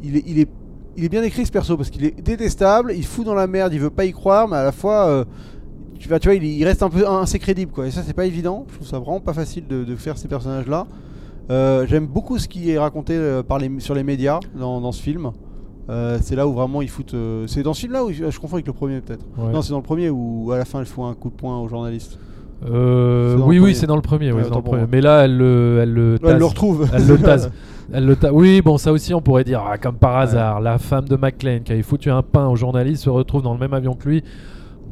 il 0.03 0.17
est, 0.17 0.25
il 0.27 0.39
est, 0.39 0.49
il 0.97 1.05
est 1.05 1.09
bien 1.09 1.23
écrit 1.23 1.45
ce 1.47 1.53
perso 1.53 1.77
parce 1.77 1.91
qu'il 1.91 2.05
est 2.05 2.21
détestable, 2.23 2.93
il 2.97 3.05
fout 3.05 3.25
dans 3.25 3.35
la 3.35 3.47
merde, 3.47 3.73
il 3.73 3.81
veut 3.81 3.91
pas 3.91 4.05
y 4.05 4.13
croire, 4.13 4.49
mais 4.49 4.57
à 4.57 4.65
la 4.65 4.73
fois. 4.73 5.07
euh, 5.09 5.25
tu 5.99 6.09
vois, 6.09 6.19
tu 6.19 6.29
vois 6.29 6.35
il, 6.35 6.45
il 6.45 6.65
reste 6.65 6.83
un 6.83 6.89
peu 6.89 7.07
assez 7.07 7.39
crédible 7.39 7.73
quoi. 7.73 7.87
Et 7.87 7.91
ça, 7.91 8.03
c'est 8.03 8.15
pas 8.15 8.25
évident. 8.27 8.65
Je 8.71 8.75
trouve 8.77 8.87
ça 8.89 8.99
vraiment 8.99 9.21
pas 9.21 9.35
facile 9.35 9.67
de, 9.69 9.85
de 9.85 9.97
faire 9.97 10.17
ces 10.17 10.29
personnages-là. 10.29 10.87
Euh, 11.51 11.87
J'aime 11.87 12.07
beaucoup 12.07 12.39
ce 12.39 12.49
qui 12.49 12.71
est 12.71 12.79
raconté 12.79 13.19
par 13.47 13.59
les, 13.59 13.71
sur 13.81 13.95
les 13.95 14.03
médias 14.05 14.41
dans, 14.59 14.81
dans 14.81 14.93
ce 14.93 15.03
film. 15.03 15.31
Euh, 15.91 16.19
c'est 16.23 16.37
là 16.37 16.47
où 16.47 16.53
vraiment 16.53 16.81
ils 16.83 16.89
foutent. 16.89 17.15
euh, 17.15 17.47
c'est 17.49 17.63
dans 17.63 17.75
ce 17.75 17.81
film-là 17.81 18.05
où 18.05 18.13
je, 18.13 18.31
je 18.31 18.39
confonds 18.41 18.55
avec 18.57 18.67
le 18.67 18.73
premier 18.73 19.01
peut-être. 19.01 19.25
Ouais. 19.37 19.53
Non, 19.53 19.61
c'est 19.61 19.71
dans 19.73 19.79
le 19.79 19.83
premier 19.83 20.09
où 20.09 20.51
à 20.53 20.59
la 20.59 20.65
fin 20.65 20.79
elle 20.81 20.87
fout 20.87 21.05
un 21.05 21.15
coup 21.15 21.31
de 21.31 21.35
poing 21.35 21.59
aux 21.61 21.69
journalistes. 21.69 22.19
Euh, 22.71 23.33
C'est 23.35 23.39
dans 23.41 23.47
oui 23.47 23.57
le 23.57 23.61
oui 23.63 23.67
premier. 23.71 23.75
c'est 23.75 23.87
dans 23.87 23.97
le 23.97 24.03
premier, 24.03 24.31
oui, 24.33 24.39
Ouais, 24.39 24.45
c'est 24.45 24.51
dans 24.51 24.57
autant 24.57 24.59
le 24.59 24.63
pour 24.63 24.71
premier. 24.73 24.83
moi. 24.83 24.89
mais 24.93 25.01
là 25.01 25.25
elle 25.25 25.37
le 25.37 25.79
elle 25.83 25.93
le 25.93 26.13
Ouais, 26.13 26.19
elle 26.25 26.33
le 26.35 26.39
tasse. 26.41 26.49
retrouve. 26.49 26.89
Elle 26.95 27.07
le 27.07 27.19
tase. 27.19 27.51
Elle 27.93 28.07
le 28.07 28.15
ta- 28.15 28.33
Oui, 28.33 28.63
bon, 28.63 28.79
ça 28.79 28.93
aussi, 28.93 29.13
on 29.15 29.21
pourrait 29.21 29.43
dire, 29.43 29.65
ah, 29.69 29.77
comme 29.77 29.97
par 29.97 30.17
hasard, 30.17 30.61
la 30.61 30.79
femme 30.79 31.09
de 31.09 31.17
McLean 31.17 31.59
qui 31.65 31.73
avait 31.73 31.83
foutu 31.83 32.09
un 32.09 32.23
pain 32.23 32.47
au 32.47 32.55
journaliste 32.55 33.03
se 33.03 33.11
retrouve 33.11 33.43
dans 33.43 33.53
le 33.53 33.59
même 33.59 33.75
avion 33.75 33.95
que 33.95 34.09
lui. 34.09 34.23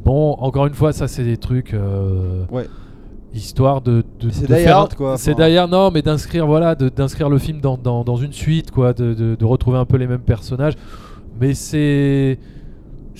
Bon, 0.03 0.33
encore 0.39 0.65
une 0.65 0.73
fois, 0.73 0.91
ça, 0.91 1.07
c'est 1.07 1.23
des 1.23 1.37
trucs. 1.37 1.73
euh, 1.73 2.43
Ouais. 2.51 2.65
Histoire 3.33 3.81
de. 3.81 4.03
de 4.19 4.29
C'est 4.31 4.67
un- 4.67 4.87
quoi, 4.97 5.17
C'est 5.17 5.35
d'ailleurs, 5.35 5.67
non, 5.67 5.91
mais 5.91 6.01
d'inscrire, 6.01 6.47
voilà, 6.47 6.73
de- 6.75 6.89
d'inscrire 6.89 7.29
le 7.29 7.37
film 7.37 7.61
dans, 7.61 7.77
dans, 7.77 8.03
dans 8.03 8.15
une 8.15 8.33
suite, 8.33 8.71
quoi, 8.71 8.91
de, 8.93 9.13
de, 9.13 9.35
de 9.35 9.45
retrouver 9.45 9.77
un 9.77 9.85
peu 9.85 9.97
les 9.97 10.07
mêmes 10.07 10.19
personnages. 10.21 10.73
Mais 11.39 11.53
c'est. 11.53 12.39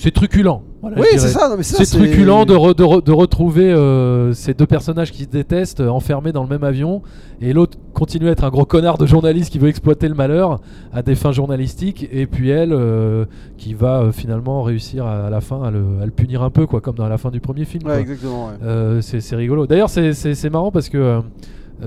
C'est 0.02 0.10
truculent. 0.12 0.62
voilà, 0.80 0.98
oui, 0.98 1.06
c'est 1.12 1.28
ça. 1.28 1.46
C'est 1.62 1.84
truculent 1.98 2.46
de, 2.46 2.54
re- 2.54 2.74
de, 2.74 2.84
re- 2.84 3.04
de 3.04 3.12
retrouver 3.12 3.70
euh, 3.70 4.32
ces 4.32 4.54
deux 4.54 4.66
personnages 4.66 5.12
qui 5.12 5.24
se 5.24 5.28
détestent 5.28 5.80
euh, 5.80 5.88
enfermés 5.88 6.32
dans 6.32 6.42
le 6.42 6.48
même 6.48 6.64
avion 6.64 7.02
et 7.42 7.52
l'autre 7.52 7.76
continue 7.92 8.28
à 8.28 8.32
être 8.32 8.44
un 8.44 8.48
gros 8.48 8.64
connard 8.64 8.96
de 8.96 9.04
journaliste 9.04 9.50
qui 9.52 9.58
veut 9.58 9.68
exploiter 9.68 10.08
le 10.08 10.14
malheur 10.14 10.60
à 10.92 11.02
des 11.02 11.14
fins 11.14 11.32
journalistiques 11.32 12.08
et 12.10 12.26
puis 12.26 12.48
elle 12.48 12.72
euh, 12.72 13.26
qui 13.58 13.74
va 13.74 14.10
finalement 14.10 14.62
réussir 14.62 15.04
à, 15.04 15.26
à 15.26 15.30
la 15.30 15.42
fin 15.42 15.62
à 15.62 15.70
le, 15.70 15.84
à 16.00 16.06
le 16.06 16.12
punir 16.12 16.42
un 16.42 16.50
peu 16.50 16.66
quoi 16.66 16.80
comme 16.80 16.96
dans 16.96 17.06
la 17.08 17.18
fin 17.18 17.30
du 17.30 17.40
premier 17.40 17.66
film. 17.66 17.86
Ouais, 17.86 18.00
exactement. 18.00 18.48
ouais. 18.62 19.00
C'est 19.02 19.36
rigolo. 19.36 19.66
D'ailleurs, 19.66 19.90
c'est- 19.90 20.48
marrant 20.50 20.70
parce 20.72 20.88
que 20.88 21.20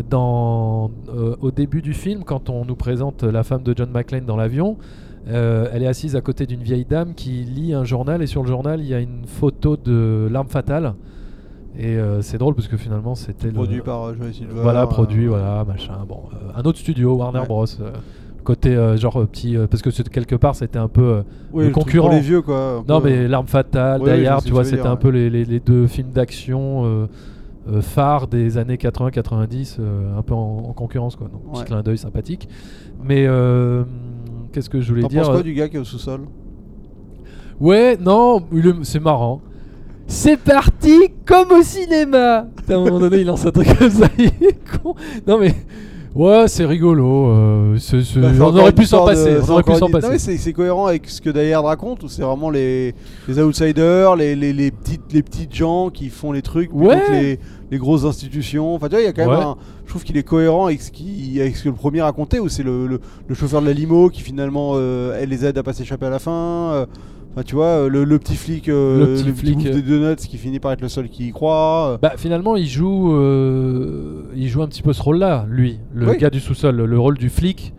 dans, 0.10 0.90
au 1.42 1.52
début 1.52 1.82
du 1.82 1.94
film, 1.94 2.24
quand 2.24 2.50
on 2.50 2.66
nous 2.66 2.76
présente 2.76 3.24
la 3.24 3.44
femme 3.44 3.64
de 3.64 3.74
John 3.76 3.90
McClane 3.92 4.26
dans 4.26 4.38
l'avion, 4.38 4.78
euh, 5.28 5.68
elle 5.74 5.84
est 5.84 5.88
assise 5.88 6.16
à 6.16 6.22
côté 6.22 6.46
d'une 6.46 6.62
vieille 6.64 6.86
dame 6.86 7.14
qui 7.14 7.30
lit 7.44 7.74
un 7.74 7.84
journal 7.86 8.22
et 8.22 8.28
sur 8.28 8.42
le 8.44 8.48
journal, 8.48 8.80
il 8.82 8.88
y 8.88 8.94
a 8.94 9.00
une 9.00 9.26
photo 9.26 9.78
de 9.78 10.28
l'arme 10.32 10.48
fatale. 10.50 10.94
Et 11.80 11.98
euh, 11.98 12.22
c'est 12.22 12.38
drôle 12.38 12.54
parce 12.56 12.68
que 12.68 12.78
finalement, 12.78 13.16
c'était 13.16 13.48
le- 13.48 13.54
Produit 13.54 13.82
par 13.82 14.04
euh, 14.04 14.14
Joey 14.16 14.32
Silver. 14.34 14.54
voilà, 14.62 14.86
produit, 14.86 15.26
voilà, 15.26 15.64
machin. 15.66 15.94
Bon, 16.08 16.20
un 16.56 16.62
autre 16.64 16.78
studio, 16.78 17.16
Warner 17.16 17.40
Ouais. 17.40 17.46
Bros. 17.48 17.66
côté 18.44 18.76
euh, 18.76 18.98
genre 18.98 19.26
petit, 19.28 19.56
euh, 19.56 19.68
parce 19.68 19.82
que 19.82 19.90
quelque 20.10 20.36
part, 20.36 20.54
c'était 20.56 20.78
un 20.78 20.90
peu 20.90 21.02
euh, 21.02 21.22
Oui, 21.54 21.66
le 21.66 21.72
concurrent. 21.72 22.08
Pour 22.10 22.16
les 22.16 22.22
vieux, 22.22 22.42
quoi. 22.42 22.84
non, 22.88 23.00
peu. 23.02 23.10
mais 23.10 23.28
L'arme 23.28 23.48
fatale, 23.48 24.02
Oui, 24.04 24.20
Die 24.20 24.28
Hard, 24.28 24.44
tu 24.44 24.52
vois, 24.52 24.66
c'était 24.66 24.86
un 24.86 24.98
peu 24.98 25.10
les, 25.10 25.30
les- 25.30 25.46
les 25.46 25.60
deux 25.62 25.88
films 25.88 26.12
d'action 26.12 27.08
phares 27.80 28.28
des 28.28 28.58
années 28.58 28.76
80-90, 28.76 29.78
euh, 29.80 30.18
un 30.18 30.22
peu 30.22 30.34
en, 30.34 30.66
en 30.68 30.74
concurrence, 30.74 31.16
quoi. 31.16 31.30
Donc, 31.30 31.42
Ouais. 31.46 31.54
petit 31.62 31.64
clin 31.66 31.82
d'œil 31.82 31.98
sympathique. 31.98 32.50
Mais 33.02 33.26
qu'est-ce 34.54 34.70
que 34.70 34.80
je 34.80 34.90
voulais 34.90 35.02
T'en 35.02 35.08
dire 35.10 35.22
penses 35.24 35.30
quoi 35.32 35.40
euh, 35.40 35.44
du 35.44 35.54
gars 35.54 35.68
qui 35.68 35.76
est 35.76 35.80
au 35.80 35.84
sous-sol? 35.84 36.22
Ouais, 37.60 37.98
non, 38.00 38.42
c'est 38.84 39.00
marrant. 39.00 39.42
C'est 40.08 40.38
parti 40.38 41.10
comme 41.26 41.52
au 41.52 41.64
cinéma. 41.64 42.48
Putain, 42.56 42.76
À 42.76 42.78
un 42.78 42.84
moment 42.86 43.00
donné, 43.00 43.18
il 43.18 43.28
lance 43.28 43.46
un 43.46 43.52
truc 43.52 43.78
comme 43.78 43.90
ça, 43.90 44.08
il 44.18 44.26
est 44.26 44.60
con. 44.82 44.96
Non 45.26 45.40
mais, 45.40 45.56
ouais, 46.16 46.48
c'est 46.48 46.66
rigolo. 46.66 47.28
euh, 47.30 47.78
c'est- 47.78 48.20
Bah, 48.20 48.30
on 48.40 48.58
aurait 48.58 48.72
pu 48.72 48.86
s'en 48.86 49.04
de- 49.06 49.10
passer. 49.12 49.24
c'est 49.42 49.50
On 49.50 49.54
aurait 49.54 49.64
pu 49.64 49.70
encore 49.72 49.80
s'en 49.80 49.88
une- 49.88 49.92
Non, 49.94 50.00
mais 50.00 50.08
passer. 50.10 50.20
c'est 50.20 50.38
c'est 50.38 50.54
cohérent 50.54 50.86
avec 50.88 51.10
ce 51.10 51.22
que 51.22 51.30
Die 51.30 51.52
Hard 51.54 51.66
raconte, 51.66 52.04
où 52.04 52.08
c'est 52.08 52.22
vraiment 52.22 52.50
les, 52.50 52.94
les 53.28 53.40
outsiders, 53.40 54.16
les, 54.16 54.36
les, 54.36 54.54
les 54.54 54.72
petites, 54.72 55.12
les 55.14 55.24
petites 55.24 55.54
gens 55.56 55.90
qui 55.90 56.10
font 56.10 56.32
les 56.32 56.42
trucs 56.42 56.74
Ouais. 56.74 56.98
les, 57.12 57.40
les 57.72 57.78
grosses 57.78 58.06
institutions. 58.06 58.76
Enfin, 58.76 58.88
tu 58.88 58.92
vois, 58.96 59.02
il 59.02 59.06
y 59.06 59.10
a 59.10 59.14
quand 59.14 59.26
même 59.30 59.38
Ouais. 59.38 59.44
un. 59.46 59.56
Je 59.86 59.90
trouve 59.90 60.04
qu'il 60.04 60.18
est 60.18 60.24
cohérent 60.24 60.68
avec 60.68 60.82
ce, 60.82 60.92
qui, 60.92 61.40
avec 61.42 61.56
ce 61.58 61.64
que 61.64 61.70
le 61.70 61.76
premier 61.76 62.02
racontait, 62.02 62.40
où 62.40 62.48
c'est 62.50 62.64
le, 62.64 62.88
le, 62.88 63.00
le 63.28 63.36
chauffeur 63.36 63.62
de 63.62 63.68
la 63.68 63.74
limo 63.74 64.10
qui 64.10 64.22
finalement 64.22 64.74
euh, 64.76 65.18
elle 65.20 65.30
les 65.30 65.46
aide 65.46 65.58
à 65.58 65.64
pas 65.64 65.74
s'échapper 65.74 66.06
à 66.06 66.10
la 66.10 66.20
fin. 66.20 66.72
euh, 66.74 66.86
Enfin, 67.34 67.44
tu 67.44 67.56
vois, 67.56 67.66
euh, 67.66 67.90
le, 67.90 68.04
le 68.04 68.20
petit 68.20 68.36
flic, 68.36 68.70
euh, 68.70 69.00
Le 69.00 69.14
petit 69.16 69.32
flic, 69.32 69.56
bouffe 69.58 69.66
euh. 69.68 69.74
des 69.74 69.82
donuts 69.82 70.16
qui 70.18 70.38
finit 70.38 70.60
par 70.60 70.72
être 70.72 70.82
le 70.82 70.88
seul 70.90 71.10
qui 71.10 71.28
y 71.30 71.32
croit. 71.32 71.94
euh. 71.94 71.98
Bah 72.02 72.14
finalement 72.16 72.56
il 72.56 72.68
joue, 72.68 73.14
euh, 73.16 74.24
il 74.36 74.48
joue 74.50 74.62
un 74.62 74.68
petit 74.68 74.82
peu 74.84 74.94
ce 74.94 75.02
rôle-là, 75.02 75.46
lui, 75.50 75.80
le 75.94 76.10
Oui. 76.10 76.18
gars 76.18 76.30
du 76.30 76.40
sous-sol, 76.40 76.76
le 76.76 77.00
rôle 77.00 77.18
du 77.18 77.30
flic 77.30 77.74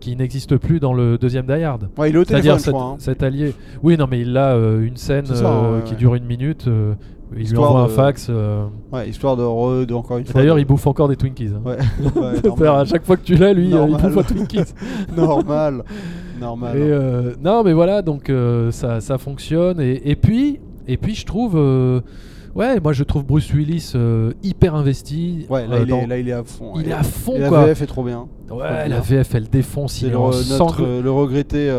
qui 0.00 0.14
n'existe 0.14 0.56
plus 0.58 0.78
dans 0.78 0.92
le 0.92 1.18
deuxième 1.18 1.46
Die 1.46 1.62
Hard. 1.64 1.88
Ouais, 1.98 2.10
il 2.10 2.14
est 2.16 2.18
au 2.18 2.24
téléphone, 2.24 2.58
je 2.64 2.70
crois. 2.70 2.82
hein. 2.84 2.96
cet 2.98 3.22
allié. 3.22 3.52
Oui, 3.82 3.96
non, 3.96 4.06
mais 4.08 4.20
il 4.20 4.36
a 4.36 4.54
euh, 4.54 4.80
une 4.86 4.96
scène 4.96 5.26
ça, 5.26 5.60
ouais, 5.72 5.82
qui 5.84 5.94
dure 5.96 6.14
une 6.14 6.24
minute. 6.24 6.68
Il 7.36 7.42
Histoire 7.42 7.70
lui 7.70 7.74
envoie 7.76 7.84
un 7.84 7.86
de- 7.88 7.92
fax. 7.92 8.26
euh, 8.30 8.64
Ouais, 8.92 9.08
histoire 9.08 9.36
de, 9.36 9.42
re- 9.42 9.84
de 9.86 9.94
encore 9.94 10.18
une 10.18 10.24
fois. 10.24 10.40
D'ailleurs, 10.40 10.56
de- 10.56 10.60
il 10.60 10.64
bouffe 10.66 10.86
encore 10.86 11.08
des 11.08 11.16
Twinkies. 11.16 11.50
hein. 11.54 11.62
Ouais, 11.64 12.66
à 12.68 12.84
chaque 12.84 13.04
fois 13.04 13.16
que 13.16 13.24
tu 13.24 13.34
l'as, 13.36 13.52
lui, 13.52 13.64
euh, 13.74 13.84
il 13.86 13.90
Normal. 13.92 14.00
bouffe 14.12 14.18
un 14.18 14.34
Twinkies. 14.34 14.72
normal. 15.16 15.84
Normal. 16.40 16.76
Et, 16.76 16.80
euh, 16.80 17.34
non, 17.42 17.62
mais 17.64 17.72
voilà, 17.72 18.02
donc 18.02 18.30
euh, 18.30 18.70
ça, 18.70 19.00
ça 19.00 19.18
fonctionne. 19.18 19.80
Et, 19.80 20.10
et 20.10 20.16
puis, 20.16 20.60
et 20.86 20.96
puis, 20.96 21.14
je 21.14 21.26
trouve, 21.26 21.54
ouais, 22.54 22.80
moi, 22.80 22.92
je 22.92 23.04
trouve 23.04 23.24
Bruce 23.24 23.52
Willis 23.52 23.92
hyper 24.42 24.74
investi. 24.74 25.46
Ouais, 25.50 25.66
là, 25.66 25.80
il, 25.80 25.86
dans- 25.86 25.98
est, 26.00 26.06
là 26.06 26.18
il 26.18 26.28
est 26.28 26.32
à 26.32 26.44
fond. 26.44 26.72
il 26.76 26.88
est 26.88 26.92
à 26.92 27.02
fond, 27.02 27.34
Et 27.36 27.40
la 27.40 27.48
quoi. 27.48 27.64
VF 27.66 27.82
est 27.82 27.86
trop 27.86 28.04
bien. 28.04 28.26
Ouais, 28.50 28.88
la. 28.88 29.00
VF, 29.00 29.34
elle 29.34 29.48
défonce. 29.48 30.00
Il 30.02 30.10
le, 30.10 30.14
notre, 30.58 30.82
le 31.02 31.10
regretté. 31.10 31.70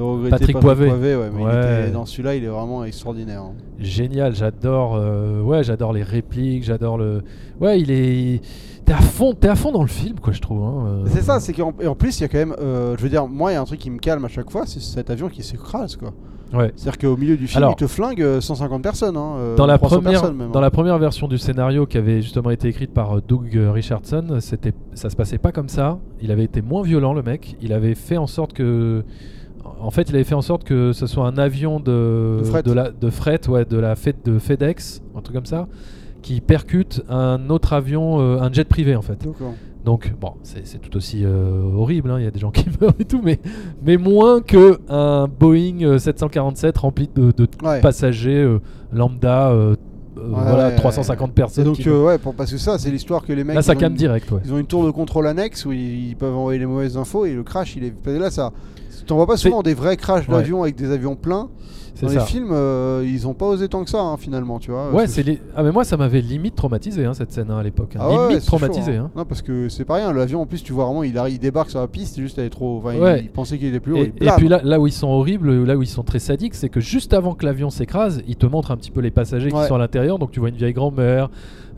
Le 0.00 0.14
regretté 0.14 0.30
Patrick 0.30 0.58
Poivet. 0.60 0.90
ouais, 0.90 1.30
mais 1.34 1.40
il 1.42 1.46
Ouais. 1.46 1.82
était- 1.82 1.90
dans 1.92 2.04
celui-là, 2.06 2.34
il 2.36 2.44
est 2.44 2.48
vraiment 2.48 2.84
extraordinaire. 2.84 3.42
hein. 3.42 3.52
Génial, 3.78 4.34
j'adore. 4.34 4.96
euh, 4.96 5.40
ouais, 5.42 5.62
j'adore 5.62 5.92
les 5.92 6.02
répliques, 6.02 6.64
j'adore 6.64 6.98
le. 6.98 7.22
Ouais, 7.60 7.80
il 7.80 7.90
est. 7.90 8.40
T'es 8.84 8.92
à 8.94 9.00
fond, 9.00 9.34
t'es 9.34 9.48
à 9.48 9.54
fond 9.54 9.70
dans 9.72 9.82
le 9.82 9.88
film, 9.88 10.18
quoi, 10.20 10.32
je 10.32 10.40
trouve. 10.40 10.62
hein, 10.64 10.84
euh. 10.86 11.04
C'est 11.06 11.22
ça, 11.22 11.38
c'est 11.38 11.52
qu'en 11.52 11.72
et 11.80 11.86
en 11.86 11.94
plus, 11.94 12.18
il 12.18 12.22
y 12.22 12.24
a 12.24 12.28
quand 12.28 12.38
même. 12.38 12.54
euh, 12.60 12.96
je 12.96 13.02
veux 13.02 13.08
dire, 13.08 13.26
moi, 13.28 13.52
il 13.52 13.54
y 13.54 13.56
a 13.56 13.60
un 13.60 13.64
truc 13.64 13.78
qui 13.78 13.90
me 13.90 13.98
calme 13.98 14.24
à 14.24 14.28
chaque 14.28 14.50
fois, 14.50 14.64
c'est 14.66 14.80
cet 14.80 15.10
avion 15.10 15.28
qui 15.28 15.42
s'écrase, 15.42 15.96
quoi. 15.96 16.10
Ouais. 16.52 16.72
C'est-à-dire 16.74 16.98
qu'au 16.98 17.16
milieu 17.16 17.36
du 17.36 17.46
film, 17.46 17.58
Alors, 17.62 17.76
il 17.78 17.80
te 17.80 17.86
flingue 17.86 18.20
euh, 18.20 18.40
150 18.40 18.82
personnes. 18.82 19.16
hein, 19.16 19.54
Dans 19.56 19.66
la, 19.66 19.78
300 19.78 20.00
première, 20.00 20.32
dans 20.50 20.60
la 20.60 20.70
première 20.72 20.98
version 20.98 21.28
du 21.28 21.38
scénario 21.38 21.86
qui 21.86 21.96
avait 21.96 22.22
justement 22.22 22.50
été 22.50 22.66
écrite 22.66 22.92
par 22.92 23.22
Doug 23.22 23.48
Richardson, 23.54 24.38
ça 24.40 25.10
se 25.10 25.14
passait 25.14 25.38
pas 25.38 25.52
comme 25.52 25.68
ça. 25.68 26.00
Il 26.20 26.32
avait 26.32 26.42
été 26.42 26.60
moins 26.60 26.82
violent, 26.82 27.12
le 27.14 27.22
mec. 27.22 27.54
Il 27.62 27.72
avait 27.72 27.94
fait 27.94 28.16
en 28.16 28.26
sorte 28.26 28.52
que. 28.52 29.04
En 29.80 29.90
fait, 29.90 30.08
il 30.08 30.14
avait 30.14 30.24
fait 30.24 30.34
en 30.34 30.42
sorte 30.42 30.64
que 30.64 30.92
ce 30.92 31.06
soit 31.06 31.26
un 31.26 31.36
avion 31.38 31.80
de, 31.80 32.38
De 32.38 32.44
fret. 32.44 32.62
la, 32.66 32.90
de 32.90 33.10
fret, 33.10 33.40
ouais, 33.48 33.64
de 33.64 33.76
la 33.78 33.94
fête 33.96 34.24
de 34.24 34.38
FedEx, 34.38 35.02
un 35.16 35.20
truc 35.20 35.36
comme 35.36 35.46
ça, 35.46 35.68
qui 36.22 36.40
percute 36.40 37.02
un 37.08 37.50
autre 37.50 37.72
avion, 37.72 38.20
euh, 38.20 38.40
un 38.40 38.52
jet 38.52 38.64
privé 38.64 38.96
en 38.96 39.02
fait. 39.02 39.26
Donc, 39.84 40.12
bon, 40.20 40.32
c'est 40.42 40.78
tout 40.80 40.94
aussi 40.96 41.22
euh, 41.24 41.62
horrible, 41.74 42.10
hein, 42.10 42.18
il 42.18 42.24
y 42.24 42.26
a 42.26 42.30
des 42.30 42.38
gens 42.38 42.50
qui 42.50 42.66
meurent 42.80 42.92
et 42.98 43.04
tout, 43.06 43.20
mais, 43.24 43.38
mais 43.82 43.96
moins 43.96 44.42
que 44.42 44.78
un 44.90 45.26
Boeing 45.26 45.82
euh, 45.82 45.98
747 45.98 46.76
rempli 46.78 47.08
de, 47.14 47.32
de 47.32 47.48
Ouais. 47.62 47.80
passagers 47.80 48.42
euh, 48.42 48.58
lambda, 48.92 49.48
euh, 49.50 49.76
euh, 50.18 50.20
Ouais, 50.28 50.34
voilà, 50.42 50.68
ouais, 50.68 50.76
350 50.76 51.30
Et 51.30 51.32
personnes. 51.32 51.64
donc, 51.64 51.76
qui 51.76 51.88
euh, 51.88 52.04
ouais, 52.04 52.18
pour, 52.18 52.34
parce 52.34 52.50
que 52.50 52.58
ça, 52.58 52.76
c'est 52.78 52.90
l'histoire 52.90 53.24
que 53.24 53.32
les 53.32 53.42
mecs. 53.44 53.54
Là, 53.56 53.62
ça 53.62 53.72
une- 53.74 53.94
direct. 53.94 54.28
Ils 54.44 54.52
ont 54.52 54.58
une 54.58 54.66
tour 54.66 54.84
de 54.84 54.90
contrôle 54.90 55.26
annexe 55.26 55.64
où 55.64 55.72
ils, 55.72 56.10
ils 56.10 56.16
peuvent 56.16 56.34
envoyer 56.36 56.58
les 56.58 56.66
mauvaises 56.66 56.98
infos 56.98 57.24
et 57.24 57.32
le 57.32 57.42
crash, 57.42 57.76
il 57.76 57.84
est. 57.84 57.94
Là, 58.18 58.30
ça. 58.30 58.52
T'en 59.10 59.16
vois 59.16 59.26
pas 59.26 59.36
souvent 59.36 59.62
des 59.62 59.74
vrais 59.74 59.96
crashs 59.96 60.28
Ouais. 60.28 60.36
d'avions 60.36 60.62
avec 60.62 60.76
des 60.76 60.92
avions 60.92 61.16
pleins. 61.16 61.48
Dans 62.00 62.08
ça. 62.08 62.14
les 62.14 62.20
films, 62.20 62.50
euh, 62.52 63.04
ils 63.04 63.26
ont 63.26 63.34
pas 63.34 63.46
osé 63.46 63.68
tant 63.68 63.82
que 63.82 63.90
ça, 63.90 64.00
hein, 64.00 64.16
finalement, 64.16 64.60
tu 64.60 64.70
vois. 64.70 64.90
Ouais, 64.92 65.08
c'est 65.08 65.38
ah 65.56 65.62
mais 65.64 65.72
moi 65.72 65.84
ça 65.84 65.96
m'avait 65.96 66.20
limite 66.20 66.54
traumatisé 66.54 67.04
hein, 67.04 67.12
cette 67.12 67.32
scène 67.32 67.50
hein, 67.50 67.58
à 67.58 67.62
l'époque. 67.62 67.94
Ah 67.98 68.28
limite 68.28 68.46
traumatisé. 68.46 68.98
Non, 68.98 69.24
parce 69.28 69.42
que 69.42 69.68
c'est 69.68 69.84
pas 69.84 69.96
rien. 69.96 70.12
L'avion, 70.12 70.40
en 70.40 70.46
plus, 70.46 70.62
tu 70.62 70.72
vois 70.72 70.84
vraiment, 70.84 71.02
il, 71.02 71.18
arrive, 71.18 71.34
il 71.34 71.38
débarque 71.40 71.70
sur 71.70 71.80
la 71.80 71.88
piste, 71.88 72.20
juste 72.20 72.38
elle 72.38 72.46
est 72.46 72.50
trop. 72.50 72.78
Enfin, 72.78 72.94
il- 72.94 73.00
Ouais. 73.02 73.20
il, 73.24 73.30
pensait 73.30 73.58
qu'il 73.58 73.66
était 73.66 73.80
plus 73.80 73.92
haut. 73.92 74.04
Et, 74.04 74.12
puis 74.36 74.48
là, 74.48 74.60
là 74.62 74.80
où 74.80 74.86
ils 74.86 74.92
sont 74.92 75.08
horribles, 75.08 75.64
là 75.64 75.76
où 75.76 75.82
ils 75.82 75.88
sont 75.88 76.04
très 76.04 76.20
sadiques, 76.20 76.54
c'est 76.54 76.68
que 76.68 76.80
juste 76.80 77.12
avant 77.12 77.34
que 77.34 77.44
l'avion 77.44 77.68
s'écrase, 77.68 78.22
ils 78.28 78.36
te 78.36 78.46
montrent 78.46 78.70
un 78.70 78.76
petit 78.76 78.92
peu 78.92 79.00
les 79.00 79.10
passagers 79.10 79.50
qui 79.50 79.64
sont 79.64 79.74
à 79.74 79.78
l'intérieur. 79.78 80.18
Donc 80.18 80.30
tu 80.30 80.40
vois 80.40 80.48
une 80.50 80.56
vieille 80.56 80.72
grand-mère, 80.72 81.28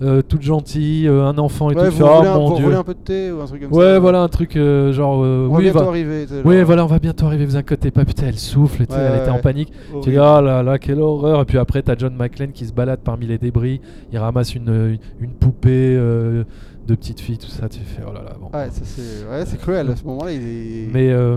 euh, 0.03 0.21
toute 0.23 0.43
gentille, 0.43 1.07
euh, 1.09 1.25
un 1.25 1.39
enfant 1.39 1.71
et 1.71 1.75
Ouais, 1.75 1.87
tout. 1.87 1.91
vous 1.93 1.97
fais, 1.99 2.03
oh 2.05 2.17
voulez, 2.19 2.29
un, 2.29 2.35
mon 2.39 2.49
vous 2.51 2.55
Dieu. 2.57 2.65
voulez 2.65 2.77
un 2.77 2.83
peu 2.85 2.95
de 2.95 2.99
thé 2.99 3.31
ou 3.33 3.41
un 3.41 3.47
truc 3.47 3.63
comme 3.63 3.73
ça 3.73 3.79
Ouais, 3.79 3.99
voilà 3.99 4.23
un 4.23 4.29
truc 4.29 4.57
euh, 4.57 4.93
genre. 4.93 5.19
On 5.19 5.49
va 5.49 5.57
oui, 5.59 5.63
bientôt 5.65 5.79
va- 5.81 5.87
arriver. 5.89 6.27
tu 6.27 6.35
sais, 6.35 6.43
oui, 6.45 6.63
voilà, 6.63 6.85
on 6.85 6.89
va 6.89 6.99
bientôt 6.99 7.27
arriver. 7.27 7.47
Vous 7.47 7.57
inquiétez 7.57 7.91
pas, 7.91 8.05
putain, 8.05 8.27
elle 8.29 8.39
souffle, 8.39 8.83
Ouais, 8.83 8.87
elle 8.91 9.21
était 9.23 9.31
en 9.31 9.37
ouais. 9.37 9.41
panique. 9.41 9.73
Tu 10.03 10.11
dis, 10.11 10.19
oh 10.19 10.41
là 10.41 10.63
là, 10.63 10.79
quelle 10.79 11.01
horreur. 11.01 11.41
Et 11.43 11.45
puis 11.45 11.59
après, 11.59 11.83
t'as 11.83 11.97
John 11.97 12.15
McClane 12.17 12.53
qui 12.53 12.67
se 12.67 12.73
balade 12.73 13.01
parmi 13.05 13.27
les 13.27 13.39
débris. 13.39 13.81
Il 14.13 14.19
ramasse 14.19 14.55
une, 14.55 14.69
une, 14.69 14.99
une 15.21 15.31
poupée 15.33 15.97
de 15.97 16.95
petite 16.97 17.21
fille, 17.21 17.39
tout 17.39 17.47
ça. 17.49 17.69
Tu 17.69 17.79
fais, 17.81 18.03
oh 18.09 18.13
là 18.13 18.23
là. 18.23 18.33
Bon. 18.41 18.47
Ouais, 18.57 18.69
c'est 18.73 19.25
ouais, 19.29 19.59
cruel 19.59 19.89
à 19.91 19.97
ce 19.97 20.05
moment-là. 20.05 20.33
Est... 20.33 20.89
Mais 20.93 21.11
euh, 21.13 21.37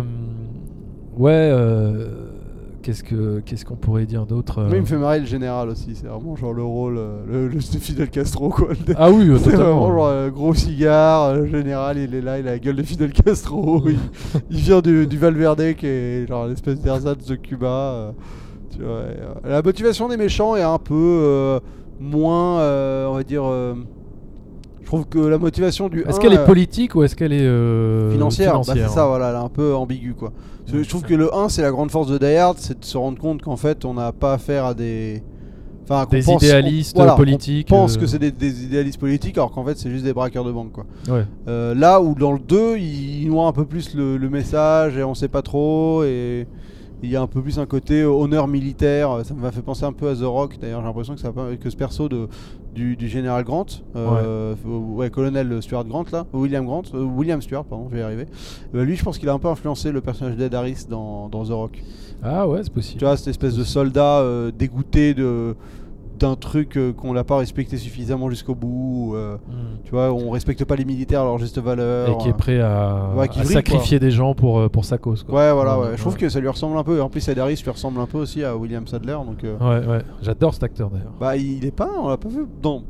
ouais, 1.18 1.32
euh, 1.34 2.08
qu'est-ce 2.86 3.04
que 3.04 3.40
qu'est-ce 3.40 3.66
qu'on 3.66 3.76
pourrait 3.76 4.06
dire 4.06 4.28
d'autre 4.28 4.60
euh 4.60 4.68
Moi, 4.68 4.76
il 4.76 4.82
me 4.82 4.86
fait 4.86 4.98
marrer 4.98 5.20
le 5.20 5.26
général 5.26 5.70
aussi. 5.70 5.96
C'est 5.96 6.06
vraiment 6.06 6.36
genre 6.36 6.54
le 6.54 6.64
rôle, 6.64 6.98
euh, 7.00 7.24
le, 7.28 7.48
le 7.48 7.56
de 7.56 7.60
Fidel 7.80 8.10
Castro 8.12 8.50
quoi. 8.50 8.70
Ah 8.96 9.10
oui, 9.10 9.28
euh, 9.28 9.40
C'est 9.44 9.56
vraiment 9.56 9.92
genre 9.92 10.06
euh, 10.06 10.30
gros 10.30 10.54
cigare, 10.54 11.34
le 11.34 11.48
général 11.48 11.98
il 11.98 12.14
est 12.14 12.22
là, 12.22 12.38
il 12.38 12.48
a 12.48 12.52
la 12.52 12.60
gueule 12.60 12.76
de 12.76 12.84
Fidel 12.84 13.12
Castro, 13.12 13.82
il, 13.90 13.98
il 14.52 14.58
vient 14.58 14.82
du, 14.82 15.08
du 15.08 15.18
Valverde 15.18 15.74
qui 15.74 15.88
est 15.88 16.28
genre 16.28 16.46
l'espèce 16.46 16.80
d'ersatz 16.80 17.26
de 17.26 17.36
Cuba. 17.36 17.68
euh, 17.68 18.12
tu 18.70 18.84
vois, 18.84 19.02
et, 19.46 19.50
la 19.50 19.64
motivation 19.64 20.08
des 20.08 20.18
méchants 20.18 20.56
est 20.56 20.62
un 20.62 20.78
peu 20.78 21.60
moins, 22.00 22.60
on 23.08 23.14
va 23.14 23.24
dire, 23.24 23.44
trouve 24.96 25.08
que 25.08 25.20
la 25.20 25.38
motivation 25.38 25.90
du 25.90 26.02
Est-ce 26.02 26.18
1, 26.18 26.20
qu'elle 26.20 26.34
est 26.34 26.46
politique 26.46 26.96
ou 26.96 27.04
est-ce 27.04 27.16
qu'elle 27.16 27.34
est 27.34 27.42
euh, 27.42 28.12
financière, 28.12 28.54
bah, 28.56 28.62
c'est 28.74 28.88
ça, 28.88 29.04
hein. 29.04 29.08
voilà, 29.08 29.30
elle 29.30 29.36
est 29.36 29.46
un 29.46 29.50
peu 29.50 29.76
ambiguë 29.76 30.14
quoi. 30.14 30.32
Ouais, 30.74 30.84
je 30.84 30.90
trouve 30.90 31.04
que 31.04 31.14
le 31.14 31.34
1 31.36 31.50
c'est 31.50 31.62
la 31.62 31.72
grande 31.72 31.92
force 31.92 32.08
de 32.08 32.18
Die 32.18 32.36
Hard, 32.36 32.58
c'est 32.60 32.80
de 32.80 32.86
se 32.86 32.98
rendre 32.98 33.20
compte 33.20 33.42
qu'en 33.42 33.56
fait 33.58 33.86
on 33.86 33.94
n'a 33.94 34.12
pas 34.12 34.34
affaire 34.34 34.66
à 34.66 34.74
des. 34.74 35.22
Enfin, 35.88 36.08
Des 36.10 36.22
pense- 36.24 36.42
idéalistes 36.42 36.94
on- 36.96 37.00
voilà, 37.02 37.14
on 37.14 37.18
politiques, 37.18 37.68
pense 37.68 37.96
euh. 37.96 38.00
que 38.00 38.08
c'est 38.08 38.18
des, 38.18 38.32
des 38.32 38.64
idéalistes 38.64 39.00
politiques 39.00 39.38
alors 39.38 39.52
qu'en 39.52 39.64
fait 39.64 39.78
c'est 39.78 39.92
juste 39.92 40.04
des 40.04 40.14
braqueurs 40.14 40.44
de 40.44 40.52
banque 40.52 40.72
quoi. 40.72 40.86
Ouais. 41.08 41.26
Euh, 41.48 41.76
là 41.76 42.02
où 42.02 42.16
dans 42.16 42.32
le 42.32 42.40
2, 42.40 42.78
il, 42.78 43.22
il 43.24 43.28
noie 43.30 43.46
un 43.46 43.52
peu 43.52 43.66
plus 43.66 43.94
le, 43.94 44.18
le 44.18 44.30
message 44.30 44.98
et 44.98 45.04
on 45.04 45.14
sait 45.14 45.28
pas 45.28 45.44
trop 45.44 46.04
et 46.04 46.48
il 47.04 47.10
y 47.10 47.16
a 47.16 47.22
un 47.22 47.28
peu 47.28 47.42
plus 47.42 47.60
un 47.60 47.66
côté 47.66 48.02
euh, 48.02 48.10
honneur 48.10 48.48
militaire. 48.48 49.22
Ça 49.24 49.34
m'a 49.34 49.52
fait 49.52 49.62
penser 49.62 49.84
un 49.86 49.94
peu 49.94 50.10
à 50.10 50.16
The 50.16 50.24
Rock 50.24 50.58
d'ailleurs. 50.60 50.82
J'ai 50.82 50.88
l'impression 50.88 51.16
que, 51.16 51.22
ça, 51.22 51.32
que 51.62 51.70
ce 51.70 51.76
perso 51.76 52.10
de, 52.10 52.28
du, 52.74 52.96
du 52.96 53.08
général 53.08 53.44
Grant, 53.44 53.66
euh, 53.96 54.56
ouais. 54.66 55.10
colonel 55.10 55.62
Stuart 55.62 55.86
Grant 55.86 56.06
là, 56.12 56.26
William 56.34 56.66
Grant, 56.66 56.84
euh, 56.94 57.04
William 57.04 57.42
Stuart 57.42 57.66
pardon, 57.66 57.88
je 57.90 57.96
vais 57.96 58.02
y 58.02 58.04
arriver. 58.04 58.28
Lui, 58.74 58.96
je 58.96 59.04
pense 59.04 59.18
qu'il 59.18 59.30
a 59.30 59.34
un 59.34 59.40
peu 59.40 59.48
influencé 59.50 59.92
le 59.92 60.02
personnage 60.02 60.36
d'Ed 60.36 60.54
Harris 60.54 60.86
dans, 60.90 61.30
dans 61.30 61.46
The 61.46 61.52
Rock. 61.52 61.84
Ah 62.24 62.48
ouais, 62.48 62.62
c'est 62.64 62.74
possible. 62.74 63.00
Tu 63.00 63.06
vois, 63.06 63.18
cette 63.18 63.28
espèce 63.28 63.56
de 63.56 63.64
soldat 63.64 64.24
dégoûté 64.58 65.14
de 65.14 65.56
d'un 66.20 66.36
truc 66.36 66.78
euh, 66.78 66.94
qu'on 66.94 67.14
n'a 67.14 67.24
pas 67.24 67.38
respecté 67.38 67.78
suffisamment 67.78 68.30
jusqu'au 68.30 68.56
bout. 68.56 69.14
euh, 69.16 69.36
Hmm. 69.48 69.78
tu 69.84 69.92
vois, 69.92 70.12
on 70.14 70.30
respecte 70.30 70.64
pas 70.66 70.76
les 70.76 70.86
militaires 70.86 71.22
à 71.22 71.26
leur 71.26 71.38
juste 71.38 71.60
valeur. 71.60 72.10
Et 72.10 72.18
qui 72.18 72.30
est 72.30 72.34
prêt 72.34 72.60
à, 72.62 73.10
Ouais, 73.16 73.28
qui 73.28 73.40
à 73.40 73.44
vrille, 73.44 73.54
sacrifier 73.54 74.00
des 74.00 74.12
gens 74.12 74.34
pour, 74.34 74.60
euh, 74.60 74.70
pour 74.70 74.86
sa 74.86 74.98
cause. 74.98 75.24
Quoi. 75.24 75.36
Ouais, 75.36 75.54
voilà, 75.54 75.78
ouais. 75.80 75.86
Ouais, 75.88 75.92
Je 75.98 76.02
trouve 76.02 76.16
que 76.18 76.30
ça 76.30 76.40
lui 76.40 76.48
ressemble 76.48 76.78
un 76.78 76.84
peu. 76.84 77.02
En 77.02 77.10
plus, 77.10 77.28
Ed 77.28 77.38
Harris 77.40 77.62
lui 77.64 77.72
ressemble 77.72 78.00
un 78.00 78.06
peu 78.06 78.18
aussi 78.18 78.44
à 78.44 78.56
William 78.56 78.86
Sadler. 78.88 79.18
Donc, 79.26 79.44
euh, 79.44 79.58
Ouais, 79.60 79.86
ouais. 79.88 80.02
J'adore 80.22 80.54
cet 80.54 80.64
acteur 80.64 80.90
d'ailleurs. 80.90 81.14
bah, 81.20 81.36
il 81.38 81.66
est 81.66 81.76
pas, 81.76 81.90
on 82.02 82.08
l'a 82.10 82.18
pas 82.18 82.30
vu 82.30 82.46
dans. 82.62 82.84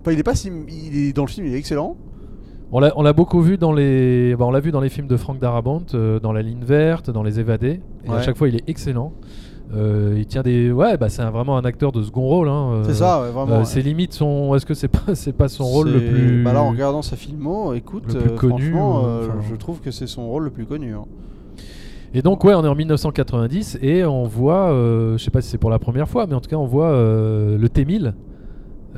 Enfin, 0.00 0.12
il 0.12 0.18
est 0.18 0.22
pas 0.24 0.34
si. 0.34 0.50
Il 0.68 0.96
est 0.98 1.12
dans 1.12 1.24
le 1.24 1.28
film, 1.28 1.46
il 1.46 1.54
est 1.54 1.58
excellent. 1.58 1.96
On 2.70 2.80
l'a, 2.80 2.92
on 2.96 3.02
l'a 3.02 3.14
beaucoup 3.14 3.40
vu 3.40 3.56
dans 3.56 3.72
les, 3.72 4.36
bah, 4.36 4.44
on 4.44 4.50
l'a 4.50 4.60
vu 4.60 4.72
dans 4.72 4.80
les 4.82 4.90
films 4.90 5.06
de 5.08 5.16
Frank 5.16 5.38
Darabont, 5.38 5.84
euh, 5.94 6.20
dans 6.20 6.32
La 6.32 6.42
Ligne 6.42 6.64
Verte, 6.64 7.08
dans 7.10 7.22
Les 7.22 7.40
Évadés. 7.40 7.80
Et 8.04 8.10
à 8.10 8.20
chaque 8.20 8.36
fois, 8.36 8.46
il 8.48 8.56
est 8.56 8.68
excellent. 8.68 9.12
Euh, 9.74 10.14
il 10.16 10.26
tient 10.26 10.42
des, 10.42 10.72
ouais, 10.72 10.96
bah 10.96 11.10
c'est 11.10 11.22
vraiment 11.24 11.58
un 11.58 11.64
acteur 11.64 11.92
de 11.92 12.02
second 12.02 12.22
rôle. 12.22 12.48
Hein, 12.48 12.70
euh, 12.72 12.82
C'est 12.86 12.94
ça, 12.94 13.20
ouais, 13.22 13.30
vraiment. 13.30 13.52
euh, 13.52 13.58
ouais. 13.58 13.64
c'est 13.66 13.82
limite 13.82 14.14
son, 14.14 14.54
est-ce 14.54 14.64
que 14.64 14.72
c'est 14.74 14.88
pas, 14.88 15.14
c'est 15.14 15.32
pas 15.34 15.48
son 15.48 15.64
rôle 15.64 15.90
le 15.90 16.00
plus. 16.00 16.42
Bah 16.42 16.54
là, 16.54 16.62
en 16.62 16.70
regardant 16.70 17.02
sa 17.02 17.16
filmo, 17.16 17.74
écoute, 17.74 18.04
le 18.12 18.18
plus 18.20 18.30
euh, 18.30 18.34
connu, 18.36 18.70
franchement, 18.70 19.02
ou- 19.02 19.06
euh, 19.06 19.26
enfin- 19.28 19.38
je 19.50 19.54
trouve 19.56 19.80
que 19.80 19.90
c'est 19.90 20.06
son 20.06 20.26
rôle 20.26 20.44
le 20.44 20.50
plus 20.50 20.64
connu. 20.64 20.94
hein. 20.94 21.04
Et 22.14 22.22
donc 22.22 22.42
ouais, 22.44 22.54
on 22.54 22.64
est 22.64 22.68
en 22.68 22.74
1990 22.74 23.78
et 23.82 24.04
on 24.06 24.24
voit, 24.24 24.70
euh, 24.70 25.18
je 25.18 25.24
sais 25.24 25.30
pas 25.30 25.42
si 25.42 25.50
c'est 25.50 25.58
pour 25.58 25.68
la 25.68 25.78
première 25.78 26.08
fois, 26.08 26.26
mais 26.26 26.34
en 26.34 26.40
tout 26.40 26.48
cas 26.48 26.56
on 26.56 26.64
voit 26.64 26.88
euh, 26.88 27.58
le 27.58 27.68
T1000, 27.68 28.06
euh, 28.06 28.12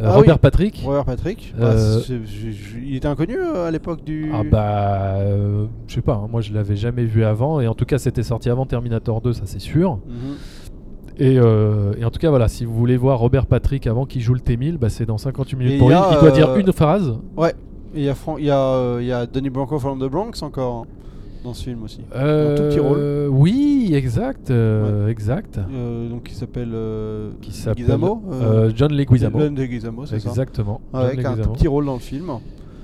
Ah 0.00 0.14
Robert 0.14 0.34
oui. 0.36 0.40
Patrick. 0.40 0.80
Robert 0.84 1.04
Patrick, 1.04 1.52
Euh, 1.58 1.96
bah, 1.98 2.02
je- 2.06 2.78
il 2.78 2.94
était 2.94 3.08
inconnu 3.08 3.36
euh, 3.36 3.66
à 3.66 3.72
l'époque 3.72 4.04
du. 4.04 4.30
Ah 4.32 4.42
bah, 4.48 5.14
euh, 5.16 5.66
je 5.88 5.94
sais 5.96 6.00
pas, 6.02 6.14
hein, 6.14 6.28
moi 6.30 6.40
je 6.40 6.52
l'avais 6.54 6.76
jamais 6.76 7.04
vu 7.04 7.24
avant 7.24 7.60
et 7.60 7.66
en 7.66 7.74
tout 7.74 7.84
cas 7.84 7.98
c'était 7.98 8.22
sorti 8.22 8.48
avant 8.48 8.64
Terminator 8.64 9.20
2, 9.20 9.32
ça 9.32 9.42
c'est 9.44 9.58
sûr. 9.58 9.98
Mhm. 10.06 10.36
Et, 11.20 11.38
euh, 11.38 11.92
et 11.98 12.04
en 12.04 12.10
tout 12.10 12.18
cas 12.18 12.30
voilà, 12.30 12.48
si 12.48 12.64
vous 12.64 12.74
voulez 12.74 12.96
voir 12.96 13.18
Robert 13.18 13.46
Patrick 13.46 13.86
avant 13.86 14.06
qu'il 14.06 14.22
joue 14.22 14.34
le 14.34 14.40
T1000, 14.40 14.78
bah, 14.78 14.88
c'est 14.88 15.04
dans 15.06 15.18
58 15.18 15.56
minutes 15.56 15.74
Et 15.74 15.78
pour 15.78 15.90
lui. 15.90 15.96
Il 16.12 16.18
doit 16.20 16.30
dire 16.30 16.50
euh, 16.50 16.58
une 16.58 16.72
phrase. 16.72 17.14
Ouais. 17.36 17.54
Il 17.94 18.02
y 18.02 18.08
a, 18.08 18.14
Fran- 18.14 18.38
il 18.38 18.44
y, 18.44 18.50
a, 18.50 18.56
euh, 18.58 18.98
il 19.00 19.06
y 19.06 19.12
a 19.12 19.26
Donnie 19.26 19.50
Brasco 19.50 19.78
from 19.78 19.98
the 19.98 20.10
Bronx 20.10 20.42
encore 20.42 20.84
hein, 20.84 20.86
dans 21.44 21.52
ce 21.54 21.64
film 21.64 21.82
aussi. 21.82 22.00
un 22.14 22.54
tout 22.54 22.62
petit 22.62 22.78
rôle. 22.78 23.28
Oui, 23.30 23.90
exact, 23.94 24.50
euh, 24.50 25.08
exact. 25.08 25.58
Euh, 25.58 26.08
donc 26.08 26.28
il 26.30 26.34
s'appelle 26.34 26.72
Qui 27.42 27.52
s'appelle 27.52 27.86
euh, 27.90 28.70
John 28.74 28.92
Leguizamo. 28.92 29.40
John 29.40 29.54
Leguizamo, 29.56 30.06
c'est 30.06 30.20
ça. 30.20 30.28
Exactement. 30.30 30.80
John 30.94 31.02
Avec 31.02 31.24
un 31.24 31.36
tout 31.36 31.50
petit 31.50 31.68
rôle 31.68 31.84
dans 31.86 31.94
le 31.94 31.98
film. 32.00 32.30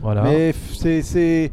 Voilà. 0.02 0.24
Mais 0.24 0.52
c'est 0.74 1.52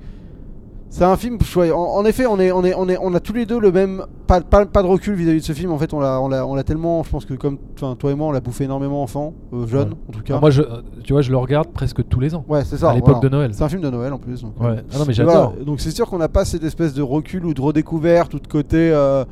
c'est 0.96 1.04
un 1.06 1.18
film. 1.18 1.40
En, 1.58 1.72
en 1.76 2.06
effet, 2.06 2.28
on 2.28 2.40
est 2.40 2.52
on 2.52 2.64
est 2.64 2.76
on 2.76 2.88
est 2.88 2.98
on 3.02 3.16
a 3.16 3.20
tous 3.20 3.34
les 3.34 3.48
deux 3.48 3.60
le 3.60 3.72
même 3.72 4.04
pas 4.28 4.42
pas, 4.42 4.64
pas 4.68 4.84
de 4.84 4.88
recul 4.88 5.16
vis-à-vis 5.16 5.40
de 5.40 5.44
ce 5.44 5.54
film. 5.54 5.72
En 5.72 5.80
fait, 5.80 5.92
on 5.92 6.00
l'a 6.00 6.22
on 6.22 6.28
l'a 6.28 6.46
on 6.46 6.54
l'a 6.54 6.64
tellement. 6.64 7.02
Je 7.04 7.10
pense 7.10 7.26
que 7.26 7.34
comme 7.34 7.58
toi 7.78 8.12
et 8.12 8.16
moi, 8.16 8.28
on 8.28 8.32
l'a 8.32 8.42
bouffé 8.42 8.66
énormément 8.66 9.02
enfant, 9.02 9.34
euh, 9.54 9.66
jeune 9.66 9.90
Ouais. 9.90 9.96
en 10.10 10.12
tout 10.12 10.22
cas. 10.22 10.36
Ah, 10.38 10.40
moi, 10.40 10.52
je, 10.52 10.62
tu 11.04 11.14
vois, 11.14 11.24
je 11.24 11.32
le 11.32 11.38
regarde 11.38 11.70
presque 11.74 12.08
tous 12.08 12.20
les 12.20 12.36
ans. 12.36 12.46
ouais, 12.48 12.64
c'est 12.64 12.78
ça. 12.78 12.92
à 12.92 12.94
l'époque 12.94 13.16
voilà. 13.16 13.22
de 13.22 13.30
Noël. 13.30 13.52
C'est 13.56 13.64
un 13.64 13.70
film 13.70 13.82
de 13.82 13.90
Noël 13.90 14.14
en 14.14 14.20
plus. 14.20 14.44
donc, 14.44 14.54
Ouais. 14.60 14.68
euh, 14.68 14.82
Ah 14.94 15.00
non, 15.00 15.06
mais 15.08 15.14
voilà. 15.14 15.32
j'adore. 15.32 15.54
Donc 15.66 15.80
c'est 15.82 15.90
sûr 15.92 16.08
qu'on 16.08 16.20
n'a 16.20 16.30
pas 16.30 16.46
cette 16.46 16.64
espèce 16.64 16.94
de 16.94 17.02
recul 17.02 17.44
ou 17.46 17.56
de 17.56 17.62
redécouverte 17.62 18.34
ou 18.36 18.40
de 18.40 18.48
côté. 18.48 18.92
euh, 18.94 19.26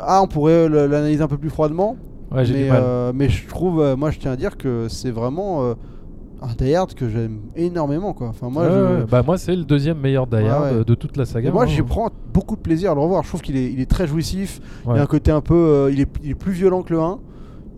Ah, 0.00 0.20
on 0.22 0.26
pourrait 0.26 0.68
l'analyser 0.68 1.22
un 1.22 1.28
peu 1.28 1.38
plus 1.38 1.50
froidement. 1.50 1.96
Ouais, 2.32 2.44
j'ai 2.44 2.54
mais, 2.54 2.64
du 2.64 2.70
mal. 2.70 2.82
euh, 2.84 3.12
mais 3.14 3.28
je 3.28 3.46
trouve, 3.46 3.94
moi 3.96 4.10
je 4.10 4.18
tiens 4.18 4.32
à 4.32 4.36
dire 4.36 4.56
que 4.56 4.88
c'est 4.88 5.12
vraiment 5.12 5.74
un 6.42 6.54
Die 6.54 6.74
Hard 6.74 6.94
que 6.94 7.08
j'aime 7.08 7.40
énormément 7.54 8.12
quoi. 8.12 8.28
Enfin 8.28 8.48
moi, 8.50 8.68
je-. 8.68 9.04
Bah, 9.04 9.22
moi, 9.24 9.38
c'est 9.38 9.56
le 9.56 9.64
deuxième 9.64 9.98
meilleur 9.98 10.26
Die 10.26 10.36
Hard 10.36 10.76
ouais. 10.76 10.84
de 10.84 10.94
toute 10.94 11.16
la 11.16 11.24
saga. 11.24 11.48
Et 11.48 11.52
moi 11.52 11.64
hein. 11.64 11.66
j'y 11.66 11.82
prends 11.82 12.10
beaucoup 12.32 12.56
de 12.56 12.60
plaisir 12.60 12.92
à 12.92 12.94
le 12.94 13.00
revoir. 13.00 13.22
Je 13.22 13.28
trouve 13.28 13.42
qu'il 13.42 13.56
est, 13.56 13.72
il 13.72 13.80
est 13.80 13.90
très 13.90 14.06
jouissif. 14.06 14.60
Il 14.86 14.96
y 14.96 14.98
a 14.98 15.02
un 15.02 15.06
côté 15.06 15.30
un 15.30 15.40
peu, 15.40 15.54
euh, 15.54 15.90
il, 15.92 16.00
est, 16.00 16.08
il 16.22 16.30
est 16.30 16.34
plus 16.34 16.52
violent 16.52 16.82
que 16.82 16.92
le 16.92 17.00
1. 17.00 17.18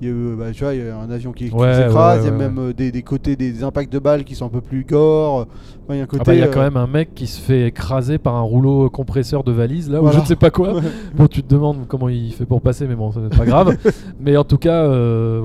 Il 0.01 0.07
y 0.07 0.11
a, 0.11 0.14
euh, 0.14 0.37
bah, 0.37 0.44
tu 0.53 0.62
vois, 0.62 0.75
il 0.75 0.85
y 0.85 0.88
a 0.88 0.97
un 0.97 1.11
avion 1.11 1.33
qui, 1.33 1.47
s'écrase. 1.47 2.23
il 2.23 2.27
y 2.27 2.29
a 2.29 2.31
même 2.31 2.59
euh, 2.59 2.73
des, 2.73 2.92
des 2.92 3.03
côtés, 3.03 3.35
des 3.35 3.64
impacts 3.64 3.92
de 3.92 3.99
balles 3.99 4.25
qui 4.25 4.37
sont 4.37 4.47
un 4.47 4.51
peu 4.51 4.61
plus 4.61 4.85
gore. 4.85 5.47
Enfin, 5.85 5.94
il 5.94 5.97
y 5.97 6.01
a 6.01 6.05
un 6.05 6.07
côté. 6.07 6.23
Ah 6.23 6.25
bah, 6.25 6.35
il 6.35 6.40
y 6.40 6.42
a 6.42 6.49
quand 6.49 6.61
même 6.61 6.77
un 6.77 6.87
mec 6.87 7.14
qui 7.14 7.27
se 7.27 7.40
fait 7.40 7.66
écraser 7.66 8.18
par 8.18 8.37
un 8.37 8.42
rouleau 8.42 8.88
compresseur 8.90 9.42
de 9.42 9.51
valise 9.51 9.90
là, 9.90 9.99
ou 9.99 10.03
Voilà. 10.03 10.18
je 10.18 10.23
ne 10.23 10.27
sais 10.27 10.37
pas 10.37 10.51
quoi. 10.51 10.75
Bon, 11.16 11.27
tu 11.27 11.42
te 11.42 11.49
demandes 11.53 11.87
comment 11.88 12.09
il 12.09 12.33
fait 12.33 12.47
pour 12.47 12.61
passer, 12.61 12.87
mais 12.87 12.94
bon, 12.94 13.11
ça 13.11 13.21
n'est 13.21 13.29
pas 13.29 13.44
grave. 13.44 13.77
mais 14.21 14.37
en 14.37 14.44
tout 14.44 14.59
cas, 14.59 14.85
euh, 14.85 15.40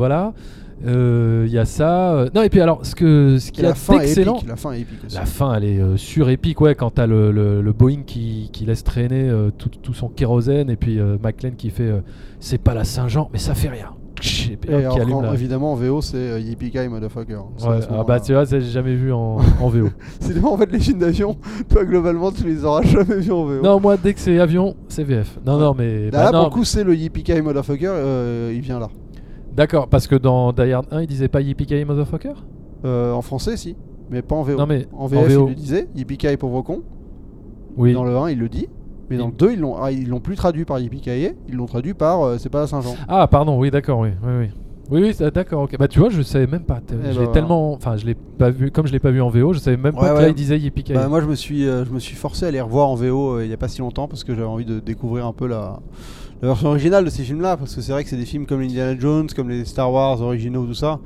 voilà. 0.81 0.97
Euh, 0.97 1.43
Il 1.47 1.51
y 1.53 1.57
a 1.57 1.65
ça. 1.65 2.13
euh, 2.13 2.29
Non, 2.33 2.41
et 2.43 2.49
puis 2.49 2.61
alors, 2.61 2.85
ce, 2.85 2.95
que, 2.95 3.37
ce 3.39 3.49
est 3.49 3.61
la 3.61 3.75
fin 3.75 3.99
est 3.99 4.03
excellent. 4.07 4.35
épique. 4.37 4.47
La 4.49 4.55
fin 4.55 4.71
est 4.73 4.81
épique 4.81 4.99
aussi. 5.05 5.15
La 5.15 5.25
fin, 5.25 5.53
elle 5.55 5.63
est 5.65 5.79
euh, 5.79 5.97
surépique, 5.97 6.61
ouais, 6.61 6.75
quand 6.75 6.91
t'as 6.91 7.07
le, 7.07 7.31
le, 7.31 7.61
le 7.61 7.73
Boeing 7.73 8.03
qui, 8.05 8.49
qui 8.51 8.65
laisse 8.65 8.83
traîner 8.83 9.31
tout, 9.57 9.69
tout 9.81 9.93
son 9.93 10.07
kérosène, 10.09 10.69
et 10.69 10.75
puis 10.75 10.99
McLean 11.23 11.51
qui 11.57 11.69
fait 11.69 11.91
C'est 12.39 12.57
pas 12.61 12.73
la 12.73 12.83
Saint-Jean, 12.83 13.29
mais 13.33 13.39
ça 13.39 13.53
fait 13.55 13.69
rien. 13.69 13.89
Et 14.25 14.71
Et 14.71 14.75
alors, 14.75 14.95
allume 15.01 15.13
en- 15.15 15.33
évidemment 15.33 15.73
en 15.73 15.75
VO 15.75 16.01
c'est 16.01 16.41
Yippee 16.41 16.71
Ki 16.71 16.87
Motherfucker. 16.87 17.35
Ouais, 17.67 17.79
ah 17.91 18.03
bah 18.07 18.21
tu 18.21 18.31
vois, 18.31 18.45
ça, 18.45 18.57
j'ai 18.57 18.69
jamais 18.71 18.95
vu 18.95 19.11
en, 19.11 19.39
en 19.59 19.67
VO. 19.67 19.89
C'est 20.21 20.41
en 20.41 20.55
fait 20.57 20.71
les 20.71 20.79
films 20.79 20.99
d'avion. 20.99 21.35
Toi 21.69 21.83
globalement 21.83 22.31
tu 22.31 22.45
les 22.45 22.63
auras 22.63 22.83
jamais 22.83 23.17
vus 23.17 23.31
en 23.33 23.43
VO. 23.43 23.61
non, 23.61 23.81
moi, 23.81 23.97
dès 24.01 24.13
que 24.13 24.21
c'est 24.21 24.39
avion, 24.39 24.75
c'est 24.87 25.03
VF. 25.03 25.39
Non, 25.45 25.57
non, 25.57 25.75
mais. 25.77 26.05
Là, 26.05 26.11
bah, 26.11 26.23
là, 26.25 26.31
non, 26.31 26.37
pour 26.43 26.49
le 26.49 26.53
coup 26.53 26.63
c'est 26.63 26.85
le 26.85 26.95
Yippee 26.95 27.23
Ki 27.23 27.41
Motherfucker. 27.41 27.91
il 28.53 28.61
vient 28.61 28.79
là. 28.79 28.87
D'accord, 29.55 29.87
parce 29.87 30.07
que 30.07 30.15
dans 30.15 30.51
Die 30.51 30.71
Hard 30.71 30.87
1, 30.91 31.01
il 31.01 31.07
disait 31.07 31.27
pas 31.27 31.41
Yippee 31.41 31.85
Motherfucker? 31.85 32.33
Euh, 32.85 33.13
en 33.13 33.21
français 33.21 33.55
si. 33.55 33.75
mais 34.09 34.21
pas 34.21 34.35
en 34.35 34.43
VO. 34.43 34.57
Non, 34.57 34.65
mais 34.65 34.87
en 34.93 35.03
en 35.03 35.07
VF, 35.07 35.33
VO. 35.33 35.45
il 35.47 35.49
le 35.49 35.55
disait, 35.55 35.89
Yippee 35.95 36.37
pauvre 36.37 36.61
con. 36.61 36.81
Oui. 37.77 37.93
Dans 37.93 38.03
le 38.03 38.15
1, 38.15 38.31
il 38.31 38.39
le 38.39 38.49
dit. 38.49 38.67
Mais 39.09 39.17
dans 39.17 39.27
le 39.27 39.33
2, 39.33 39.53
ils 39.53 39.59
l'ont 39.59 39.75
ah, 39.77 39.91
ils 39.91 40.07
l'ont 40.07 40.19
plus 40.21 40.35
traduit 40.35 40.65
par 40.65 40.79
Yippee 40.79 41.01
ils 41.47 41.55
l'ont 41.55 41.65
traduit 41.65 41.93
par 41.93 42.21
euh, 42.21 42.37
C'est 42.39 42.49
pas 42.49 42.61
la 42.61 42.67
Saint-Jean. 42.67 42.95
Ah, 43.07 43.27
pardon, 43.27 43.59
oui, 43.59 43.69
d'accord, 43.69 43.99
oui, 43.99 44.09
oui, 44.23 44.31
oui. 44.39 44.47
Oui, 44.89 45.15
d'accord, 45.33 45.63
ok. 45.63 45.77
Bah, 45.77 45.87
tu 45.87 45.99
vois, 45.99 46.09
je 46.09 46.21
savais 46.21 46.45
même 46.45 46.63
pas. 46.63 46.81
Eh 46.89 46.91
je 46.91 46.97
bah, 46.97 47.09
voilà. 47.13 47.27
tellement. 47.29 47.73
Enfin, 47.73 47.95
je 47.95 48.05
l'ai 48.05 48.15
pas 48.15 48.49
vu. 48.49 48.69
Comme 48.69 48.85
je 48.85 48.91
l'ai 48.91 48.99
pas 48.99 49.11
vu 49.11 49.21
en 49.21 49.29
VO, 49.29 49.53
je 49.53 49.59
savais 49.59 49.77
même 49.77 49.95
Ouais, 49.95 50.01
pas 50.01 50.09
que 50.09 50.15
ouais. 50.15 50.21
là, 50.23 50.27
il 50.29 50.35
disait 50.35 50.59
Yippee 50.59 50.93
Bah, 50.93 51.07
moi, 51.07 51.21
je 51.21 51.25
me, 51.25 51.35
suis, 51.35 51.67
euh, 51.67 51.85
je 51.85 51.91
me 51.91 51.99
suis 51.99 52.15
forcé 52.15 52.45
à 52.45 52.51
les 52.51 52.59
revoir 52.59 52.89
en 52.89 52.95
VO 52.95 53.39
il 53.39 53.49
y 53.49 53.53
a 53.53 53.57
pas 53.57 53.69
si 53.69 53.79
longtemps 53.79 54.07
parce 54.07 54.23
que 54.23 54.33
j'avais 54.33 54.47
envie 54.47 54.65
de 54.65 54.79
découvrir 54.79 55.25
un 55.25 55.33
peu 55.33 55.47
la, 55.47 55.79
la 56.43 56.49
version 56.49 56.69
originale 56.69 57.03
de 57.05 57.09
ces 57.09 57.23
films-là. 57.23 57.57
Parce 57.57 57.73
que 57.75 57.81
c'est 57.81 57.91
vrai 57.91 58.03
que 58.03 58.09
c'est 58.09 58.17
des 58.17 58.25
films 58.25 58.45
comme 58.45 58.61
Indiana 58.61 58.95
Jones, 58.99 59.27
comme 59.35 59.49
les 59.49 59.65
Star 59.65 59.91
Wars 59.91 60.21
originaux, 60.21 60.65
tout 60.65 60.73
ça. 60.75 60.99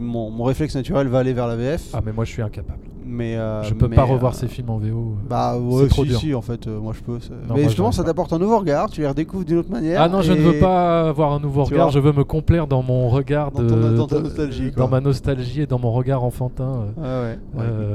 Mon, 0.00 0.30
mon 0.30 0.44
réflexe 0.44 0.74
naturel 0.76 1.08
va 1.08 1.20
aller 1.20 1.32
vers 1.32 1.46
la 1.46 1.56
VF. 1.56 1.88
Ah, 1.94 2.00
mais 2.04 2.12
moi, 2.12 2.24
je 2.24 2.30
suis 2.32 2.42
incapable. 2.42 2.80
mais, 3.06 3.36
euh, 3.36 3.62
je 3.62 3.72
peux 3.72 3.88
mais, 3.88 3.96
pas 3.96 4.02
revoir 4.04 4.32
euh, 4.34 4.36
ces 4.36 4.46
films 4.46 4.68
en 4.68 4.76
VO. 4.76 5.14
Bah 5.28 5.58
ouais, 5.58 5.86
trop 5.88 6.02
si, 6.04 6.10
dur. 6.10 6.20
si, 6.20 6.34
en 6.34 6.42
fait, 6.42 6.66
euh, 6.66 6.78
moi 6.78 6.92
je 6.94 7.02
peux. 7.02 7.18
Non, 7.48 7.54
mais 7.54 7.62
justement, 7.64 7.90
ça 7.90 8.04
t'apporte 8.04 8.30
un 8.34 8.38
nouveau 8.38 8.58
regard, 8.58 8.90
tu 8.90 9.00
les 9.00 9.08
redécouvres 9.08 9.46
d'une 9.46 9.56
autre 9.58 9.70
manière. 9.70 10.02
Ah 10.02 10.08
non, 10.10 10.20
je 10.20 10.32
ne 10.34 10.38
veux 10.40 10.58
pas 10.58 11.08
avoir 11.08 11.32
un 11.32 11.40
nouveau 11.40 11.64
Tu 11.64 11.72
regard, 11.72 11.90
je 11.90 11.98
veux 11.98 12.12
me 12.12 12.24
complaire 12.24 12.66
dans 12.66 12.82
mon 12.82 13.08
regard 13.08 13.50
Dans 13.52 13.62
de, 13.62 13.68
ton- 13.70 13.92
dans 13.96 14.06
ta 14.06 14.20
nostalgie, 14.20 14.70
quoi. 14.72 14.84
dans 14.84 14.88
ma 14.90 15.00
nostalgie 15.00 15.62
et 15.62 15.66
dans 15.66 15.78
mon 15.78 15.92
regard 15.92 16.22
enfantin. 16.22 16.84
euh, 17.00 17.34
Ouais, 17.54 17.60
ouais. 17.60 17.66
euh, 17.66 17.94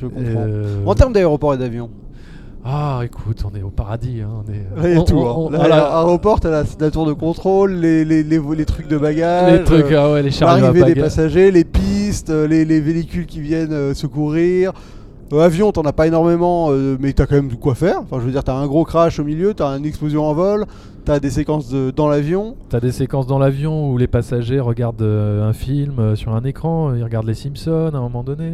je 0.00 0.06
comprends. 0.06 0.22
euh, 0.46 0.84
En 0.84 0.94
termes 0.94 1.14
d'aéroport 1.14 1.54
et 1.54 1.58
d'avion, 1.58 1.88
Ah, 2.64 3.00
écoute, 3.04 3.42
on 3.44 3.56
est 3.58 3.62
au 3.62 3.70
paradis. 3.70 4.20
Hein, 4.22 4.28
on 4.46 4.52
est, 4.52 4.88
il 4.88 4.94
y 4.94 4.96
a 4.96 5.00
on- 5.00 5.04
tout. 5.04 5.16
on- 5.16 5.28
hein. 5.28 5.34
on- 5.36 5.50
Là, 5.50 5.58
voilà, 5.58 5.76
L'aéroport, 5.76 6.38
t'as 6.38 6.50
la, 6.50 6.62
la 6.78 6.90
tour 6.92 7.06
de 7.06 7.12
contrôle, 7.12 7.72
les, 7.72 8.04
les, 8.04 8.22
les, 8.22 8.40
les 8.56 8.64
trucs 8.64 8.86
de 8.88 8.98
bagages. 8.98 9.52
les 9.58 9.64
trucs, 9.64 9.90
euh, 9.90 9.98
ah 10.00 10.12
ouais, 10.12 10.22
les 10.22 10.42
à 10.42 10.46
L'arrivée 10.58 10.84
des 10.94 11.00
passagers, 11.00 11.50
les 11.50 11.64
pistes, 11.64 12.30
euh, 12.30 12.46
les, 12.46 12.64
les 12.64 12.80
véhicules 12.80 13.26
qui 13.26 13.40
viennent 13.40 13.72
euh, 13.72 13.94
secourir. 13.94 14.72
Euh, 15.32 15.40
avion, 15.40 15.72
t'en 15.72 15.82
as 15.82 15.92
pas 15.92 16.06
énormément, 16.06 16.68
euh, 16.70 16.96
mais 17.00 17.12
t'as 17.14 17.26
quand 17.26 17.34
même 17.34 17.48
de 17.48 17.54
quoi 17.56 17.74
faire. 17.74 18.00
Enfin, 18.02 18.18
je 18.20 18.26
veux 18.26 18.32
dire, 18.32 18.44
t'as 18.44 18.54
un 18.54 18.66
gros 18.66 18.84
crash 18.84 19.18
au 19.18 19.24
milieu, 19.24 19.54
t'as 19.54 19.76
une 19.78 19.86
explosion 19.86 20.24
en 20.26 20.34
vol, 20.34 20.66
t'as 21.04 21.18
des 21.18 21.30
séquences 21.30 21.68
de- 21.68 21.90
dans 21.90 22.06
l'avion. 22.08 22.54
T'as 22.68 22.78
des 22.80 22.92
séquences 22.92 23.26
dans 23.26 23.38
l'avion 23.40 23.90
où 23.90 23.98
les 23.98 24.06
passagers 24.06 24.60
regardent 24.60 25.02
euh, 25.02 25.48
un 25.48 25.52
film 25.54 25.94
euh, 25.98 26.14
sur 26.16 26.32
un 26.34 26.44
écran, 26.44 26.94
ils 26.94 27.02
regardent 27.02 27.26
les 27.26 27.34
Simpsons 27.34 27.90
à 27.92 27.96
un 27.96 28.00
moment 28.02 28.22
donné. 28.22 28.50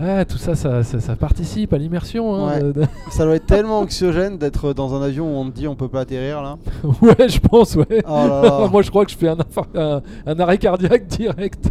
Ah, 0.00 0.24
tout 0.24 0.38
ça 0.38 0.54
ça, 0.54 0.82
ça, 0.84 1.00
ça 1.00 1.16
participe 1.16 1.72
à 1.72 1.78
l'immersion. 1.78 2.34
hein, 2.34 2.46
Ouais. 2.54 2.62
de- 2.62 2.72
de- 2.72 2.84
Ça 3.10 3.24
doit 3.24 3.34
être 3.34 3.46
tellement 3.46 3.80
anxiogène 3.80 4.38
d'être 4.38 4.72
dans 4.72 4.94
un 4.94 5.02
avion 5.02 5.26
où 5.26 5.36
on 5.40 5.50
te 5.50 5.56
dit 5.56 5.66
on 5.66 5.74
peut 5.74 5.88
pas 5.88 6.00
atterrir 6.02 6.40
là. 6.42 6.56
ouais, 7.02 7.28
je 7.28 7.40
pense, 7.40 7.74
ouais. 7.74 7.86
Oh 8.06 8.10
là 8.28 8.42
là. 8.42 8.68
Moi, 8.72 8.82
je 8.82 8.90
crois 8.90 9.04
que 9.04 9.10
je 9.10 9.16
fais 9.16 9.28
un, 9.28 9.36
infar- 9.36 9.66
un, 9.74 10.02
un 10.26 10.40
arrêt 10.40 10.58
cardiaque 10.58 11.06
direct. 11.08 11.70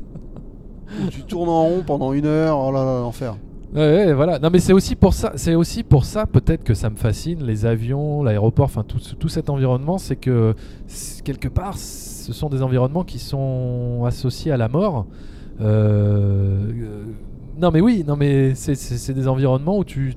Où 1.06 1.10
tu 1.10 1.22
tournes 1.24 1.50
en 1.50 1.64
rond 1.64 1.84
pendant 1.86 2.12
une 2.14 2.26
heure, 2.26 2.58
oh 2.60 2.72
là 2.72 2.84
là, 2.84 3.00
l'enfer. 3.02 3.36
Ouais, 3.74 3.82
ouais, 3.82 4.14
voilà. 4.14 4.40
Non, 4.40 4.50
mais 4.52 4.60
c'est 4.60 4.72
aussi 4.74 4.96
pour 4.96 5.14
ça. 5.14 5.34
C'est 5.36 5.56
aussi 5.56 5.84
pour 5.84 6.06
ça, 6.06 6.26
peut-être 6.26 6.64
que 6.64 6.74
ça 6.74 6.90
me 6.90 6.96
fascine 6.96 7.44
les 7.46 7.66
avions, 7.66 8.24
l'aéroport, 8.24 8.66
enfin 8.66 8.84
tout, 8.84 8.98
tout 9.20 9.28
cet 9.30 9.50
environnement, 9.50 9.98
c'est 9.98 10.16
que 10.16 10.54
quelque 11.24 11.48
part, 11.50 11.78
ce 11.78 12.32
sont 12.34 12.50
des 12.50 12.62
environnements 12.62 13.04
qui 13.04 13.20
sont 13.20 14.04
associés 14.06 14.52
à 14.52 14.58
la 14.58 14.68
mort. 14.70 15.06
Euh, 15.60 15.66
euh, 16.70 17.04
non, 17.60 17.72
mais 17.72 17.82
oui, 17.82 18.03
non, 18.08 18.16
mais 18.16 18.55
c'est- 18.55 18.76
c'est 18.76 18.97
c'est 18.97 19.14
des 19.14 19.28
environnements 19.28 19.78
où 19.78 19.84
tu, 19.84 20.14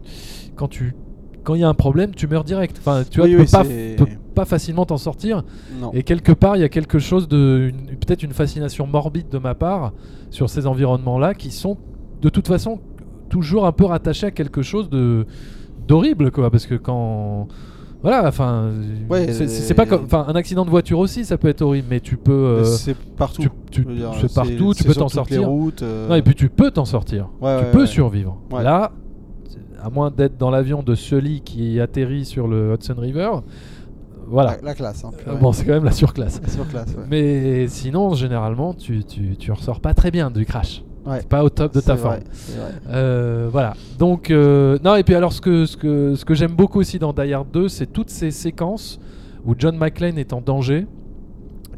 quand 0.57 0.69
tu, 0.69 0.95
quand 1.43 1.55
il 1.55 1.61
y 1.61 1.65
a 1.65 1.69
un 1.69 1.75
problème, 1.75 2.15
tu 2.15 2.27
meurs 2.27 2.45
direct. 2.45 2.77
Enfin, 2.79 3.03
tu 3.09 3.19
vois, 3.21 3.27
Oui, 3.27 3.33
tu 3.35 3.39
oui, 3.39 3.45
peux 3.47 3.51
pas, 3.51 3.65
c'est- 3.65 3.97
peux 3.97 4.07
pas 4.35 4.45
facilement 4.45 4.85
t'en 4.87 4.99
sortir. 4.99 5.43
Non. 5.81 5.91
Et 5.93 6.03
quelque 6.03 6.33
part, 6.33 6.57
il 6.57 6.61
y 6.61 6.65
a 6.65 6.69
quelque 6.69 6.99
chose 6.99 7.29
de. 7.29 7.73
Peut-être 8.07 8.23
une 8.23 8.33
fascination 8.33 8.87
morbide 8.87 9.29
de 9.31 9.39
ma 9.39 9.55
part 9.55 9.93
sur 10.31 10.49
ces 10.51 10.67
environnements-là 10.67 11.35
qui 11.35 11.51
sont 11.51 11.77
de 12.23 12.29
toute 12.29 12.47
façon 12.49 12.81
toujours 13.31 13.65
un 13.67 13.73
peu 13.73 13.85
rattachés 13.85 14.27
à 14.27 14.31
quelque 14.31 14.61
chose 14.63 14.91
de 14.91 15.27
d'horrible, 15.89 16.31
quoi. 16.31 16.51
Parce 16.51 16.67
que 16.67 16.75
quand. 16.75 17.49
Voilà, 18.03 18.27
enfin. 18.29 18.71
Ouais, 19.11 19.31
c'est- 19.33 19.75
pas 19.75 19.85
comme. 19.87 20.05
Enfin, 20.05 20.25
un 20.29 20.35
accident 20.35 20.65
de 20.65 20.71
voiture 20.71 20.99
aussi, 20.99 21.25
ça 21.25 21.37
peut 21.37 21.49
être 21.49 21.61
horrible, 21.63 21.87
mais 21.91 22.01
tu 22.01 22.17
peux. 22.17 22.33
euh, 22.33 22.65
c'est 22.65 22.97
partout. 22.97 23.43
tu, 23.71 23.85
c'est 24.21 24.35
partout, 24.35 24.73
peux 24.87 24.95
t'en 24.95 25.05
les 25.05 25.11
sortir. 25.11 25.49
routes, 25.49 25.83
euh, 25.83 26.09
Non, 26.09 26.15
et 26.15 26.23
puis 26.23 26.35
tu 26.35 26.49
peux 26.49 26.71
t'en 26.71 26.85
sortir. 26.87 27.29
Ouais, 27.41 27.59
tu 27.59 27.65
ouais, 27.67 27.71
peux 27.73 27.87
survivre. 27.87 28.39
Là, 28.53 28.93
à 29.83 29.91
moins 29.91 30.11
d'être 30.11 30.37
dans 30.39 30.51
l'avion 30.51 30.83
de 30.83 30.95
Sully 30.95 31.41
qui 31.43 31.79
atterrit 31.81 32.25
sur 32.25 32.49
le 32.49 32.75
Hudson 32.75 32.95
River, 32.99 33.31
voilà. 34.29 34.57
la, 34.57 34.63
la 34.69 34.75
classe. 34.75 35.05
Hein, 35.05 35.11
Euh, 35.29 35.35
Bon, 35.37 35.53
c'est 35.53 35.65
quand 35.65 35.73
même 35.73 35.85
la 35.85 35.93
surclasse. 35.93 36.41
La 36.43 36.49
surclasse. 36.49 36.97
Mais 37.11 37.67
sinon, 37.69 38.15
généralement, 38.15 38.75
tu, 38.75 39.05
tu, 39.05 39.37
tu 39.37 39.53
ressors 39.53 39.81
pas 39.81 39.93
très 39.95 40.11
bien 40.11 40.31
du 40.31 40.45
crash. 40.47 40.83
Ouais. 41.07 41.19
C'est 41.21 41.29
pas 41.29 41.43
au 41.43 41.49
top 41.49 41.73
de 41.75 41.81
ta 41.81 41.97
forme. 41.97 42.17
vrai, 42.17 42.23
vrai. 42.59 42.73
Euh, 42.91 43.49
voilà. 43.51 43.75
Donc, 43.99 44.31
euh, 44.31 44.79
non, 44.85 44.97
et 44.97 45.03
puis 45.03 45.15
alors, 45.15 45.33
ce 45.33 45.41
que, 45.41 45.65
ce 45.65 45.77
que, 45.77 46.15
ce 46.15 46.25
que 46.25 46.35
j'aime 46.35 46.53
beaucoup 46.53 46.79
aussi 46.81 46.99
dans 46.99 47.13
Die 47.13 47.33
Hard 47.33 47.49
2, 47.53 47.69
c'est 47.69 47.87
toutes 47.87 48.11
ces 48.11 48.31
séquences 48.31 49.01
où 49.47 49.55
John 49.57 49.77
McClane 49.77 50.19
est 50.19 50.33
en 50.33 50.41
danger 50.43 50.87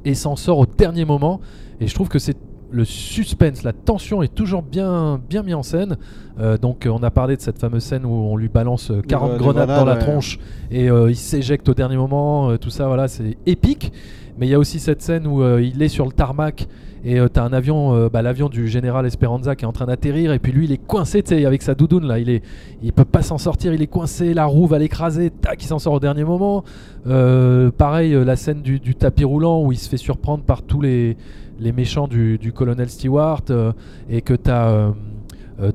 et 0.04 0.14
s'en 0.14 0.34
sort 0.34 0.58
au 0.58 0.66
dernier 0.66 1.04
moment. 1.04 1.40
Et 1.80 1.86
je 1.86 1.94
trouve 1.94 2.08
que 2.08 2.18
c'est 2.18 2.36
le 2.72 2.84
suspense, 2.86 3.64
la 3.64 3.74
tension 3.74 4.22
est 4.22 4.34
toujours 4.34 4.62
bien, 4.62 5.20
bien 5.28 5.42
mis 5.42 5.54
en 5.54 5.62
scène. 5.62 5.98
Euh, 6.40 6.56
donc, 6.56 6.88
on 6.90 7.02
a 7.02 7.10
parlé 7.10 7.36
de 7.36 7.42
cette 7.42 7.58
fameuse 7.58 7.84
scène 7.84 8.04
où 8.06 8.10
on 8.10 8.36
lui 8.36 8.48
balance 8.48 8.90
euh, 8.90 9.02
40 9.02 9.28
Ouais, 9.28 9.36
les 9.36 9.42
grenades 9.44 9.68
dans 9.68 9.84
la 9.84 9.94
ouais. 9.94 9.98
tronche 10.00 10.38
et 10.70 10.86
il 10.86 11.16
s'éjecte 11.16 11.68
au 11.68 11.74
dernier 11.74 11.96
moment. 11.96 12.56
tout 12.56 12.70
ça, 12.70 12.86
voilà, 12.88 13.06
c'est 13.08 13.36
épique. 13.46 13.92
Mais 14.38 14.46
il 14.46 14.50
y 14.50 14.54
a 14.54 14.58
aussi 14.58 14.80
cette 14.80 15.02
scène 15.02 15.26
où 15.26 15.44
il 15.58 15.80
est 15.82 15.88
sur 15.88 16.06
le 16.06 16.12
tarmac 16.12 16.66
et 17.04 17.18
euh, 17.18 17.28
t'as 17.28 17.42
un 17.44 17.52
avion, 17.52 17.94
euh, 17.94 18.08
bah, 18.08 18.22
l'avion 18.22 18.48
du 18.48 18.68
général 18.68 19.06
Esperanza 19.06 19.56
qui 19.56 19.64
est 19.64 19.68
en 19.68 19.72
train 19.72 19.86
d'atterrir 19.86 20.32
et 20.32 20.38
puis 20.38 20.52
lui 20.52 20.66
il 20.66 20.72
est 20.72 20.84
coincé, 20.86 21.22
tu 21.22 21.30
sais, 21.30 21.44
avec 21.44 21.62
sa 21.62 21.74
doudoune 21.74 22.06
là, 22.06 22.18
il 22.18 22.30
est, 22.30 22.42
il 22.82 22.92
peut 22.92 23.04
pas 23.04 23.22
s'en 23.22 23.38
sortir, 23.38 23.74
il 23.74 23.82
est 23.82 23.86
coincé, 23.88 24.34
la 24.34 24.44
roue 24.46 24.66
va 24.66 24.78
l'écraser, 24.78 25.30
tac, 25.30 25.62
il 25.62 25.66
s'en 25.66 25.78
sort 25.78 25.94
au 25.94 26.00
dernier 26.00 26.24
moment. 26.24 26.64
Euh, 27.06 27.70
pareil, 27.70 28.12
la 28.12 28.36
scène 28.36 28.62
du, 28.62 28.78
du 28.78 28.94
tapis 28.94 29.24
roulant 29.24 29.64
où 29.64 29.72
il 29.72 29.78
se 29.78 29.88
fait 29.88 29.96
surprendre 29.96 30.44
par 30.44 30.62
tous 30.62 30.80
les, 30.80 31.16
les 31.58 31.72
méchants 31.72 32.06
du, 32.08 32.38
du 32.38 32.52
colonel 32.52 32.88
Stewart 32.88 33.42
et 34.08 34.22
que 34.22 34.34
t'as 34.34 34.92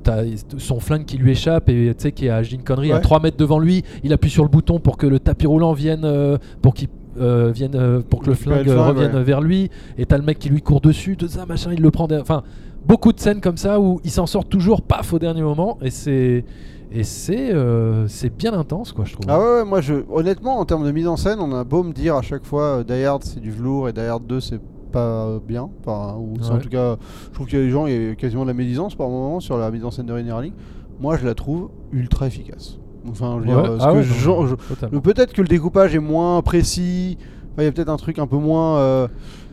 t'as 0.03 0.23
son 0.57 0.79
flingue 0.81 1.05
qui 1.05 1.17
lui 1.17 1.31
échappe 1.31 1.69
et 1.69 1.93
tu 1.95 2.01
sais 2.03 2.11
qui 2.11 2.25
est 2.25 2.29
à 2.29 2.43
Gene 2.43 2.61
Connery 2.61 2.91
à 2.91 2.95
Ouais. 2.95 3.01
3 3.01 3.21
mètres 3.21 3.37
devant 3.37 3.59
lui, 3.59 3.83
il 4.03 4.11
appuie 4.11 4.29
sur 4.29 4.43
le 4.43 4.49
bouton 4.49 4.79
pour 4.79 4.97
que 4.97 5.07
le 5.07 5.19
tapis 5.19 5.47
roulant 5.47 5.71
vienne 5.73 6.01
euh, 6.03 6.37
pour 6.61 6.73
qu'il 6.73 6.89
euh, 7.19 7.53
euh, 7.75 8.01
pour 8.07 8.21
que 8.21 8.29
le 8.29 8.35
flingue, 8.35 8.67
euh, 8.69 8.73
flingue, 8.73 8.95
revienne 8.95 9.15
ouais. 9.15 9.23
vers 9.23 9.41
lui 9.41 9.69
et 9.97 10.05
t'as 10.05 10.17
le 10.17 10.23
mec 10.23 10.39
qui 10.39 10.49
lui 10.49 10.61
court 10.61 10.81
dessus, 10.81 11.17
tout 11.17 11.27
ça 11.27 11.45
machin, 11.45 11.71
il 11.73 11.81
le 11.81 11.91
prend 11.91 12.07
enfin 12.11 12.43
beaucoup 12.85 13.11
de 13.11 13.19
scènes 13.19 13.41
comme 13.41 13.57
ça 13.57 13.79
où 13.79 13.99
il 14.03 14.11
s'en 14.11 14.25
sort 14.25 14.45
toujours 14.45 14.81
paf 14.81 15.13
au 15.13 15.19
dernier 15.19 15.41
moment 15.41 15.77
et 15.81 15.89
c'est 15.89 16.45
et 16.91 17.03
c'est 17.03 17.53
euh, 17.53 18.07
c'est 18.07 18.35
bien 18.35 18.53
intense 18.53 18.93
quoi 18.93 19.05
je 19.05 19.13
trouve. 19.13 19.25
Ah 19.27 19.39
ouais, 19.39 19.45
ouais, 19.45 19.65
moi 19.65 19.81
je 19.81 19.95
honnêtement 20.09 20.59
en 20.59 20.65
termes 20.65 20.85
de 20.85 20.91
mise 20.91 21.07
en 21.07 21.17
scène, 21.17 21.39
on 21.39 21.51
a 21.53 21.63
beau 21.63 21.83
me 21.83 21.91
dire 21.91 22.15
à 22.15 22.21
chaque 22.21 22.45
fois 22.45 22.83
Die 22.83 23.03
Hard 23.03 23.23
c'est 23.23 23.39
du 23.39 23.51
velours 23.51 23.89
et 23.89 23.93
Die 23.93 23.99
Hard 23.99 24.25
2 24.25 24.39
c'est 24.39 24.61
pas 24.91 25.39
bien, 25.45 25.69
enfin, 25.81 26.15
ou 26.17 26.35
en 26.49 26.59
tout 26.59 26.69
cas 26.69 26.95
je 27.25 27.33
trouve 27.33 27.47
qu'il 27.47 27.59
y 27.59 27.61
a 27.61 27.65
des 27.65 27.71
gens 27.71 27.87
il 27.87 28.07
y 28.07 28.09
a 28.09 28.15
quasiment 28.15 28.43
de 28.43 28.47
la 28.47 28.53
médisance 28.53 28.95
par 28.95 29.09
moment 29.09 29.41
sur 29.41 29.57
la 29.57 29.69
mise 29.69 29.83
en 29.83 29.91
scène 29.91 30.05
de 30.05 30.13
Harling. 30.13 30.53
Moi 30.99 31.17
je 31.17 31.25
la 31.25 31.35
trouve 31.35 31.69
ultra 31.91 32.27
efficace. 32.27 32.79
Enfin 33.09 33.39
je 33.43 33.49
veux 33.49 33.55
Ouais, 33.55 33.61
dire, 33.63 33.81
ce 33.81 33.85
ah 33.85 33.91
que 33.91 33.97
ouais, 33.97 34.03
je- 34.03 34.27
non, 34.27 34.47
je- 34.47 34.55
totalement. 34.55 35.01
peut-être 35.01 35.33
que 35.33 35.41
le 35.41 35.47
découpage 35.47 35.95
est 35.95 35.99
moins 35.99 36.41
précis, 36.41 37.17
il 37.57 37.63
y 37.63 37.67
a 37.67 37.71
peut-être 37.71 37.89
un 37.89 37.97
truc 37.97 38.19
un 38.19 38.27
peu 38.27 38.37
moins 38.37 38.77
euh, 38.77 39.07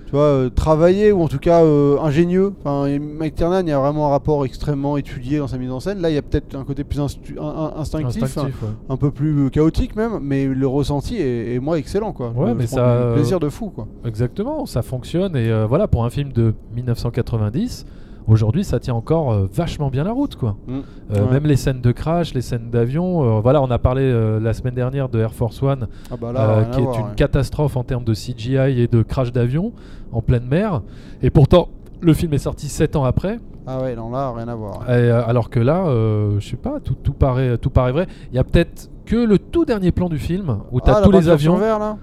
tu 0.07 0.11
vois, 0.13 0.21
euh, 0.25 0.51
travaillé 0.51 1.11
ou 1.13 1.23
en 1.23 1.29
tout 1.29 1.39
cas 1.39 1.63
euh, 1.65 1.99
ingénieux. 2.01 2.53
Enfin, 2.61 2.87
et 2.87 2.99
Mike 2.99 3.35
Tiernan, 3.37 3.61
il 3.63 3.69
y 3.69 3.73
a 3.73 3.79
vraiment 3.79 4.07
un 4.09 4.11
rapport 4.11 4.45
extrêmement 4.45 4.97
étudié 4.99 5.39
dans 5.39 5.49
sa 5.49 5.57
mise 5.57 5.71
en 5.71 5.81
scène. 5.81 6.01
Là, 6.01 6.11
il 6.11 6.15
y 6.15 6.19
a 6.19 6.23
peut-être 6.23 6.55
un 6.55 6.63
côté 6.65 6.85
plus 6.85 7.01
instu- 7.01 7.39
un- 7.41 7.43
un- 7.43 7.81
instinctif, 7.81 8.23
Instinctif, 8.23 8.63
ouais. 8.63 8.69
un 8.91 8.97
peu 8.99 9.11
plus 9.11 9.51
chaotique 9.51 9.97
même, 9.97 10.19
mais 10.21 10.47
le 10.47 10.67
ressenti 10.67 11.17
est, 11.17 11.55
est 11.55 11.59
moi 11.59 11.79
excellent 11.79 12.13
quoi. 12.13 12.29
Ouais, 12.37 12.51
Je 12.51 12.55
mais 12.55 12.67
prends 12.67 12.77
ça, 12.77 13.07
du 13.09 13.15
plaisir 13.15 13.41
de 13.41 13.49
fou 13.49 13.71
quoi. 13.71 13.87
Exactement, 14.05 14.67
ça 14.67 14.83
fonctionne 14.83 15.35
et 15.37 15.51
euh, 15.51 15.67
voilà 15.67 15.89
pour 15.89 16.05
un 16.05 16.11
film 16.11 16.33
de 16.33 16.53
1990. 16.77 17.87
Aujourd'hui, 18.27 18.65
ça 18.65 18.81
tient 18.81 18.95
encore 18.95 19.33
euh, 19.33 19.49
vachement 19.53 19.91
bien 19.91 20.03
la 20.05 20.13
route, 20.13 20.37
quoi. 20.37 20.57
Mm. 20.67 20.73
Euh, 21.13 21.25
Ouais. 21.27 21.33
Même 21.33 21.45
les 21.47 21.57
scènes 21.57 21.81
de 21.81 21.93
crash, 21.93 22.33
les 22.35 22.41
scènes 22.41 22.71
d'avion. 22.71 23.23
euh, 23.39 23.41
voilà, 23.41 23.61
on 23.63 23.71
a 23.71 23.79
parlé 23.79 24.13
la 24.41 24.53
semaine 24.55 24.75
dernière 24.75 25.09
de 25.09 25.19
Air 25.21 25.35
Force 25.35 25.63
One, 25.63 25.89
Ah 26.11 26.15
bah 26.21 26.33
là, 26.33 26.65
qui 26.73 26.81
est 26.81 26.83
voir, 26.83 26.99
une 27.01 27.07
ouais. 27.07 27.13
catastrophe 27.17 27.77
en 27.77 27.85
termes 27.85 28.05
de 28.05 28.15
CGI 28.15 28.81
et 28.81 28.89
de 28.89 29.03
crash 29.03 29.33
d'avion 29.33 29.73
en 30.13 30.23
pleine 30.23 30.47
mer. 30.47 30.81
Et 31.23 31.31
pourtant, 31.31 31.69
le 32.01 32.13
film 32.15 32.33
est 32.35 32.39
sorti 32.39 32.69
7 32.69 32.97
ans 32.97 33.05
après. 33.05 33.41
Ah 33.67 33.81
ouais, 33.81 33.95
non 33.97 34.11
là, 34.11 34.31
rien 34.33 34.49
à 34.49 34.55
voir. 34.55 34.89
Et, 34.91 35.11
alors 35.11 35.49
que 35.51 35.61
là, 35.61 35.87
euh, 35.87 36.39
je 36.39 36.49
sais 36.49 36.57
pas, 36.57 36.81
tout, 36.81 36.95
tout 37.03 37.13
paraît, 37.15 37.57
tout 37.59 37.71
paraît 37.71 37.93
vrai. 37.93 38.07
Il 38.31 38.37
y 38.37 38.39
a 38.39 38.45
peut-être 38.45 38.91
que 39.07 39.17
le 39.17 39.39
tout 39.39 39.65
dernier 39.65 39.91
plan 39.93 40.09
du 40.09 40.19
film 40.19 40.59
où 40.73 40.81
tu 40.81 40.91
as 40.91 40.97
Ah, 40.97 41.01
la 41.01 41.07
tous 41.07 41.11
les 41.13 41.19
peinture 41.19 41.33
avions. 41.33 41.53
sur 41.57 41.61
verre 41.61 41.79
là? 41.79 41.97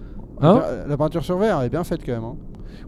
Hein? 0.44 0.62
La, 0.84 0.88
la 0.88 0.98
peinture 0.98 1.24
sur 1.24 1.38
verre 1.38 1.60
elle 1.60 1.68
est 1.68 1.70
bien 1.70 1.84
faite 1.84 2.02
quand 2.04 2.14
même. 2.14 2.24
hein. 2.24 2.36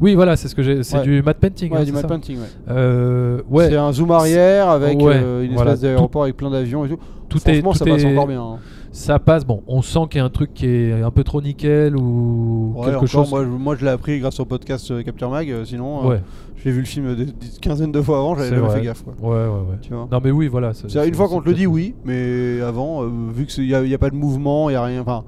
Oui, 0.01 0.15
voilà, 0.15 0.35
c'est 0.35 0.47
ce 0.47 0.55
que 0.55 0.63
j'ai. 0.63 0.83
C'est 0.83 0.97
Ouais. 0.97 1.03
du 1.03 1.21
matte 1.21 1.37
painting. 1.39 1.71
Ouais, 1.71 1.77
hein, 1.77 1.81
du 1.81 1.87
c'est 1.87 1.91
matte 1.93 2.01
ça 2.03 2.07
painting, 2.07 2.37
ouais. 2.39 2.45
Euh, 2.69 3.41
ouais. 3.49 3.69
C'est 3.69 3.75
un 3.77 3.91
zoom 3.93 4.11
arrière 4.11 4.69
avec 4.69 4.99
Ouais, 5.01 5.13
euh, 5.15 5.43
une 5.43 5.53
voilà, 5.53 5.71
espèce 5.73 5.81
d'aéroport 5.89 6.23
avec 6.23 6.35
plein 6.37 6.49
d'avions 6.49 6.85
et 6.85 6.89
tout. 6.89 6.97
Tout 7.29 7.37
est, 7.49 7.53
Franchement, 7.61 7.71
tout 7.71 7.77
ça 7.79 7.85
passe 7.85 8.03
est- 8.03 8.11
encore 8.11 8.27
bien. 8.27 8.41
hein. 8.41 8.57
ça 8.91 9.17
passe. 9.19 9.43
Bon, 9.45 9.63
on 9.67 9.81
sent 9.81 9.99
qu'il 10.09 10.19
y 10.19 10.21
a 10.21 10.25
un 10.25 10.29
truc 10.29 10.53
qui 10.53 10.67
est 10.67 11.01
un 11.01 11.09
peu 11.09 11.23
trop 11.23 11.41
nickel 11.41 11.95
ou 11.97 12.73
Ouais, 12.75 12.85
quelque 12.85 12.95
encore, 12.97 13.07
chose. 13.07 13.29
Moi, 13.31 13.43
je, 13.43 13.49
moi, 13.49 13.75
je 13.75 13.85
l'ai 13.85 13.91
appris 13.91 14.19
grâce 14.19 14.39
au 14.39 14.45
podcast 14.45 14.91
euh, 14.91 15.01
Capture 15.01 15.29
Mag. 15.31 15.51
sinon, 15.65 16.11
euh, 16.11 16.17
j'ai 16.63 16.69
vu 16.71 16.79
le 16.79 16.85
film 16.85 17.15
des, 17.15 17.25
des 17.25 17.31
quinzaine 17.61 17.91
de 17.91 18.01
fois 18.01 18.19
avant, 18.19 18.35
j'avais 18.35 18.49
jamais 18.49 18.61
vrai. 18.61 18.79
fait 18.79 18.85
gaffe. 18.85 19.03
Quoi. 19.03 19.13
ouais, 19.31 19.45
ouais, 19.47 19.51
ouais. 19.71 19.77
Tu 19.81 19.93
vois 19.93 20.07
Non, 20.11 20.19
mais 20.23 20.29
oui, 20.31 20.47
voilà. 20.47 20.73
une 21.05 21.13
fois 21.15 21.27
qu'on 21.27 21.41
te 21.41 21.49
le 21.49 21.55
dit, 21.55 21.65
oui, 21.65 21.95
mais 22.05 22.61
avant, 22.61 23.03
euh, 23.03 23.09
vu 23.33 23.45
qu'il 23.47 23.65
n'y 23.65 23.73
a, 23.73 23.83
y 23.83 23.93
a 23.95 23.97
pas 23.97 24.09
de 24.11 24.15
mouvement, 24.15 24.69
il 24.69 24.73
n'y 24.73 24.77
a 24.77 24.83
rien. 24.83 25.01
Enfin, 25.01 25.23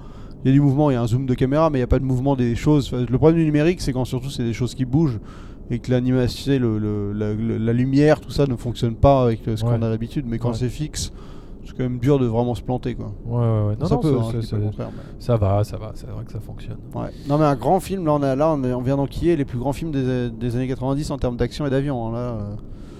il 0.45 0.49
y 0.49 0.51
a 0.51 0.53
du 0.53 0.61
mouvement, 0.61 0.89
il 0.91 0.93
y 0.93 0.95
a 0.95 1.01
un 1.01 1.07
zoom 1.07 1.25
de 1.25 1.33
caméra, 1.33 1.69
mais 1.69 1.79
il 1.79 1.81
n'y 1.81 1.85
a 1.85 1.87
pas 1.87 1.99
de 1.99 2.05
mouvement 2.05 2.35
des 2.35 2.55
choses. 2.55 2.87
Enfin, 2.93 3.03
le 3.09 3.17
problème 3.17 3.39
du 3.39 3.45
numérique, 3.45 3.81
c'est 3.81 3.91
quand 3.91 4.05
surtout 4.05 4.29
c'est 4.29 4.43
des 4.43 4.53
choses 4.53 4.75
qui 4.75 4.85
bougent 4.85 5.19
et 5.71 5.79
que 5.79 5.89
l'animation, 5.91 6.53
le, 6.59 6.77
le- 6.77 7.57
la, 7.57 7.73
lumière, 7.73 8.21
tout 8.21 8.29
ça 8.29 8.45
ne 8.45 8.55
fonctionne 8.55 8.95
pas 8.95 9.23
avec 9.23 9.41
ce 9.43 9.49
Ouais. 9.51 9.57
qu'on 9.77 9.81
a 9.81 9.89
l'habitude. 9.89 10.25
Mais 10.27 10.37
quand 10.37 10.49
Ouais. 10.49 10.55
c'est 10.55 10.69
fixe, 10.69 11.11
c'est 11.65 11.71
quand 11.75 11.81
même 11.83 11.97
dur 11.97 12.19
de 12.19 12.27
vraiment 12.27 12.53
se 12.53 12.61
planter. 12.61 12.93
Quoi. 12.93 13.11
Ouais, 13.25 13.37
ouais, 13.39 13.67
ouais. 13.69 13.75
Non, 13.79 13.85
ça 13.87 13.95
non, 13.95 14.01
peut, 14.01 14.11
ça- 14.11 14.37
hein, 14.37 14.41
ça- 14.43 14.57
mais- 14.57 15.37
va, 15.39 15.63
ça 15.63 15.77
va. 15.77 15.91
C'est 15.95 16.05
vrai 16.07 16.23
que 16.23 16.31
ça 16.31 16.39
fonctionne. 16.39 16.77
Ouais. 16.93 17.07
Non 17.27 17.39
mais 17.39 17.45
un 17.45 17.55
grand 17.55 17.79
film, 17.79 18.05
là 18.05 18.13
on, 18.13 18.21
a, 18.21 18.35
là, 18.35 18.51
on 18.53 18.81
vient 18.81 18.97
d'enquiller 18.97 19.35
les 19.35 19.45
plus 19.45 19.57
grands 19.57 19.73
films 19.73 19.89
des, 19.91 20.29
des 20.29 20.55
années 20.55 20.67
90 20.67 21.09
en 21.09 21.17
termes 21.17 21.37
d'action 21.37 21.65
et 21.65 21.71
d'avion. 21.71 22.07
hein, 22.07 22.11
là, 22.11 22.17
euh. 22.19 22.55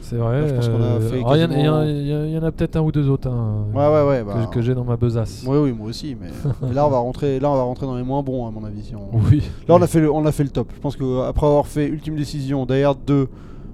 C'est 0.07 0.17
vrai. 0.17 0.41
Là, 0.41 0.47
je 0.47 0.53
pense 0.53 0.69
qu'on 0.69 0.83
a 0.83 0.99
fait 0.99 1.17
alors, 1.19 1.35
Il 1.35 1.59
y 1.65 1.69
en- 1.69 1.83
y, 1.83 2.29
y 2.29 2.33
y 2.33 2.37
a 2.37 2.51
peut-être 2.51 2.75
un 2.75 2.81
ou 2.81 2.91
deux 2.91 3.09
autres 3.09 3.27
hein, 3.29 3.65
Ouais, 3.73 3.87
ouais, 3.87 4.07
ouais, 4.07 4.19
que- 4.19 4.25
bah. 4.39 4.49
que, 4.51 4.61
j'ai 4.61 4.75
dans 4.75 4.83
ma 4.83 4.97
besace. 4.97 5.43
Oui, 5.47 5.57
oui, 5.57 5.71
moi 5.73 5.87
aussi, 5.87 6.15
mais, 6.19 6.27
mais 6.61 6.73
là 6.73 6.85
on 6.85 6.89
va 6.89 6.97
rentrer, 6.99 7.39
là 7.39 7.49
on 7.49 7.55
va 7.55 7.63
rentrer 7.63 7.85
dans 7.87 7.95
les 7.97 8.03
moins 8.03 8.21
bons 8.21 8.47
à 8.47 8.51
mon 8.51 8.63
avis. 8.63 8.83
si 8.83 8.95
on- 8.95 9.09
Oui. 9.29 9.41
Là 9.67 9.75
on 9.75 9.81
a 9.81 9.87
fait 9.87 9.99
le, 9.99 10.11
on 10.11 10.25
a 10.25 10.31
fait 10.31 10.43
le 10.43 10.49
top. 10.49 10.71
Je 10.75 10.79
pense 10.79 10.95
qu'après 10.95 11.47
avoir 11.47 11.65
fait 11.67 11.87
Ultime 11.87 12.15
Décision, 12.15 12.65
Die 12.65 12.83
Hard 12.83 12.99
2, 13.07 13.27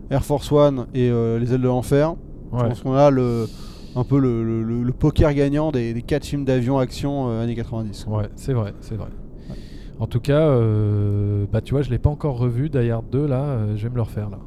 Air 0.09 0.23
Force 0.23 0.51
One 0.51 0.85
et 0.93 1.09
euh, 1.09 1.37
Les 1.39 1.53
ailes 1.53 1.61
de 1.61 1.67
l'enfer, 1.67 2.15
je 2.53 2.63
pense 2.65 2.81
qu'on 2.81 2.93
a 2.93 3.09
le, 3.09 3.47
un 3.95 4.03
peu 4.05 4.17
le, 4.19 4.43
le- 4.43 4.63
le- 4.63 4.83
le 4.83 4.93
poker 4.93 5.33
gagnant 5.33 5.71
des, 5.71 5.93
des 5.93 6.01
4 6.01 6.25
films 6.25 6.45
d'avion 6.45 6.79
action 6.79 7.27
euh, 7.29 7.43
années 7.43 7.55
90. 7.55 8.05
Ouais, 8.09 8.29
c'est 8.37 8.53
vrai, 8.53 8.73
c'est 8.79 8.95
vrai. 8.95 9.07
En 9.99 10.07
tout 10.07 10.19
cas, 10.19 10.39
euh, 10.39 11.45
bah 11.51 11.61
tu 11.61 11.73
vois, 11.75 11.83
je 11.83 11.91
l'ai 11.91 11.99
pas 11.99 12.09
encore 12.09 12.37
revu. 12.39 12.69
Die 12.69 12.89
Hard 12.89 13.05
2, 13.11 13.27
là, 13.27 13.41
euh, 13.43 13.73
je 13.75 13.83
vais 13.83 13.89
me 13.89 13.95
le 13.95 14.01
refaire 14.01 14.29
là. 14.31 14.39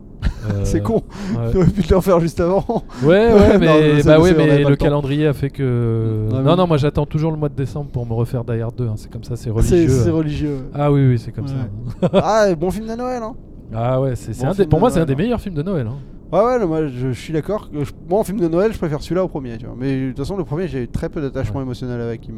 Euh, 0.51 0.61
C'est 0.64 0.82
con, 0.82 1.03
Ouais, 1.36 1.51
t'aurais 1.53 1.66
pu 1.66 1.82
te 1.82 1.95
le 1.95 2.01
faire 2.01 2.20
juste 2.20 2.40
avant. 2.40 2.64
ouais, 3.03 3.32
ouais, 3.32 3.59
mais, 3.61 4.03
bah 4.03 4.20
ouais, 4.20 4.34
mais 4.36 4.62
le 4.64 4.76
calendrier 4.76 5.26
a 5.26 5.32
fait 5.32 5.51
que. 5.51 6.28
Ah 6.34 6.40
non, 6.42 6.57
non, 6.57 6.66
moi 6.66 6.76
j'attends 6.76 7.07
toujours 7.07 7.30
le 7.32 7.38
mois 7.38 7.49
de 7.49 7.55
décembre 7.55 7.90
pour 7.90 8.07
me 8.07 8.12
refaire 8.12 8.45
Die 8.45 8.61
Hard 8.61 8.74
2. 8.76 8.86
hein, 8.88 8.92
C'est 8.97 9.11
comme 9.11 9.24
ça, 9.24 9.36
c'est 9.36 9.51
religieux. 9.51 9.88
c'est 9.88 10.09
hein. 10.11 10.12
religieux. 10.12 10.57
Ah 10.74 10.92
oui, 10.92 11.07
oui, 11.09 11.18
c'est 11.18 11.32
comme 11.32 11.49
ça. 11.49 11.55
ah, 12.12 12.55
bon 12.55 12.70
film 12.70 12.86
de 12.86 12.95
Noël, 12.95 13.22
hein. 13.22 13.34
Ah 13.74 14.01
ouais, 14.01 14.14
c'est 14.16 14.38
Bon 14.45 14.53
pour 14.68 14.80
moi, 14.80 14.90
c'est 14.90 15.01
un 15.01 15.05
des 15.07 15.14
hein. 15.14 15.16
meilleurs 15.16 15.40
films 15.40 15.55
de 15.55 15.62
Noël. 15.62 15.86
hein. 15.86 15.97
Ouais, 16.32 16.40
ouais, 16.59 16.66
moi 16.66 16.86
je, 16.88 17.12
suis 17.12 17.32
d'accord. 17.32 17.70
Moi, 18.09 18.18
en 18.18 18.24
film 18.24 18.40
de 18.40 18.49
Noël, 18.49 18.72
je 18.72 18.78
préfère 18.78 19.01
celui-là 19.03 19.24
au 19.24 19.28
premier, 19.28 19.57
tu 19.57 19.66
vois. 19.66 19.74
Mais 19.78 20.01
de 20.01 20.09
toute 20.09 20.18
façon, 20.18 20.36
le 20.36 20.45
premier, 20.45 20.66
j'ai 20.68 20.82
eu 20.82 20.88
très 20.88 21.09
peu 21.09 21.20
d'attachement 21.20 21.59
Ouais. 21.59 21.62
émotionnel 21.64 22.01
avec. 22.01 22.28
Me... 22.28 22.34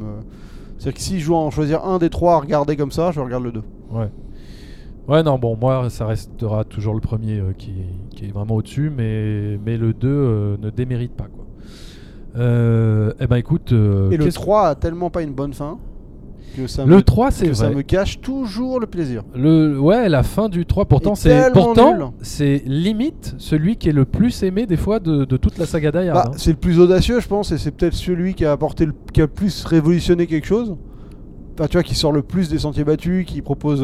C'est-à-dire 0.79 0.95
que 0.95 1.01
si 1.01 1.21
je 1.21 1.27
dois 1.27 1.39
en 1.39 1.51
choisir 1.51 1.85
un 1.85 1.99
des 1.99 2.11
trois 2.11 2.35
à 2.35 2.39
regarder 2.39 2.77
comme 2.77 2.91
ça, 2.91 3.11
je 3.11 3.21
regarde 3.21 3.45
le 3.45 3.53
2. 3.53 3.63
Ouais. 3.93 4.09
Ouais, 5.09 5.23
non, 5.23 5.39
bon, 5.39 5.57
moi, 5.61 5.89
ça 5.89 6.07
restera 6.07 6.65
toujours 6.65 6.95
le 6.95 7.01
premier 7.01 7.39
euh, 7.39 7.53
qui, 7.57 7.73
qui 8.15 8.25
est 8.27 8.33
vraiment 8.33 8.57
au-dessus, 8.57 8.91
mais, 8.95 9.59
mais 9.65 9.77
le 9.77 9.93
2 9.93 10.09
euh, 10.09 10.57
ne 10.61 10.71
démérite 10.71 11.13
pas, 11.13 11.27
quoi. 11.33 11.45
Euh, 12.37 13.13
eh 13.21 13.27
ben, 13.27 13.37
écoute. 13.37 13.73
euh, 13.73 14.11
Et 14.11 14.17
le 14.17 14.25
qu'est-ce- 14.25 14.35
3 14.35 14.69
a 14.69 14.75
tellement 14.75 15.09
pas 15.11 15.23
une 15.23 15.33
bonne 15.33 15.55
fin 15.55 15.79
que 16.57 16.67
ça, 16.67 16.85
Le 16.85 16.97
me, 16.97 17.03
3, 17.03 17.31
c'est 17.31 17.47
que 17.49 17.55
ça 17.55 17.67
vrai. 17.67 17.77
me 17.77 17.83
gâche 17.83 18.21
toujours 18.21 18.81
le 18.81 18.87
plaisir. 18.87 19.23
Le, 19.35 19.79
ouais, 19.79 20.09
la 20.09 20.23
fin 20.23 20.49
du 20.49 20.67
3, 20.67 20.87
pourtant, 20.87 21.13
est 21.13 21.17
c'est 21.17 21.53
pourtant 21.53 22.15
c'est 22.21 22.63
limite 22.67 23.35
celui 23.39 23.77
qui 23.77 23.89
est 23.91 23.93
le 23.93 24.07
plus 24.07 24.43
aimé 24.43 24.67
des 24.67 24.77
fois 24.77 24.99
de, 24.99 25.25
de 25.25 25.37
toute 25.37 25.57
la 25.59 25.67
saga 25.67 25.93
Die 25.93 26.11
Bah, 26.13 26.25
hein. 26.27 26.31
c'est 26.37 26.51
le 26.51 26.57
plus 26.57 26.79
audacieux, 26.81 27.21
je 27.21 27.29
pense, 27.29 27.53
et 27.53 27.59
c'est 27.59 27.71
peut-être 27.71 27.95
celui 27.95 28.35
qui 28.35 28.45
a 28.45 28.53
apporté 28.53 28.87
le, 28.87 28.95
qui 29.13 29.21
a 29.21 29.25
le 29.25 29.31
plus 29.31 29.65
révolutionné 29.65 30.27
quelque 30.27 30.47
chose. 30.47 30.77
Enfin, 31.59 31.69
tu 31.69 31.77
vois, 31.79 31.83
qui 31.83 31.95
sort 31.95 32.13
le 32.13 32.23
plus 32.23 32.49
des 32.51 32.59
sentiers 32.59 32.85
battus, 32.85 33.25
qui 33.27 33.41
propose 33.41 33.83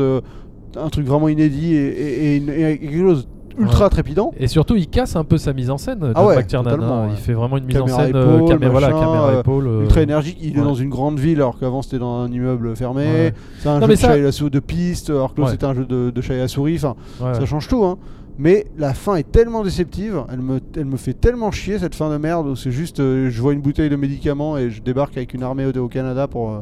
un 0.76 0.88
truc 0.88 1.06
vraiment 1.06 1.28
inédit 1.28 1.74
et, 1.74 1.86
et- 1.86 2.24
et 2.34 2.36
une- 2.38 2.50
et 2.50 2.78
quelque 2.78 2.98
chose 3.00 3.28
ultra 3.58 3.84
Ouais. 3.84 3.90
trépidant. 3.90 4.32
Et 4.38 4.46
surtout, 4.46 4.76
il 4.76 4.88
casse 4.88 5.14
un 5.14 5.24
peu 5.24 5.36
sa 5.36 5.52
mise 5.52 5.68
en 5.70 5.76
scène. 5.76 6.12
Ah 6.14 6.24
ouais, 6.24 6.42
totalement, 6.44 7.02
hein. 7.02 7.08
Il 7.10 7.16
fait 7.18 7.34
vraiment 7.34 7.58
une 7.58 7.64
mise 7.66 7.76
Caméra 7.76 7.96
en 7.98 8.00
scène 8.00 8.08
épaule, 8.16 8.48
camé- 8.48 8.68
voilà, 8.70 8.88
machin, 8.88 9.00
caméra 9.00 9.28
euh, 9.28 9.40
épaule. 9.40 9.66
euh, 9.66 9.82
Ultra 9.82 10.00
énergique, 10.02 10.38
il 10.40 10.58
est 10.58 10.62
dans 10.62 10.74
une 10.74 10.88
grande 10.88 11.18
ville 11.20 11.36
alors 11.36 11.58
qu'avant 11.58 11.82
c'était 11.82 11.98
dans 11.98 12.20
un 12.20 12.32
immeuble 12.32 12.74
fermé. 12.76 13.32
C'est 13.58 13.68
un 13.68 13.80
Non, 13.80 13.86
jeu 13.86 13.92
de 13.92 13.98
ça- 13.98 14.08
chat 14.08 14.16
et 14.18 14.22
la 14.22 14.32
souris 14.32 14.50
de 14.50 14.60
piste 14.60 15.10
alors 15.10 15.34
que 15.34 15.46
c'était 15.46 15.66
un 15.66 15.74
jeu 15.74 15.84
de, 15.84 16.10
de 16.10 16.20
chat 16.22 16.34
et 16.34 16.38
la 16.38 16.48
souris. 16.48 16.76
Enfin, 16.82 16.94
ça 17.34 17.44
change 17.44 17.68
tout. 17.68 17.84
Hein. 17.84 17.98
Mais 18.38 18.64
la 18.78 18.94
fin 18.94 19.16
est 19.16 19.30
tellement 19.30 19.62
déceptive, 19.62 20.24
elle 20.32 20.40
me, 20.40 20.58
elle 20.74 20.86
me 20.86 20.96
fait 20.96 21.12
tellement 21.12 21.50
chier 21.50 21.78
cette 21.78 21.94
fin 21.94 22.08
de 22.10 22.16
merde 22.16 22.46
où 22.48 22.56
c'est 22.56 22.70
juste 22.70 22.98
euh, 23.00 23.28
je 23.28 23.42
vois 23.42 23.52
une 23.52 23.60
bouteille 23.60 23.90
de 23.90 23.96
médicaments 23.96 24.56
et 24.56 24.70
je 24.70 24.80
débarque 24.80 25.14
avec 25.18 25.34
une 25.34 25.42
armée 25.42 25.66
au, 25.66 25.78
au 25.78 25.88
Canada 25.88 26.26
pour, 26.26 26.50
euh, 26.50 26.60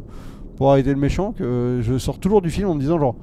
pour 0.57 0.73
arrêter 0.73 0.91
le 0.91 0.99
méchant 0.99 1.31
que 1.31 1.45
euh, 1.45 1.81
je 1.83 1.97
sors 1.99 2.19
toujours 2.19 2.43
du 2.43 2.51
film 2.51 2.69
en 2.69 2.75
me 2.75 2.81
disant 2.81 2.99
genre 2.99 3.15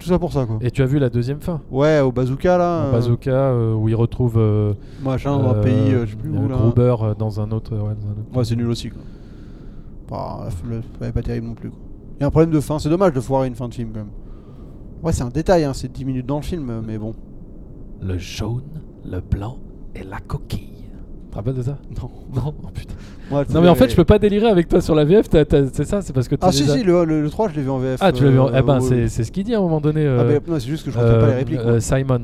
tout 0.00 0.06
ça 0.08 0.18
pour 0.18 0.32
ça 0.32 0.46
quoi. 0.46 0.58
Et 0.60 0.70
tu 0.70 0.82
as 0.82 0.86
vu 0.86 0.98
la 0.98 1.10
deuxième 1.10 1.40
fin 1.40 1.60
Ouais, 1.70 2.00
au 2.00 2.12
bazooka 2.12 2.56
là. 2.58 2.84
Au 2.84 2.88
euh, 2.88 2.92
Bazooka, 2.92 3.30
euh, 3.30 3.74
où 3.74 3.88
il 3.88 3.94
retrouve 3.94 4.34
euh, 4.38 4.74
machin 5.02 5.36
dans 5.38 5.50
un 5.50 5.62
pays, 5.62 5.92
euh, 5.92 6.06
je 6.06 6.10
sais 6.12 6.16
plus 6.16 6.30
où 6.30 6.48
là. 6.48 6.56
Gruber 6.56 6.96
euh, 7.02 7.14
dans 7.14 7.40
un 7.40 7.50
autre. 7.52 7.72
ouais, 7.74 7.78
dans 7.80 7.86
un 8.08 8.12
autre- 8.12 8.36
Ouais, 8.38 8.44
c'est 8.44 8.56
nul 8.56 8.68
aussi 8.68 8.90
quoi. 8.90 9.02
Bah, 10.08 10.48
le- 10.68 10.82
va 11.00 11.12
pas 11.12 11.22
terrible 11.22 11.46
non 11.46 11.54
plus 11.54 11.70
quoi. 11.70 11.78
Il 12.18 12.20
y 12.20 12.24
a 12.24 12.26
un 12.26 12.30
problème 12.30 12.50
de 12.50 12.60
fin, 12.60 12.78
c'est 12.78 12.88
dommage 12.88 13.12
de 13.12 13.20
foirer 13.20 13.48
une 13.48 13.54
fin 13.54 13.68
de 13.68 13.74
film 13.74 13.90
quand 13.92 14.00
même. 14.00 14.10
Ouais, 15.02 15.12
c'est 15.12 15.22
un 15.24 15.28
détail, 15.30 15.64
hein, 15.64 15.72
c'est 15.74 15.90
10 15.90 16.04
minutes 16.04 16.26
dans 16.26 16.36
le 16.36 16.42
film, 16.42 16.80
mais 16.86 16.96
bon. 16.98 17.14
Le 18.00 18.18
jaune, 18.18 18.62
le 19.04 19.20
blanc 19.20 19.58
et 19.94 20.04
la 20.04 20.18
coquille. 20.20 20.81
Tu 21.32 21.34
te 21.34 21.36
rappelles 21.36 21.54
de 21.54 21.62
ça 21.62 21.78
Non. 22.02 22.10
Non, 22.34 22.54
oh, 22.62 22.66
putain. 22.74 22.94
Non 23.54 23.62
mais 23.62 23.68
en 23.68 23.74
fait 23.74 23.88
je 23.88 23.96
peux 23.96 24.04
pas 24.04 24.18
délirer 24.18 24.48
avec 24.48 24.68
toi 24.68 24.82
sur 24.82 24.94
la 24.94 25.06
VF, 25.06 25.30
t'as- 25.30 25.46
t'as- 25.46 25.66
c'est 25.72 25.86
ça, 25.86 26.02
c'est 26.02 26.12
parce 26.12 26.28
que 26.28 26.34
t'es 26.34 26.44
Ah 26.46 26.52
si 26.52 26.68
si, 26.68 26.82
le, 26.84 27.06
le, 27.06 27.22
le 27.22 27.30
3 27.30 27.48
je 27.48 27.54
l'ai 27.56 27.62
vu 27.62 27.70
en 27.70 27.78
VF. 27.78 27.96
Ah 28.02 28.12
tu 28.12 28.24
l'as 28.24 28.30
vu, 28.30 28.38
en... 28.38 28.48
euh, 28.48 28.58
eh 28.58 28.60
ben 28.62 28.74
ouais, 28.74 28.80
c'est 28.86 28.94
ouais. 28.94 29.08
c'est 29.08 29.24
ce 29.24 29.32
qu'il 29.32 29.44
dit 29.44 29.54
à 29.54 29.58
un 29.58 29.62
moment 29.62 29.80
donné. 29.80 30.02
Ah, 30.06 30.10
euh, 30.20 30.28
mais 30.46 30.52
non, 30.52 30.60
c'est 30.60 30.68
juste 30.68 30.84
que 30.84 30.90
je 30.90 30.98
retiens 30.98 31.14
pas 31.18 31.26
les 31.28 31.32
euh, 31.32 31.36
répliques. 31.38 31.58
euh, 31.60 31.80
Simon. 31.80 32.20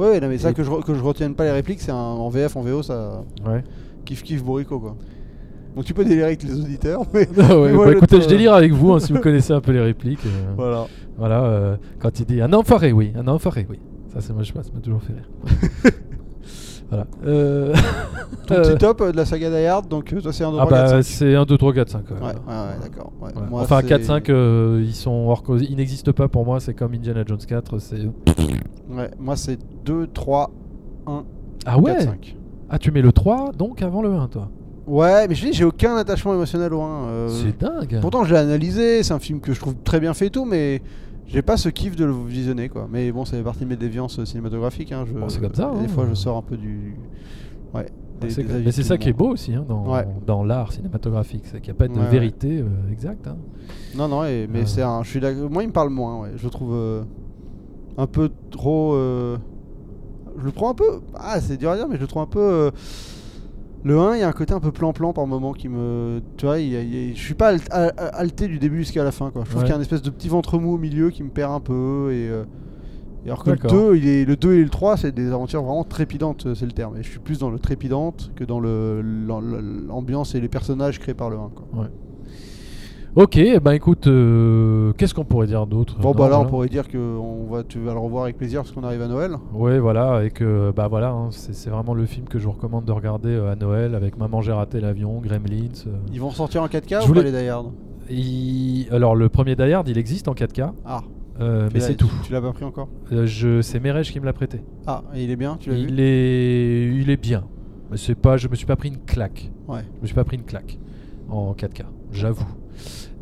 Ouais, 0.00 0.08
ouais, 0.08 0.20
non, 0.20 0.26
mais 0.28 0.38
ça 0.38 0.50
et- 0.50 0.54
que 0.54 0.64
je, 0.64 0.70
re- 0.70 0.82
que 0.84 0.92
je 0.94 1.00
retienne 1.00 1.34
pas 1.36 1.44
les 1.44 1.52
répliques, 1.52 1.80
c'est 1.80 1.92
un- 1.92 1.94
en 1.94 2.28
VF, 2.30 2.56
en 2.56 2.62
VO, 2.62 2.82
ça 2.82 3.22
Ouais. 3.46 3.62
kiff 4.04 4.24
kiff 4.24 4.42
Borico 4.42 4.80
quoi. 4.80 4.96
Donc 5.76 5.84
tu 5.84 5.94
peux 5.94 6.02
délirer 6.02 6.24
avec 6.24 6.42
les 6.42 6.58
auditeurs, 6.58 7.02
mais 7.14 7.28
Ah 7.38 7.56
ouais, 7.56 7.68
Mais 7.68 7.72
moi, 7.74 7.84
bah, 7.86 7.92
je 7.92 7.96
écoutez, 7.98 8.16
te- 8.18 8.22
je 8.24 8.28
délire 8.28 8.54
avec 8.54 8.72
vous 8.72 8.92
hein, 8.92 8.98
si 8.98 9.12
vous 9.12 9.20
connaissez 9.22 9.52
un 9.52 9.60
peu 9.60 9.70
les 9.70 9.80
répliques. 9.80 10.26
euh, 10.26 10.52
voilà. 10.56 10.86
Voilà, 11.16 11.44
euh, 11.44 11.76
quand 12.00 12.18
il 12.18 12.26
dit 12.26 12.40
un 12.40 12.52
enfoiré, 12.52 12.90
oui, 12.92 13.12
un 13.16 13.28
enfoiré, 13.28 13.66
oui. 13.70 13.78
Ça, 14.12 14.20
c'est 14.20 14.32
moi, 14.32 14.42
je 14.42 14.48
sais 14.48 14.52
pas, 14.54 14.64
ça 14.64 14.70
m'a 14.74 14.80
toujours 14.80 15.00
fait 15.02 15.12
rire. 15.12 15.92
Voilà. 16.90 17.06
Euh, 17.24 17.74
Ton 18.46 18.54
euh, 18.56 18.62
petit 18.62 18.78
top 18.78 19.00
euh, 19.00 19.12
de 19.12 19.16
la 19.16 19.24
saga 19.24 19.48
Die 19.50 19.66
Hard, 19.66 19.88
donc 19.88 20.12
euh, 20.12 20.20
toi 20.20 20.32
c'est 20.32 20.44
un 20.44 20.50
2, 20.52 20.58
ah 20.60 20.66
3, 20.66 20.70
4, 20.78 20.90
bah 20.90 21.02
5. 21.02 21.02
c'est 21.04 21.34
1, 21.36 21.44
2, 21.44 21.56
3, 21.58 21.72
4, 21.72 21.88
5. 21.90 22.10
Ouais, 22.10 22.16
ouais, 22.16 22.26
ouais, 22.26 22.32
d'accord. 22.82 23.12
ouais. 23.20 23.30
Moi, 23.48 23.60
enfin, 23.62 23.78
c'est- 23.82 23.86
4, 23.88 24.04
5, 24.04 24.28
euh, 24.30 24.82
ils 24.84 24.94
sont 24.94 25.10
hors 25.28 25.42
cause. 25.42 25.64
Ils 25.68 25.76
n'existent 25.76 26.12
pas 26.12 26.28
pour 26.28 26.44
moi, 26.44 26.58
c'est 26.60 26.74
comme 26.74 26.92
Indiana 26.94 27.22
Jones 27.26 27.38
4. 27.38 27.78
C'est... 27.78 27.96
Ouais, 28.90 29.08
moi 29.20 29.36
c'est 29.36 29.56
2, 29.84 30.08
3, 30.08 30.50
1, 31.06 31.24
Ah 31.64 31.78
ouais 31.78 31.92
4, 31.94 32.02
5. 32.02 32.36
Ah, 32.70 32.78
tu 32.78 32.90
mets 32.90 33.02
le 33.02 33.12
3 33.12 33.52
donc 33.56 33.82
avant 33.82 34.02
le 34.02 34.12
1, 34.12 34.26
toi 34.28 34.48
Ouais, 34.88 35.28
mais 35.28 35.36
je 35.36 35.46
dis, 35.46 35.52
j'ai 35.52 35.64
aucun 35.64 35.94
attachement 35.96 36.34
émotionnel 36.34 36.74
au 36.74 36.80
1. 36.80 37.04
euh, 37.06 37.28
C'est 37.28 37.60
dingue 37.60 37.98
Pourtant, 38.00 38.24
je 38.24 38.34
l'ai 38.34 38.40
analysé, 38.40 39.04
c'est 39.04 39.12
un 39.14 39.20
film 39.20 39.38
que 39.40 39.52
je 39.52 39.60
trouve 39.60 39.74
très 39.84 40.00
bien 40.00 40.12
fait 40.14 40.26
et 40.26 40.30
tout, 40.30 40.44
mais 40.44 40.82
j'ai 41.32 41.42
pas 41.42 41.56
ce 41.56 41.68
kiff 41.68 41.96
de 41.96 42.04
le 42.04 42.12
visionner 42.26 42.68
quoi. 42.68 42.88
Mais 42.90 43.10
bon, 43.12 43.24
ça 43.24 43.36
fait 43.36 43.42
partie 43.42 43.60
de 43.64 43.68
mes 43.68 43.76
déviances 43.76 44.22
cinématographiques. 44.24 44.92
Hein. 44.92 45.04
Bon, 45.14 45.28
c'est 45.28 45.40
comme 45.40 45.54
ça, 45.54 45.70
Des 45.78 45.84
hein. 45.84 45.88
fois, 45.88 46.06
je 46.08 46.14
sors 46.14 46.36
un 46.36 46.42
peu 46.42 46.56
du. 46.56 46.96
Ouais. 47.74 47.86
des- 48.20 48.26
des 48.28 48.40
avis 48.40 48.64
mais 48.66 48.72
c'est 48.72 48.82
ça 48.82 48.98
qui 48.98 49.08
est 49.08 49.12
beau 49.14 49.28
aussi 49.30 49.54
hein, 49.54 49.64
dans, 49.66 49.90
Ouais. 49.94 50.06
dans 50.26 50.44
l'art 50.44 50.72
cinématographique, 50.72 51.44
c'est 51.46 51.60
qu'il 51.62 51.72
n'y 51.72 51.78
a 51.78 51.78
pas 51.78 51.88
de 51.88 51.98
Ouais, 51.98 52.08
vérité 52.10 52.60
euh, 52.60 52.92
exacte. 52.92 53.26
hein. 53.26 53.36
Non, 53.96 54.08
non, 54.08 54.24
et- 54.24 54.46
mais 54.50 54.62
Euh. 54.62 54.66
c'est 54.66 54.82
un. 54.82 55.02
Je 55.02 55.08
suis 55.08 55.20
d'accord- 55.20 55.48
Moi, 55.50 55.62
il 55.62 55.68
me 55.68 55.72
parle 55.72 55.88
moins. 55.90 56.20
Ouais. 56.22 56.30
Je 56.36 56.44
le 56.44 56.50
trouve 56.50 56.74
euh, 56.74 57.02
un 57.96 58.06
peu 58.06 58.30
trop. 58.50 58.92
euh, 58.94 59.38
Je 60.38 60.44
le 60.44 60.52
prends 60.52 60.70
un 60.70 60.74
peu. 60.74 61.00
Ah, 61.14 61.40
c'est 61.40 61.56
dur 61.56 61.70
à 61.70 61.76
dire, 61.76 61.88
mais 61.88 61.96
je 61.96 62.00
le 62.02 62.06
trouve 62.06 62.22
un 62.22 62.26
peu. 62.26 62.70
Euh, 63.84 63.88
Le 63.88 63.98
1, 63.98 64.14
il 64.16 64.20
y 64.20 64.22
a 64.22 64.28
un 64.28 64.32
côté 64.32 64.52
un 64.54 64.60
peu 64.60 64.72
plan-plan 64.72 65.12
par 65.12 65.26
moment 65.26 65.52
qui 65.52 65.68
me. 65.68 66.20
Tu 66.36 66.46
vois, 66.46 66.58
il 66.58 66.68
y 66.68 66.76
a- 66.76 66.82
il 66.82 67.08
y 67.08 67.10
a- 67.10 67.14
je 67.14 67.20
suis 67.20 67.34
pas 67.34 67.54
halté 68.12 68.46
du 68.48 68.58
début 68.58 68.78
jusqu'à 68.78 69.04
la 69.04 69.12
fin. 69.12 69.30
Quoi. 69.30 69.42
Je 69.44 69.50
trouve 69.50 69.62
Ouais. 69.62 69.66
qu'il 69.66 69.72
y 69.72 69.76
a 69.76 69.78
un 69.78 69.82
espèce 69.82 70.02
de 70.02 70.10
petit 70.10 70.28
ventre 70.28 70.58
mou 70.58 70.74
au 70.74 70.78
milieu 70.78 71.10
qui 71.10 71.22
me 71.22 71.30
perd 71.30 71.52
un 71.52 71.60
peu. 71.60 72.10
Et, 72.12 72.28
euh, 72.28 72.44
et 73.24 73.28
alors 73.28 73.42
que 73.44 73.50
le 73.50 73.56
D'accord. 73.56 73.72
2, 73.72 73.96
il 73.96 74.06
est, 74.08 74.24
le 74.24 74.36
2 74.36 74.54
et 74.54 74.62
le 74.62 74.70
3, 74.70 74.96
c'est 74.96 75.12
des 75.12 75.30
aventures 75.32 75.62
vraiment 75.62 75.84
trépidantes, 75.84 76.54
c'est 76.54 76.66
le 76.66 76.72
terme. 76.72 76.96
Et 76.96 77.02
je 77.02 77.08
suis 77.10 77.18
plus 77.20 77.38
dans 77.38 77.50
le 77.50 77.58
trépidante 77.58 78.32
que 78.36 78.44
dans 78.44 78.60
le- 78.60 79.02
l'ambiance 79.02 80.34
et 80.34 80.40
les 80.40 80.48
personnages 80.48 80.98
créés 80.98 81.14
par 81.14 81.30
le 81.30 81.36
1. 81.36 81.50
Quoi. 81.54 81.88
Ok, 83.16 83.36
eh 83.38 83.58
ben 83.58 83.72
écoute, 83.72 84.06
euh, 84.06 84.92
qu'est-ce 84.96 85.14
qu'on 85.14 85.24
pourrait 85.24 85.48
dire 85.48 85.66
d'autre? 85.66 85.98
Bon, 85.98 86.12
bah 86.12 86.28
là, 86.28 86.38
on 86.38 86.46
pourrait 86.46 86.68
dire 86.68 86.86
que 86.86 86.96
on 86.96 87.44
va, 87.50 87.64
tu 87.64 87.80
vas 87.80 87.92
le 87.92 87.98
revoir 87.98 88.24
avec 88.24 88.36
plaisir 88.36 88.60
parce 88.62 88.70
qu'on 88.70 88.84
arrive 88.84 89.02
à 89.02 89.08
Noël. 89.08 89.32
Ouais, 89.52 89.80
voilà, 89.80 90.22
et 90.24 90.30
que 90.30 90.70
bah 90.70 90.86
voilà, 90.86 91.10
hein, 91.10 91.28
c'est 91.32 91.52
c'est 91.52 91.70
vraiment 91.70 91.92
le 91.94 92.06
film 92.06 92.28
que 92.28 92.38
je 92.38 92.44
vous 92.44 92.52
recommande 92.52 92.84
de 92.84 92.92
regarder 92.92 93.30
euh, 93.30 93.50
à 93.50 93.56
Noël 93.56 93.96
avec 93.96 94.16
Maman 94.16 94.40
j'ai 94.42 94.52
raté 94.52 94.80
l'avion, 94.80 95.18
Gremlins. 95.20 95.72
euh. 95.88 95.96
Ils 96.12 96.20
vont 96.20 96.28
ressortir 96.28 96.62
en 96.62 96.68
4K 96.68 97.00
Je 97.00 97.04
ou 97.04 97.08
voulais- 97.08 97.22
pas 97.24 97.30
les 97.30 97.42
Die 97.42 97.48
Hard? 97.48 97.72
Il- 98.10 98.86
Alors 98.92 99.16
le 99.16 99.28
premier 99.28 99.56
Die 99.56 99.72
Hard, 99.72 99.88
il 99.88 99.98
existe 99.98 100.28
en 100.28 100.34
4K, 100.34 100.70
Ah, 100.86 101.00
euh, 101.40 101.66
tu 101.66 101.74
mais 101.74 101.80
l'as- 101.80 101.86
c'est 101.88 101.94
tout. 101.96 102.10
Tu, 102.22 102.32
l'as 102.32 102.40
pas 102.40 102.52
pris 102.52 102.64
encore? 102.64 102.88
Euh, 103.10 103.26
je, 103.26 103.60
c'est 103.60 103.80
Merege 103.80 104.12
qui 104.12 104.20
me 104.20 104.24
l'a 104.24 104.32
prêté. 104.32 104.62
Ah, 104.86 105.02
et 105.16 105.24
il 105.24 105.32
est 105.32 105.36
bien, 105.36 105.56
tu 105.58 105.70
l'as 105.70 105.76
vu? 105.76 105.86
Il 105.88 105.98
est, 105.98 106.86
il 106.94 107.10
est 107.10 107.20
bien. 107.20 107.42
Mais 107.90 107.96
c'est 107.96 108.14
pas, 108.14 108.36
je 108.36 108.46
me 108.46 108.54
suis 108.54 108.66
pas 108.66 108.76
pris 108.76 108.88
une 108.90 108.98
claque. 108.98 109.50
Ouais. 109.66 109.80
Je 109.96 110.02
me 110.02 110.06
suis 110.06 110.14
pas 110.14 110.22
pris 110.22 110.36
une 110.36 110.44
claque 110.44 110.78
en 111.28 111.54
4K, 111.54 111.82
j'avoue. 112.12 112.46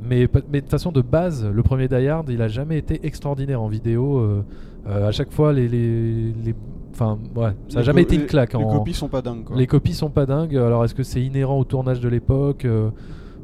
Mais, 0.02 0.28
mais 0.52 0.60
de 0.60 0.68
façon 0.68 0.92
de 0.92 1.00
base, 1.02 1.44
le 1.46 1.62
premier 1.62 1.88
Die 1.88 2.06
Hard, 2.08 2.28
il 2.30 2.40
a 2.42 2.48
jamais 2.48 2.78
été 2.78 3.00
extraordinaire 3.06 3.60
en 3.62 3.68
vidéo. 3.68 4.18
euh, 4.18 4.42
euh, 4.88 5.08
à 5.08 5.12
chaque 5.12 5.32
fois, 5.32 5.52
les, 5.52 5.68
les, 5.68 6.32
les- 6.44 6.54
enfin, 6.92 7.18
ouais, 7.36 7.50
ça 7.68 7.78
a 7.78 7.80
Les 7.80 7.84
jamais 7.86 8.02
été 8.02 8.14
une 8.16 8.26
claque. 8.26 8.54
Les 8.54 8.64
en- 8.64 8.78
copies 8.78 8.94
sont 8.94 9.08
pas 9.08 9.20
dingues. 9.22 9.44
Quoi. 9.44 9.56
les 9.56 9.66
copies 9.66 9.92
sont 9.94 10.08
pas 10.10 10.24
dingues. 10.24 10.56
Alors, 10.56 10.84
est-ce 10.84 10.94
que 10.94 11.02
c'est 11.02 11.20
inhérent 11.22 11.58
au 11.58 11.64
tournage 11.64 12.00
de 12.00 12.08
l'époque 12.08 12.64
Euh, 12.64 12.90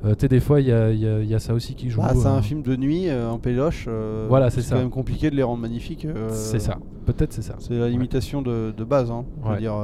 euh, 0.05 0.11
Tu 0.15 0.21
sais, 0.21 0.29
des 0.29 0.41
fois, 0.41 0.61
il 0.61 0.69
y 0.69 0.73
a, 0.73 0.91
y 0.93 1.07
a- 1.07 1.19
il 1.21 1.29
y 1.29 1.35
a 1.35 1.39
ça 1.39 1.55
aussi 1.55 1.75
qui 1.75 1.91
joue. 1.91 2.01
Bah, 2.01 2.13
c'est 2.15 2.27
euh, 2.27 2.31
un 2.31 2.43
film 2.43 2.63
de 2.63 2.77
nuit 2.77 3.09
euh, 3.09 3.29
en 3.29 3.39
péloche. 3.39 3.89
Voilà, 4.29 4.49
c'est 4.51 4.67
quand 4.69 4.79
même 4.79 4.91
compliqué 4.91 5.31
de 5.31 5.37
les 5.37 5.43
rendre 5.43 5.61
magnifiques. 5.61 6.07
C'est 6.31 6.61
ça. 6.61 6.79
Peut-être 7.05 7.33
c'est 7.33 7.43
ça. 7.43 7.57
C'est 7.59 7.75
la 7.79 7.89
limitation 7.89 8.41
de, 8.43 8.73
de 8.77 8.85
base. 8.85 9.11
Hein, 9.11 9.25
Ouais. 9.45 9.59
dire, 9.59 9.75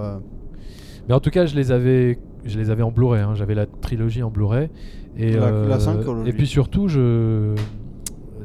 Mais 1.08 1.14
en 1.14 1.20
tout 1.20 1.30
cas, 1.30 1.44
je 1.46 1.56
les 1.56 1.72
avais, 1.72 2.18
je 2.44 2.58
les 2.58 2.70
avais 2.70 2.82
en 2.82 2.90
Blu-ray. 2.90 3.22
hein. 3.22 3.32
J'avais 3.34 3.54
la 3.54 3.66
trilogie 3.66 4.22
en 4.22 4.30
Blu-ray. 4.30 4.68
Et, 5.16 5.32
La- 5.32 5.46
euh, 5.46 5.68
la 5.68 5.76
et 5.76 6.24
Duty. 6.24 6.32
puis 6.36 6.46
surtout, 6.46 6.86
je, 6.88 7.54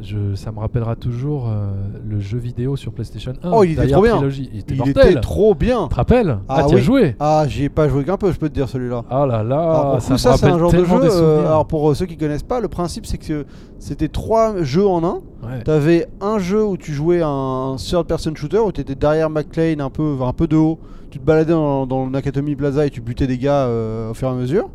je, 0.02 0.36
ça 0.36 0.52
me 0.52 0.60
rappellera 0.60 0.96
toujours 0.96 1.48
euh, 1.50 1.72
le 2.08 2.20
jeu 2.20 2.38
vidéo 2.38 2.76
sur 2.76 2.92
PlayStation 2.92 3.34
1. 3.44 3.52
Oh, 3.52 3.64
il 3.64 3.72
était 3.74 3.88
trop 3.88 4.02
bien. 4.04 4.20
Il 4.30 4.60
était 4.60 4.74
il 4.74 4.78
mortel. 4.78 5.12
était 5.12 5.20
trop 5.22 5.56
bien. 5.56 5.84
Tu 5.84 5.90
te 5.90 5.96
rappelles 5.96 6.40
Ah, 6.50 6.62
Ah 6.62 6.66
tu 6.68 6.76
as 6.76 6.80
joué 6.80 7.16
Ah, 7.20 7.46
j'y 7.48 7.64
ai 7.66 7.70
pas 7.70 7.88
joué 7.88 8.04
qu'un 8.04 8.18
peu, 8.18 8.32
je 8.32 8.38
peux 8.40 8.50
te 8.50 8.54
dire 8.54 8.68
celui-là. 8.68 9.04
Ah 9.10 9.26
là 9.26 9.44
là, 9.44 9.60
Alors, 9.62 9.92
pour 10.00 10.02
ça 10.20 10.36
c'est 10.38 10.46
un 10.48 10.60
genre 10.60 10.72
de 10.72 10.84
jeu. 10.84 11.00
euh, 11.04 11.46
alors, 11.46 11.66
pour 11.68 11.90
euh, 11.90 11.94
ceux 11.94 12.06
qui 12.08 12.18
connaissent 12.18 12.44
pas, 12.44 12.60
le 12.60 12.68
principe 12.68 13.06
c'est 13.06 13.18
que 13.18 13.46
c'était 13.80 14.10
trois 14.10 14.62
jeux 14.64 14.86
en 14.88 15.04
un. 15.04 15.22
Ouais. 15.44 15.64
T'avais 15.64 16.08
un 16.20 16.40
jeu 16.40 16.66
où 16.66 16.78
tu 16.78 16.92
jouais 16.94 17.22
un 17.24 17.76
third 17.78 18.06
person 18.08 18.34
shooter 18.36 18.60
où 18.60 18.72
t'étais 18.72 18.96
derrière 18.96 19.30
McLean 19.30 19.80
un 19.80 19.90
peu, 19.90 20.18
un 20.22 20.34
peu 20.34 20.48
de 20.48 20.58
haut. 20.58 20.80
Tu 21.16 21.20
te 21.22 21.26
baladais 21.26 21.54
dans, 21.54 21.88
dans 21.88 22.10
l'Academy 22.10 22.58
Plaza 22.58 22.86
et 22.86 22.90
tu 22.90 23.00
butais 23.00 23.26
des 23.26 23.38
gars 23.38 23.68
euh, 23.68 24.12
au 24.12 24.14
fur 24.14 24.28
et 24.28 24.32
à 24.32 24.34
mesure. 24.34 24.70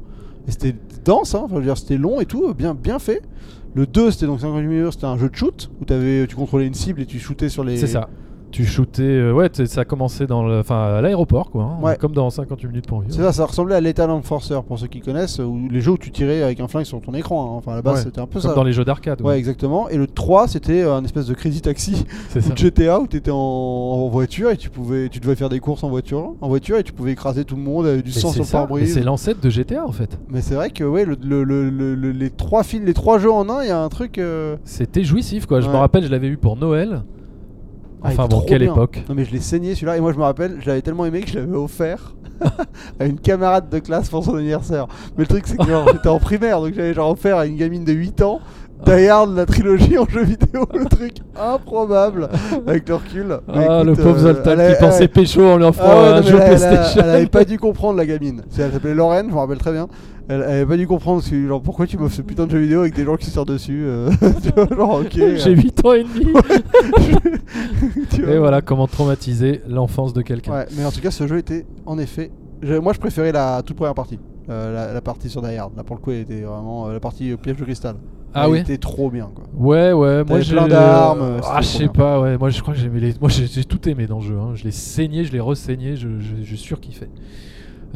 Et 0.49 0.51
c'était 0.51 0.74
dense, 1.05 1.34
hein, 1.34 1.43
enfin, 1.45 1.61
c'était 1.74 1.99
long 1.99 2.18
et 2.18 2.24
tout, 2.24 2.55
bien, 2.55 2.72
bien 2.72 2.99
fait. 2.99 3.20
Le 3.74 3.86
2 3.86 4.11
c'était 4.11 4.24
donc 4.24 4.41
58 4.41 4.66
minutes, 4.66 4.93
c'était 4.93 5.05
un 5.05 5.18
jeu 5.18 5.28
de 5.28 5.36
shoot 5.36 5.70
où 5.78 5.93
avais, 5.93 6.26
tu 6.26 6.36
contrôlais 6.36 6.66
une 6.66 6.72
cible 6.72 7.03
et 7.03 7.05
tu 7.05 7.18
shootais 7.18 7.51
sur 7.51 7.62
les. 7.62 7.76
C'est 7.76 7.88
ça. 7.88 8.09
Tu 8.51 8.64
shootais, 8.64 9.03
euh, 9.03 9.32
ouais, 9.32 9.48
ça 9.66 9.82
a 9.82 9.84
commencé 9.84 10.26
dans 10.26 10.42
le, 10.46 10.62
à 10.72 11.01
l'aéroport, 11.01 11.51
quoi. 11.51 11.62
hein, 11.64 11.78
Ouais. 11.82 11.96
Comme 11.96 12.12
dans 12.12 12.30
58 12.30 12.66
minutes 12.68 12.86
pour 12.88 13.01
vivre. 13.01 13.14
C'est 13.14 13.22
ça, 13.22 13.32
ça 13.32 13.46
ressemblait 13.46 13.76
à 13.76 13.80
Lethal 13.80 14.11
Enforcer 14.11 14.59
pour 14.66 14.78
ceux 14.78 14.88
qui 14.88 15.01
connaissent, 15.01 15.38
où 15.38 15.68
les 15.70 15.80
jeux 15.80 15.92
où 15.92 15.98
tu 15.98 16.11
tirais 16.11 16.42
avec 16.42 16.59
un 16.61 16.66
flingue 16.66 16.84
sur 16.84 17.01
ton 17.01 17.14
écran. 17.14 17.44
hein. 17.44 17.57
Enfin 17.59 17.72
à 17.72 17.76
la 17.76 17.82
base 17.82 17.94
Ouais. 17.98 18.03
c'était 18.05 18.20
un 18.20 18.26
peu 18.26 18.40
Comme 18.40 18.51
ça. 18.51 18.55
dans 18.57 18.64
les 18.64 18.72
jeux 18.72 18.84
d'arcade. 18.84 19.20
Ouais, 19.22 19.38
exactement. 19.38 19.88
Et 19.88 19.96
le 19.96 20.07
3, 20.09 20.48
c'était 20.48 20.82
un 20.82 21.05
espèce 21.05 21.26
de 21.26 21.34
Crazy 21.34 21.61
Taxi 21.61 22.05
ou 22.36 22.57
GTA 22.57 23.01
où 23.01 23.07
tu 23.07 23.16
étais 23.18 23.30
en, 23.30 23.36
en 23.36 24.09
voiture 24.09 24.51
et 24.51 24.57
tu 24.57 24.68
pouvais 24.70 25.09
tu 25.09 25.20
devais 25.20 25.36
faire 25.36 25.48
des 25.48 25.61
courses 25.61 25.84
en 25.84 25.88
voiture, 25.88 26.34
en 26.40 26.48
voiture 26.48 26.76
et 26.78 26.82
tu 26.82 26.92
pouvais 26.92 27.12
écraser 27.12 27.44
tout 27.44 27.57
le 27.57 27.62
monde 27.62 27.86
avec 27.86 28.03
du 28.05 28.12
sang 28.12 28.30
sur 28.32 28.42
le 28.42 28.48
pare-brise. 28.51 28.92
c'est 28.94 29.03
l'ancêtre 29.03 29.40
de 29.40 29.48
GTA 29.51 29.86
en 29.86 29.92
fait. 29.92 30.18
Mais 30.28 30.40
c'est 30.40 30.55
vrai 30.57 30.70
que 30.70 30.82
ouais, 30.84 31.05
le, 31.05 31.16
le- 31.22 31.44
le- 31.44 31.70
le- 31.70 31.94
le- 31.94 32.11
les 32.11 32.30
trois 32.30 32.64
films, 32.64 32.84
les 32.84 32.94
trois 32.94 33.18
jeux 33.18 33.30
en 33.32 33.48
un, 33.48 33.62
il 33.62 33.68
y 33.68 33.72
a 33.72 33.80
un 33.80 33.88
truc. 33.88 34.18
euh, 34.18 34.57
C'était 34.64 35.05
jouissif 35.05 35.46
quoi. 35.46 35.61
Je 35.61 35.68
me 35.68 35.76
rappelle, 35.76 36.03
je 36.05 36.11
l'avais 36.11 36.28
eu 36.28 36.36
pour 36.36 36.57
Noël. 36.57 37.03
Ah, 38.03 38.09
Enfin 38.09 38.26
bon, 38.26 38.40
quelle 38.42 38.62
bien. 38.62 38.72
époque. 38.72 39.03
Non 39.09 39.14
mais 39.14 39.24
je 39.24 39.32
l'ai 39.32 39.40
saigné 39.40 39.74
celui-là 39.74 39.96
et 39.96 40.01
moi 40.01 40.12
je 40.12 40.18
me 40.18 40.22
rappelle, 40.22 40.59
je 40.61 40.66
l'avais 40.66 40.82
tellement 40.82 41.05
aimé 41.07 41.20
que 41.22 41.30
je 41.30 41.38
l'avais 41.38 41.57
offert 41.57 42.14
à 42.98 43.05
une 43.05 43.18
camarade 43.18 43.68
de 43.68 43.78
classe 43.78 44.09
pour 44.09 44.24
son 44.24 44.36
anniversaire. 44.36 44.86
Mais 45.16 45.24
le 45.24 45.26
truc 45.28 45.46
c'est 45.46 45.57
que 45.57 45.64
j'étais 45.92 46.09
en 46.09 46.18
primaire 46.18 46.61
donc 46.61 46.74
j'avais 46.74 46.94
genre 46.94 47.11
offert 47.11 47.36
à 47.36 47.46
une 47.46 47.57
gamine 47.57 47.84
de 47.84 47.92
8 47.92 48.22
ans 48.22 48.40
Die 48.86 49.06
Hard 49.08 49.36
la 49.36 49.46
trilogie 49.46 49.98
en 49.98 50.06
jeu 50.08 50.24
vidéo, 50.24 50.66
le 50.74 50.84
truc 50.86 51.14
improbable 51.38 52.28
avec 52.66 52.88
le 52.88 52.94
recul. 52.96 53.38
Mais 53.54 53.66
Ah, 53.68 53.84
le 53.84 53.94
pauvre 53.94 54.16
euh, 54.16 54.34
Zoltan 54.34 54.58
a- 54.58 54.72
qui 54.72 54.80
pensait 54.80 55.08
pécho 55.08 55.42
en 55.44 55.56
lui 55.58 55.64
offrant 55.64 55.84
Ah 55.90 56.02
ouais, 56.02 56.08
un 56.18 56.22
jeu 56.22 56.38
elle, 56.40 56.46
PlayStation. 56.48 57.02
elle 57.04 57.10
avait 57.10 57.26
pas 57.26 57.44
dû 57.44 57.58
comprendre 57.58 57.98
la 57.98 58.06
gamine. 58.06 58.42
Elle 58.58 58.72
s'appelait 58.72 58.94
Lorraine, 58.94 59.26
je 59.28 59.34
me 59.34 59.38
rappelle 59.38 59.58
très 59.58 59.72
bien. 59.72 59.88
Elle, 60.28 60.42
avait 60.44 60.66
pas 60.66 60.76
dû 60.76 60.86
comprendre 60.86 61.22
que, 61.28 61.48
genre, 61.48 61.60
pourquoi 61.60 61.86
tu 61.88 61.98
m'offres 61.98 62.14
ce 62.14 62.22
putain 62.22 62.46
de 62.46 62.52
jeu 62.52 62.58
vidéo 62.58 62.80
avec 62.80 62.94
des 62.94 63.04
gens 63.04 63.16
qui 63.16 63.30
sortent 63.30 63.48
dessus. 63.50 63.82
euh, 63.84 64.10
tu 64.42 64.50
vois, 64.54 64.76
genre, 64.76 65.00
ok. 65.00 65.12
J'ai 65.36 65.50
8 65.56 65.84
ans 65.84 65.92
et 65.92 66.04
demi. 66.04 66.32
et 68.28 68.38
voilà 68.38 68.60
comment 68.62 68.86
traumatiser 68.86 69.60
l'enfance 69.68 70.12
de 70.12 70.22
quelqu'un. 70.22 70.52
Ouais, 70.52 70.66
mais 70.76 70.84
en 70.84 70.90
tout 70.90 71.00
cas, 71.00 71.10
ce 71.10 71.26
jeu 71.26 71.38
était 71.38 71.66
en 71.86 71.98
effet. 71.98 72.30
je- 72.62 72.74
moi, 72.74 72.92
je 72.92 72.98
préférais 73.00 73.32
la 73.32 73.62
toute 73.62 73.76
première 73.76 73.94
partie. 73.94 74.18
Euh, 74.48 74.72
la, 74.74 74.92
la 74.94 75.00
partie 75.00 75.28
sur 75.28 75.42
Die 75.42 75.54
Hard. 75.56 75.72
Là, 75.76 75.84
pour 75.84 75.96
le 75.96 76.00
coup, 76.00 76.10
elle 76.10 76.20
était 76.20 76.40
vraiment 76.42 76.88
euh, 76.88 76.92
la 76.94 77.00
partie 77.00 77.32
euh, 77.32 77.36
piège 77.36 77.56
de 77.56 77.64
cristal. 77.64 77.96
Ah 78.34 78.44
Elle 78.46 78.50
oui 78.52 78.58
était 78.60 78.78
trop 78.78 79.10
bien, 79.10 79.28
quoi. 79.34 79.44
Ouais, 79.56 79.92
ouais, 79.92 80.22
moi 80.24 80.40
j'ai. 80.40 80.52
plein 80.54 80.68
d'armes, 80.68 81.36
c'était 81.36 81.48
Ah, 81.52 81.60
je 81.60 81.66
sais 81.66 81.88
pas, 81.88 82.20
ouais. 82.20 82.38
Moi 82.38 82.50
je 82.50 82.60
crois 82.62 82.74
que 82.74 82.80
j'aimais 82.80 83.00
les. 83.00 83.14
Moi 83.20 83.28
j'ai 83.30 83.64
tout 83.64 83.88
aimé 83.88 84.06
dans 84.06 84.18
le 84.20 84.24
jeu. 84.24 84.36
hein. 84.38 84.50
Je 84.54 84.64
l'ai 84.64 84.70
saigné, 84.70 85.24
je 85.24 85.32
l'ai 85.32 85.40
ressaigné, 85.40 85.96
je, 85.96 86.08
je, 86.20 86.44
je 86.44 86.56
surkiffais. 86.56 87.08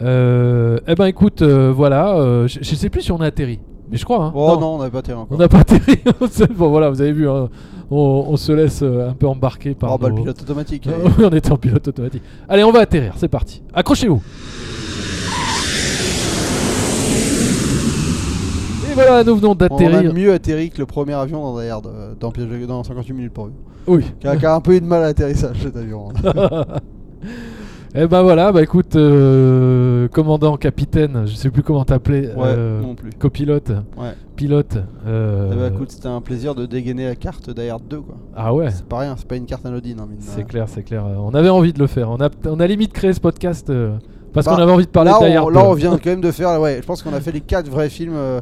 Euh, 0.02 0.78
eh 0.88 0.94
ben 0.96 1.06
écoute, 1.06 1.42
euh, 1.42 1.72
voilà. 1.74 2.16
euh, 2.16 2.48
je, 2.48 2.58
je 2.62 2.74
sais 2.74 2.90
plus 2.90 3.02
si 3.02 3.12
on 3.12 3.20
a 3.20 3.26
atterri. 3.26 3.60
Mais 3.90 3.96
je 3.96 4.04
crois, 4.04 4.24
hein. 4.24 4.32
Oh 4.34 4.56
non, 4.60 4.74
on 4.74 4.78
n'avait 4.78 4.90
pas 4.90 5.02
tiré 5.02 5.16
encore. 5.16 5.36
On 5.36 5.38
n'a 5.40 5.46
pas 5.48 5.58
atterri. 5.60 5.98
Bon, 6.56 6.70
voilà, 6.70 6.90
vous 6.90 7.00
avez 7.00 7.12
vu, 7.12 7.28
hein, 7.28 7.48
on, 7.90 8.24
on 8.28 8.36
se 8.36 8.50
laisse 8.50 8.80
euh, 8.82 9.10
un 9.10 9.12
peu 9.12 9.28
embarquer 9.28 9.74
par. 9.74 9.92
Oh, 9.92 9.98
bah, 9.98 10.08
le 10.08 10.14
pilote 10.16 10.40
automatique. 10.42 10.88
Oui, 10.88 11.10
on 11.24 11.30
était 11.30 11.52
en 11.52 11.58
pilote 11.58 11.86
automatique. 11.86 12.22
Allez, 12.48 12.64
on 12.64 12.72
va 12.72 12.80
atterrir, 12.80 13.12
c'est 13.16 13.28
parti. 13.28 13.62
Accrochez-vous. 13.72 14.22
Voilà, 18.94 19.24
nous 19.24 19.36
venons 19.36 19.50
On 19.50 19.52
a 19.52 19.54
d'atterrir. 19.56 20.14
mieux 20.14 20.32
atterri 20.32 20.70
que 20.70 20.78
le 20.78 20.86
premier 20.86 21.14
avion 21.14 21.42
dans 21.42 21.60
Die 21.60 21.68
Hard, 21.68 21.86
euh, 21.86 22.14
dans, 22.18 22.30
Piège 22.30 22.66
dans 22.66 22.82
58 22.84 23.12
minutes 23.12 23.32
pour 23.32 23.46
vivre. 23.46 23.58
Oui. 23.86 24.04
Qui 24.20 24.26
a, 24.28 24.36
qui 24.36 24.46
a 24.46 24.54
un 24.54 24.60
peu 24.60 24.74
eu 24.74 24.80
de 24.80 24.86
mal 24.86 25.02
à 25.02 25.06
l'atterrissage 25.06 25.56
cet 25.62 25.76
avion. 25.76 26.08
hein. 26.24 26.64
Eh 27.96 28.08
ben 28.08 28.22
voilà, 28.22 28.50
bah 28.50 28.60
écoute, 28.60 28.96
euh, 28.96 30.08
commandant, 30.08 30.56
capitaine, 30.56 31.22
je 31.26 31.34
sais 31.36 31.48
plus 31.48 31.62
comment 31.62 31.84
t'appeler. 31.84 32.22
Ouais, 32.26 32.32
euh, 32.48 32.80
non 32.82 32.96
plus. 32.96 33.10
copilote, 33.16 33.68
Ouais. 33.96 34.14
pilote. 34.34 34.78
euh, 35.06 35.50
Eh 35.52 35.56
bah, 35.56 35.68
écoute, 35.72 35.92
c'était 35.92 36.08
un 36.08 36.20
plaisir 36.20 36.56
de 36.56 36.66
dégainer 36.66 37.06
la 37.06 37.14
carte 37.14 37.48
Hard 37.56 37.82
2 37.88 38.00
quoi. 38.00 38.16
ah 38.34 38.52
ouais, 38.52 38.68
C'est 38.72 38.84
pas 38.84 38.98
rien, 38.98 39.14
c'est 39.16 39.28
pas 39.28 39.36
une 39.36 39.46
carte 39.46 39.64
anodine. 39.64 40.00
Hein, 40.00 40.06
mine 40.10 40.18
de 40.18 40.24
c'est 40.24 40.38
rien. 40.38 40.44
clair, 40.44 40.64
c'est 40.68 40.82
clair. 40.82 41.04
On 41.20 41.32
avait 41.34 41.50
envie 41.50 41.72
de 41.72 41.78
le 41.78 41.86
faire. 41.86 42.10
On 42.10 42.16
a, 42.20 42.30
on 42.46 42.58
a 42.58 42.66
limite 42.66 42.92
créé 42.92 43.12
ce 43.12 43.20
podcast 43.20 43.70
euh, 43.70 43.92
parce 44.32 44.46
Bah, 44.46 44.56
qu'on 44.56 44.62
avait 44.62 44.72
envie 44.72 44.86
de 44.86 44.90
parler 44.90 45.12
là, 45.12 45.18
on, 45.20 45.36
Hard 45.44 45.54
là, 45.54 45.62
2. 45.62 45.66
on 45.68 45.74
vient 45.74 45.90
quand 46.02 46.10
même 46.10 46.20
de 46.20 46.32
faire. 46.32 46.60
Ouais, 46.60 46.78
je 46.82 46.86
pense 46.86 47.00
qu'on 47.00 47.14
a 47.14 47.20
fait 47.20 47.30
les 47.30 47.42
quatre 47.42 47.70
vrais 47.70 47.90
films 47.90 48.14
euh, 48.16 48.40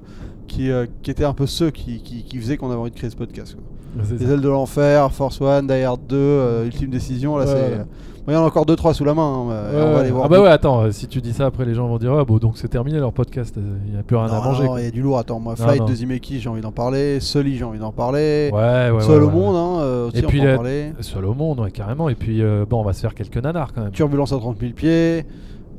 qui, 0.53 0.71
euh, 0.71 0.87
qui 1.03 1.11
étaient 1.11 1.25
un 1.25 1.33
peu 1.35 1.47
ceux 1.47 1.71
qui, 1.71 2.01
qui, 2.03 2.23
qui 2.25 2.39
faisaient 2.39 2.57
qu'on 2.57 2.71
avait 2.71 2.81
envie 2.81 2.91
de 2.91 2.97
créer 2.97 3.11
ce 3.11 3.17
podcast. 3.17 3.55
quoi. 3.55 4.05
Ça. 4.05 4.15
Les 4.19 4.31
ailes 4.33 4.41
de 4.41 4.49
l'enfer, 4.49 5.13
Force 5.13 5.41
One, 5.41 5.67
Die 5.67 5.83
Hard 5.83 6.01
2, 6.09 6.17
euh, 6.17 6.65
Ultime 6.67 6.91
Décision. 6.91 7.37
Là, 7.37 7.45
Ouais, 7.45 7.51
c'est. 7.51 7.79
ouais. 7.79 7.85
Il 8.29 8.33
y 8.33 8.37
en 8.37 8.43
a 8.45 8.47
encore 8.47 8.65
2-3 8.65 8.95
sous 8.95 9.05
la 9.05 9.15
main. 9.15 9.23
hein, 9.23 9.49
Ouais, 9.75 9.83
on 9.83 9.93
va 9.95 10.03
les 10.05 10.11
voir. 10.13 10.27
Ah 10.27 10.29
bah 10.29 10.41
ouais, 10.41 10.49
attends, 10.49 10.83
euh, 10.83 10.91
si 10.93 11.09
tu 11.09 11.21
dis 11.21 11.33
ça 11.33 11.47
après 11.47 11.65
les 11.65 11.75
gens 11.75 11.89
vont 11.89 11.99
dire 11.99 12.13
ah 12.17 12.25
bon 12.25 12.39
donc 12.39 12.57
c'est 12.57 12.69
terminé 12.69 13.01
leur 13.01 13.13
podcast, 13.13 13.57
euh, 13.59 13.61
il 13.87 13.95
n'y 13.95 13.99
a 13.99 14.05
plus 14.05 14.15
rien 14.17 14.29
Non, 14.29 14.35
à 14.35 14.45
manger. 14.45 14.65
non, 14.65 14.79
il 14.79 14.85
y 14.85 14.87
a 14.87 14.91
du 14.93 15.03
lourd. 15.03 15.19
Attends, 15.19 15.41
moi, 15.41 15.57
Flight 15.57 15.81
non. 15.81 15.87
de 15.87 15.95
Zemeckis, 15.95 16.39
j'ai 16.39 16.49
envie 16.49 16.61
d'en 16.61 16.71
parler. 16.71 17.19
Sully, 17.19 17.57
j'ai 17.57 17.65
envie 17.65 17.81
d'en 17.81 17.91
parler. 17.91 18.49
Ouais, 18.53 18.91
ouais, 18.93 19.01
Seul 19.03 19.25
au 19.25 19.31
monde, 19.31 19.57
hein, 19.57 19.83
euh, 19.83 20.07
aussi, 20.09 20.19
Et 20.21 20.25
on 20.25 20.29
puis 20.29 20.39
peut 20.41 20.45
en 20.47 20.51
la- 20.51 20.55
parler. 20.55 20.93
Seul 21.01 21.25
au 21.25 21.35
monde, 21.35 21.59
ouais, 21.61 21.73
carrément. 21.73 22.09
Et 22.09 22.15
puis 22.15 22.43
euh, 22.43 22.65
bon, 22.69 22.79
on 22.81 22.85
va 22.85 22.93
se 22.93 23.01
faire 23.01 23.15
quelques 23.15 23.39
nanars 23.39 23.73
quand 23.75 23.83
même. 23.83 23.91
Turbulence 23.91 24.33
à 24.33 24.39
30 24.39 24.57
000 24.61 24.73
pieds. 24.73 25.27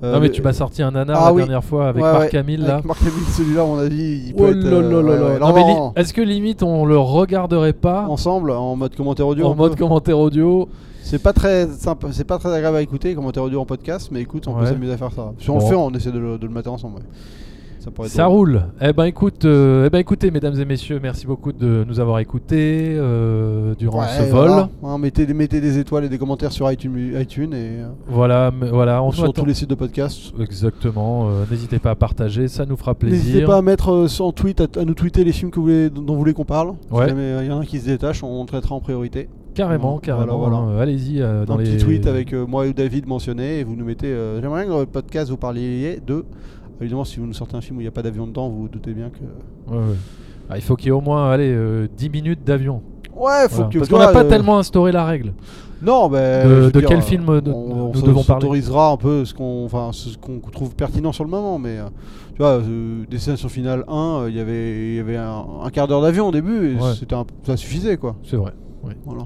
Euh, 0.04 0.14
non 0.14 0.20
mais 0.20 0.30
tu 0.30 0.42
m'as 0.42 0.54
sorti 0.54 0.82
un 0.84 0.92
nanar 0.92 1.18
Ah 1.22 1.26
la 1.28 1.34
oui. 1.34 1.42
dernière 1.42 1.64
fois 1.64 1.88
avec 1.88 2.04
Ouais, 2.04 2.12
Marc 2.12 2.34
Hamill 2.34 2.62
là. 2.62 2.74
Avec 2.76 2.86
Marc 2.86 3.02
Hamill, 3.02 3.14
celui-là, 3.36 3.62
à 3.62 3.66
mon 3.66 3.78
avis, 3.80 4.24
il 4.28 4.34
peut 4.34 4.44
Oh 4.46 4.50
être. 4.50 4.66
euh, 4.66 5.40
Non, 5.40 5.54
mais 5.54 5.64
li- 5.64 5.80
Est-ce 5.96 6.14
que 6.14 6.22
limite 6.22 6.62
on 6.64 6.86
le 6.86 6.98
regarderait 6.98 7.74
pas 7.74 8.06
ensemble 8.10 8.52
en 8.52 8.76
mode 8.76 8.96
commentaire 8.96 9.28
audio. 9.28 9.46
en 9.48 9.56
mode 9.56 9.76
commentaire 9.78 10.20
audio 10.20 10.68
C'est 11.02 11.22
pas 11.22 11.34
très 11.34 11.68
sympa, 11.68 12.08
c'est 12.12 12.24
pas 12.24 12.38
très 12.38 12.54
agréable 12.54 12.78
à 12.78 12.82
écouter 12.82 13.14
commentaire 13.16 13.44
audio 13.44 13.60
en 13.62 13.66
podcast, 13.66 14.10
mais 14.12 14.22
écoute, 14.22 14.48
on 14.48 14.54
peut 14.54 14.66
s'amuser 14.66 14.94
à 14.94 14.98
faire 14.98 15.12
ça. 15.12 15.32
Si 15.40 15.50
on 15.50 15.58
Bon. 15.58 15.60
le 15.64 15.66
fait, 15.70 15.76
on 15.76 15.90
essaie 15.92 16.12
de 16.12 16.20
le, 16.20 16.38
de 16.38 16.46
le 16.48 16.52
mater 16.54 16.70
ensemble. 16.70 16.96
ouais. 16.98 17.04
Ça 17.84 17.92
pourrait 17.92 18.08
être 18.08 18.14
Ça 18.14 18.24
drôle. 18.24 18.56
roule. 18.58 18.66
Eh 18.82 18.94
ben 18.94 19.04
écoute, 19.04 19.44
euh, 19.44 19.88
eh 19.88 19.90
ben 19.90 20.00
écoutez, 20.00 20.32
mesdames 20.32 20.58
et 20.58 20.64
messieurs, 20.64 21.00
merci 21.04 21.28
beaucoup 21.28 21.52
de 21.52 21.84
nous 21.86 22.00
avoir 22.00 22.20
écoutés 22.20 22.96
euh, 22.98 23.76
durant 23.76 24.00
Ouais, 24.00 24.08
ce 24.18 24.22
vol. 24.24 24.48
voilà. 24.48 24.70
Hein, 24.84 24.98
mettez, 24.98 25.26
des- 25.26 25.34
mettez 25.34 25.60
des 25.60 25.80
étoiles 25.80 26.06
et 26.06 26.10
des 26.10 26.18
commentaires 26.18 26.54
sur 26.54 26.72
iTunes, 26.72 27.12
iTunes 27.20 27.54
et 27.54 27.82
euh, 27.82 27.88
Voilà, 28.08 28.52
voilà, 28.72 29.04
on 29.04 29.12
sur 29.12 29.34
tous 29.34 29.44
les 29.46 29.54
sites 29.54 29.70
de 29.70 29.76
podcast. 29.76 30.32
Exactement. 30.40 31.28
euh, 31.30 31.44
N'hésitez 31.52 31.80
pas 31.80 31.92
à 31.92 31.96
partager, 31.96 32.48
ça 32.48 32.66
nous 32.66 32.78
fera 32.78 32.94
plaisir. 32.96 33.18
N'hésitez 33.26 33.46
pas 33.46 33.58
à 33.58 33.62
mettre 33.62 34.08
sur 34.08 34.34
tweet, 34.34 34.62
à, 34.62 34.68
à 34.80 34.86
nous 34.86 34.94
tweeter 34.94 35.26
les 35.26 35.34
films 35.34 35.52
que 35.52 35.58
vous 35.58 35.64
voulez, 35.66 35.90
dont 35.90 36.14
vous 36.14 36.18
voulez 36.20 36.34
qu'on 36.34 36.46
parle. 36.46 36.70
Ouais. 36.90 37.04
Si 37.04 37.10
jamais 37.10 37.36
il 37.42 37.48
y 37.48 37.52
en 37.52 37.58
a 37.58 37.62
un 37.62 37.66
qui 37.66 37.80
se 37.80 37.86
détache, 37.88 38.24
on 38.24 38.46
traitera 38.46 38.76
en 38.76 38.80
priorité. 38.80 39.28
Carrément, 39.56 40.00
carrément. 40.00 40.38
voilà. 40.38 40.82
Allez-y 40.82 41.22
euh, 41.22 41.46
dans 41.46 41.56
un 41.56 41.58
les 41.58 41.66
petit 41.66 41.84
tweet 41.84 42.08
avec 42.08 42.34
euh, 42.34 42.46
moi 42.48 42.66
et 42.66 42.74
David 42.74 43.08
mentionné 43.08 43.60
et 43.60 43.64
vous 43.66 43.76
nous 43.76 43.86
mettez. 43.86 44.16
J'aimerais 44.42 44.64
que 44.66 44.70
dans 44.70 44.80
le 44.80 44.86
podcast 44.86 45.30
vous 45.30 45.38
parliez 45.38 46.00
de. 46.08 46.24
Évidemment, 46.82 47.06
si 47.06 47.20
vous 47.20 47.26
nous 47.26 47.34
sortez 47.34 47.56
un 47.56 47.62
film 47.62 47.78
où 47.78 47.82
il 47.82 47.86
n'y 47.86 47.88
a 47.88 47.92
pas 47.92 48.02
d'avion 48.02 48.28
dedans, 48.28 48.50
vous 48.50 48.64
vous 48.64 48.68
doutez 48.70 48.94
bien 48.94 49.10
que. 49.10 49.72
Ouais, 49.72 49.78
ouais. 49.78 49.96
Ah, 50.50 50.58
il 50.58 50.62
faut 50.62 50.76
qu'il 50.76 50.88
y 50.88 50.90
ait 50.90 50.92
au 50.92 51.02
moins 51.02 51.30
allez, 51.32 51.52
euh, 51.54 51.88
10 51.98 52.10
minutes 52.10 52.44
d'avion. 52.44 52.82
Ouais, 53.16 53.48
faut 53.48 53.56
Voilà. 53.58 53.70
que. 53.70 53.78
Parce 53.78 53.90
qu'on 53.90 54.00
n'a 54.00 54.08
pas 54.10 54.24
euh, 54.26 54.30
tellement 54.30 54.58
instauré 54.58 54.92
la 54.92 55.06
règle. 55.06 55.34
Non, 55.82 56.10
mais. 56.10 56.44
De- 56.46 56.70
dire, 56.80 56.88
quel 56.88 56.98
euh, 57.00 57.02
film 57.02 57.42
de- 57.42 57.52
on, 57.52 57.68
nous 57.94 58.00
on 58.02 58.06
devons 58.06 58.24
parler 58.24 58.42
s'autorisera 58.42 58.92
un 58.92 58.98
peu 58.98 59.24
ce 59.26 59.34
qu'on 59.34 59.66
enfin, 59.66 59.90
ce 59.94 60.18
qu'on 60.18 60.40
trouve 60.52 60.76
pertinent 60.76 61.12
sur 61.12 61.24
le 61.24 61.30
moment, 61.30 61.60
mais 61.60 61.78
euh, 61.80 61.86
tu 62.34 62.38
vois, 62.40 62.60
euh, 62.60 63.04
Destination 63.10 63.48
Finale 63.50 63.84
1, 63.88 63.94
euh, 64.24 64.30
il 64.30 64.36
y 64.36 64.40
avait, 64.40 64.96
y 64.96 65.00
avait 65.00 65.18
un, 65.18 65.46
un 65.64 65.70
quart 65.70 65.88
d'heure 65.88 66.02
d'avion 66.02 66.28
au 66.30 66.32
début, 66.32 66.72
et 66.72 66.76
Ouais. 66.76 66.92
un- 67.14 67.26
ça 67.46 67.58
suffisait 67.58 67.98
quoi. 67.98 68.16
C'est 68.24 68.38
vrai. 68.38 68.54
Voilà. 69.06 69.24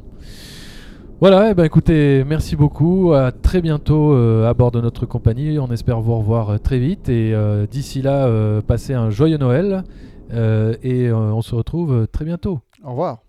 Voilà, 1.20 1.50
eh 1.50 1.54
ben 1.56 1.64
écoutez, 1.64 2.24
merci 2.28 2.56
beaucoup. 2.56 3.14
À 3.14 3.32
très 3.32 3.60
bientôt 3.60 4.14
euh, 4.14 4.48
à 4.48 4.54
bord 4.54 4.70
de 4.70 4.80
notre 4.80 5.08
compagnie. 5.08 5.58
On 5.58 5.72
espère 5.72 6.00
vous 6.00 6.16
revoir 6.16 6.52
euh, 6.52 6.58
très 6.60 6.78
vite. 6.78 7.10
Et 7.10 7.34
euh, 7.34 7.66
d'ici 7.66 8.04
là, 8.04 8.30
passez 8.62 8.94
un 8.94 9.10
joyeux 9.10 9.38
Noël. 9.38 9.84
Et 10.32 11.12
on 11.12 11.42
se 11.42 11.56
retrouve 11.56 12.08
très 12.12 12.24
bientôt. 12.24 12.60
Au 12.84 12.92
revoir. 12.92 13.27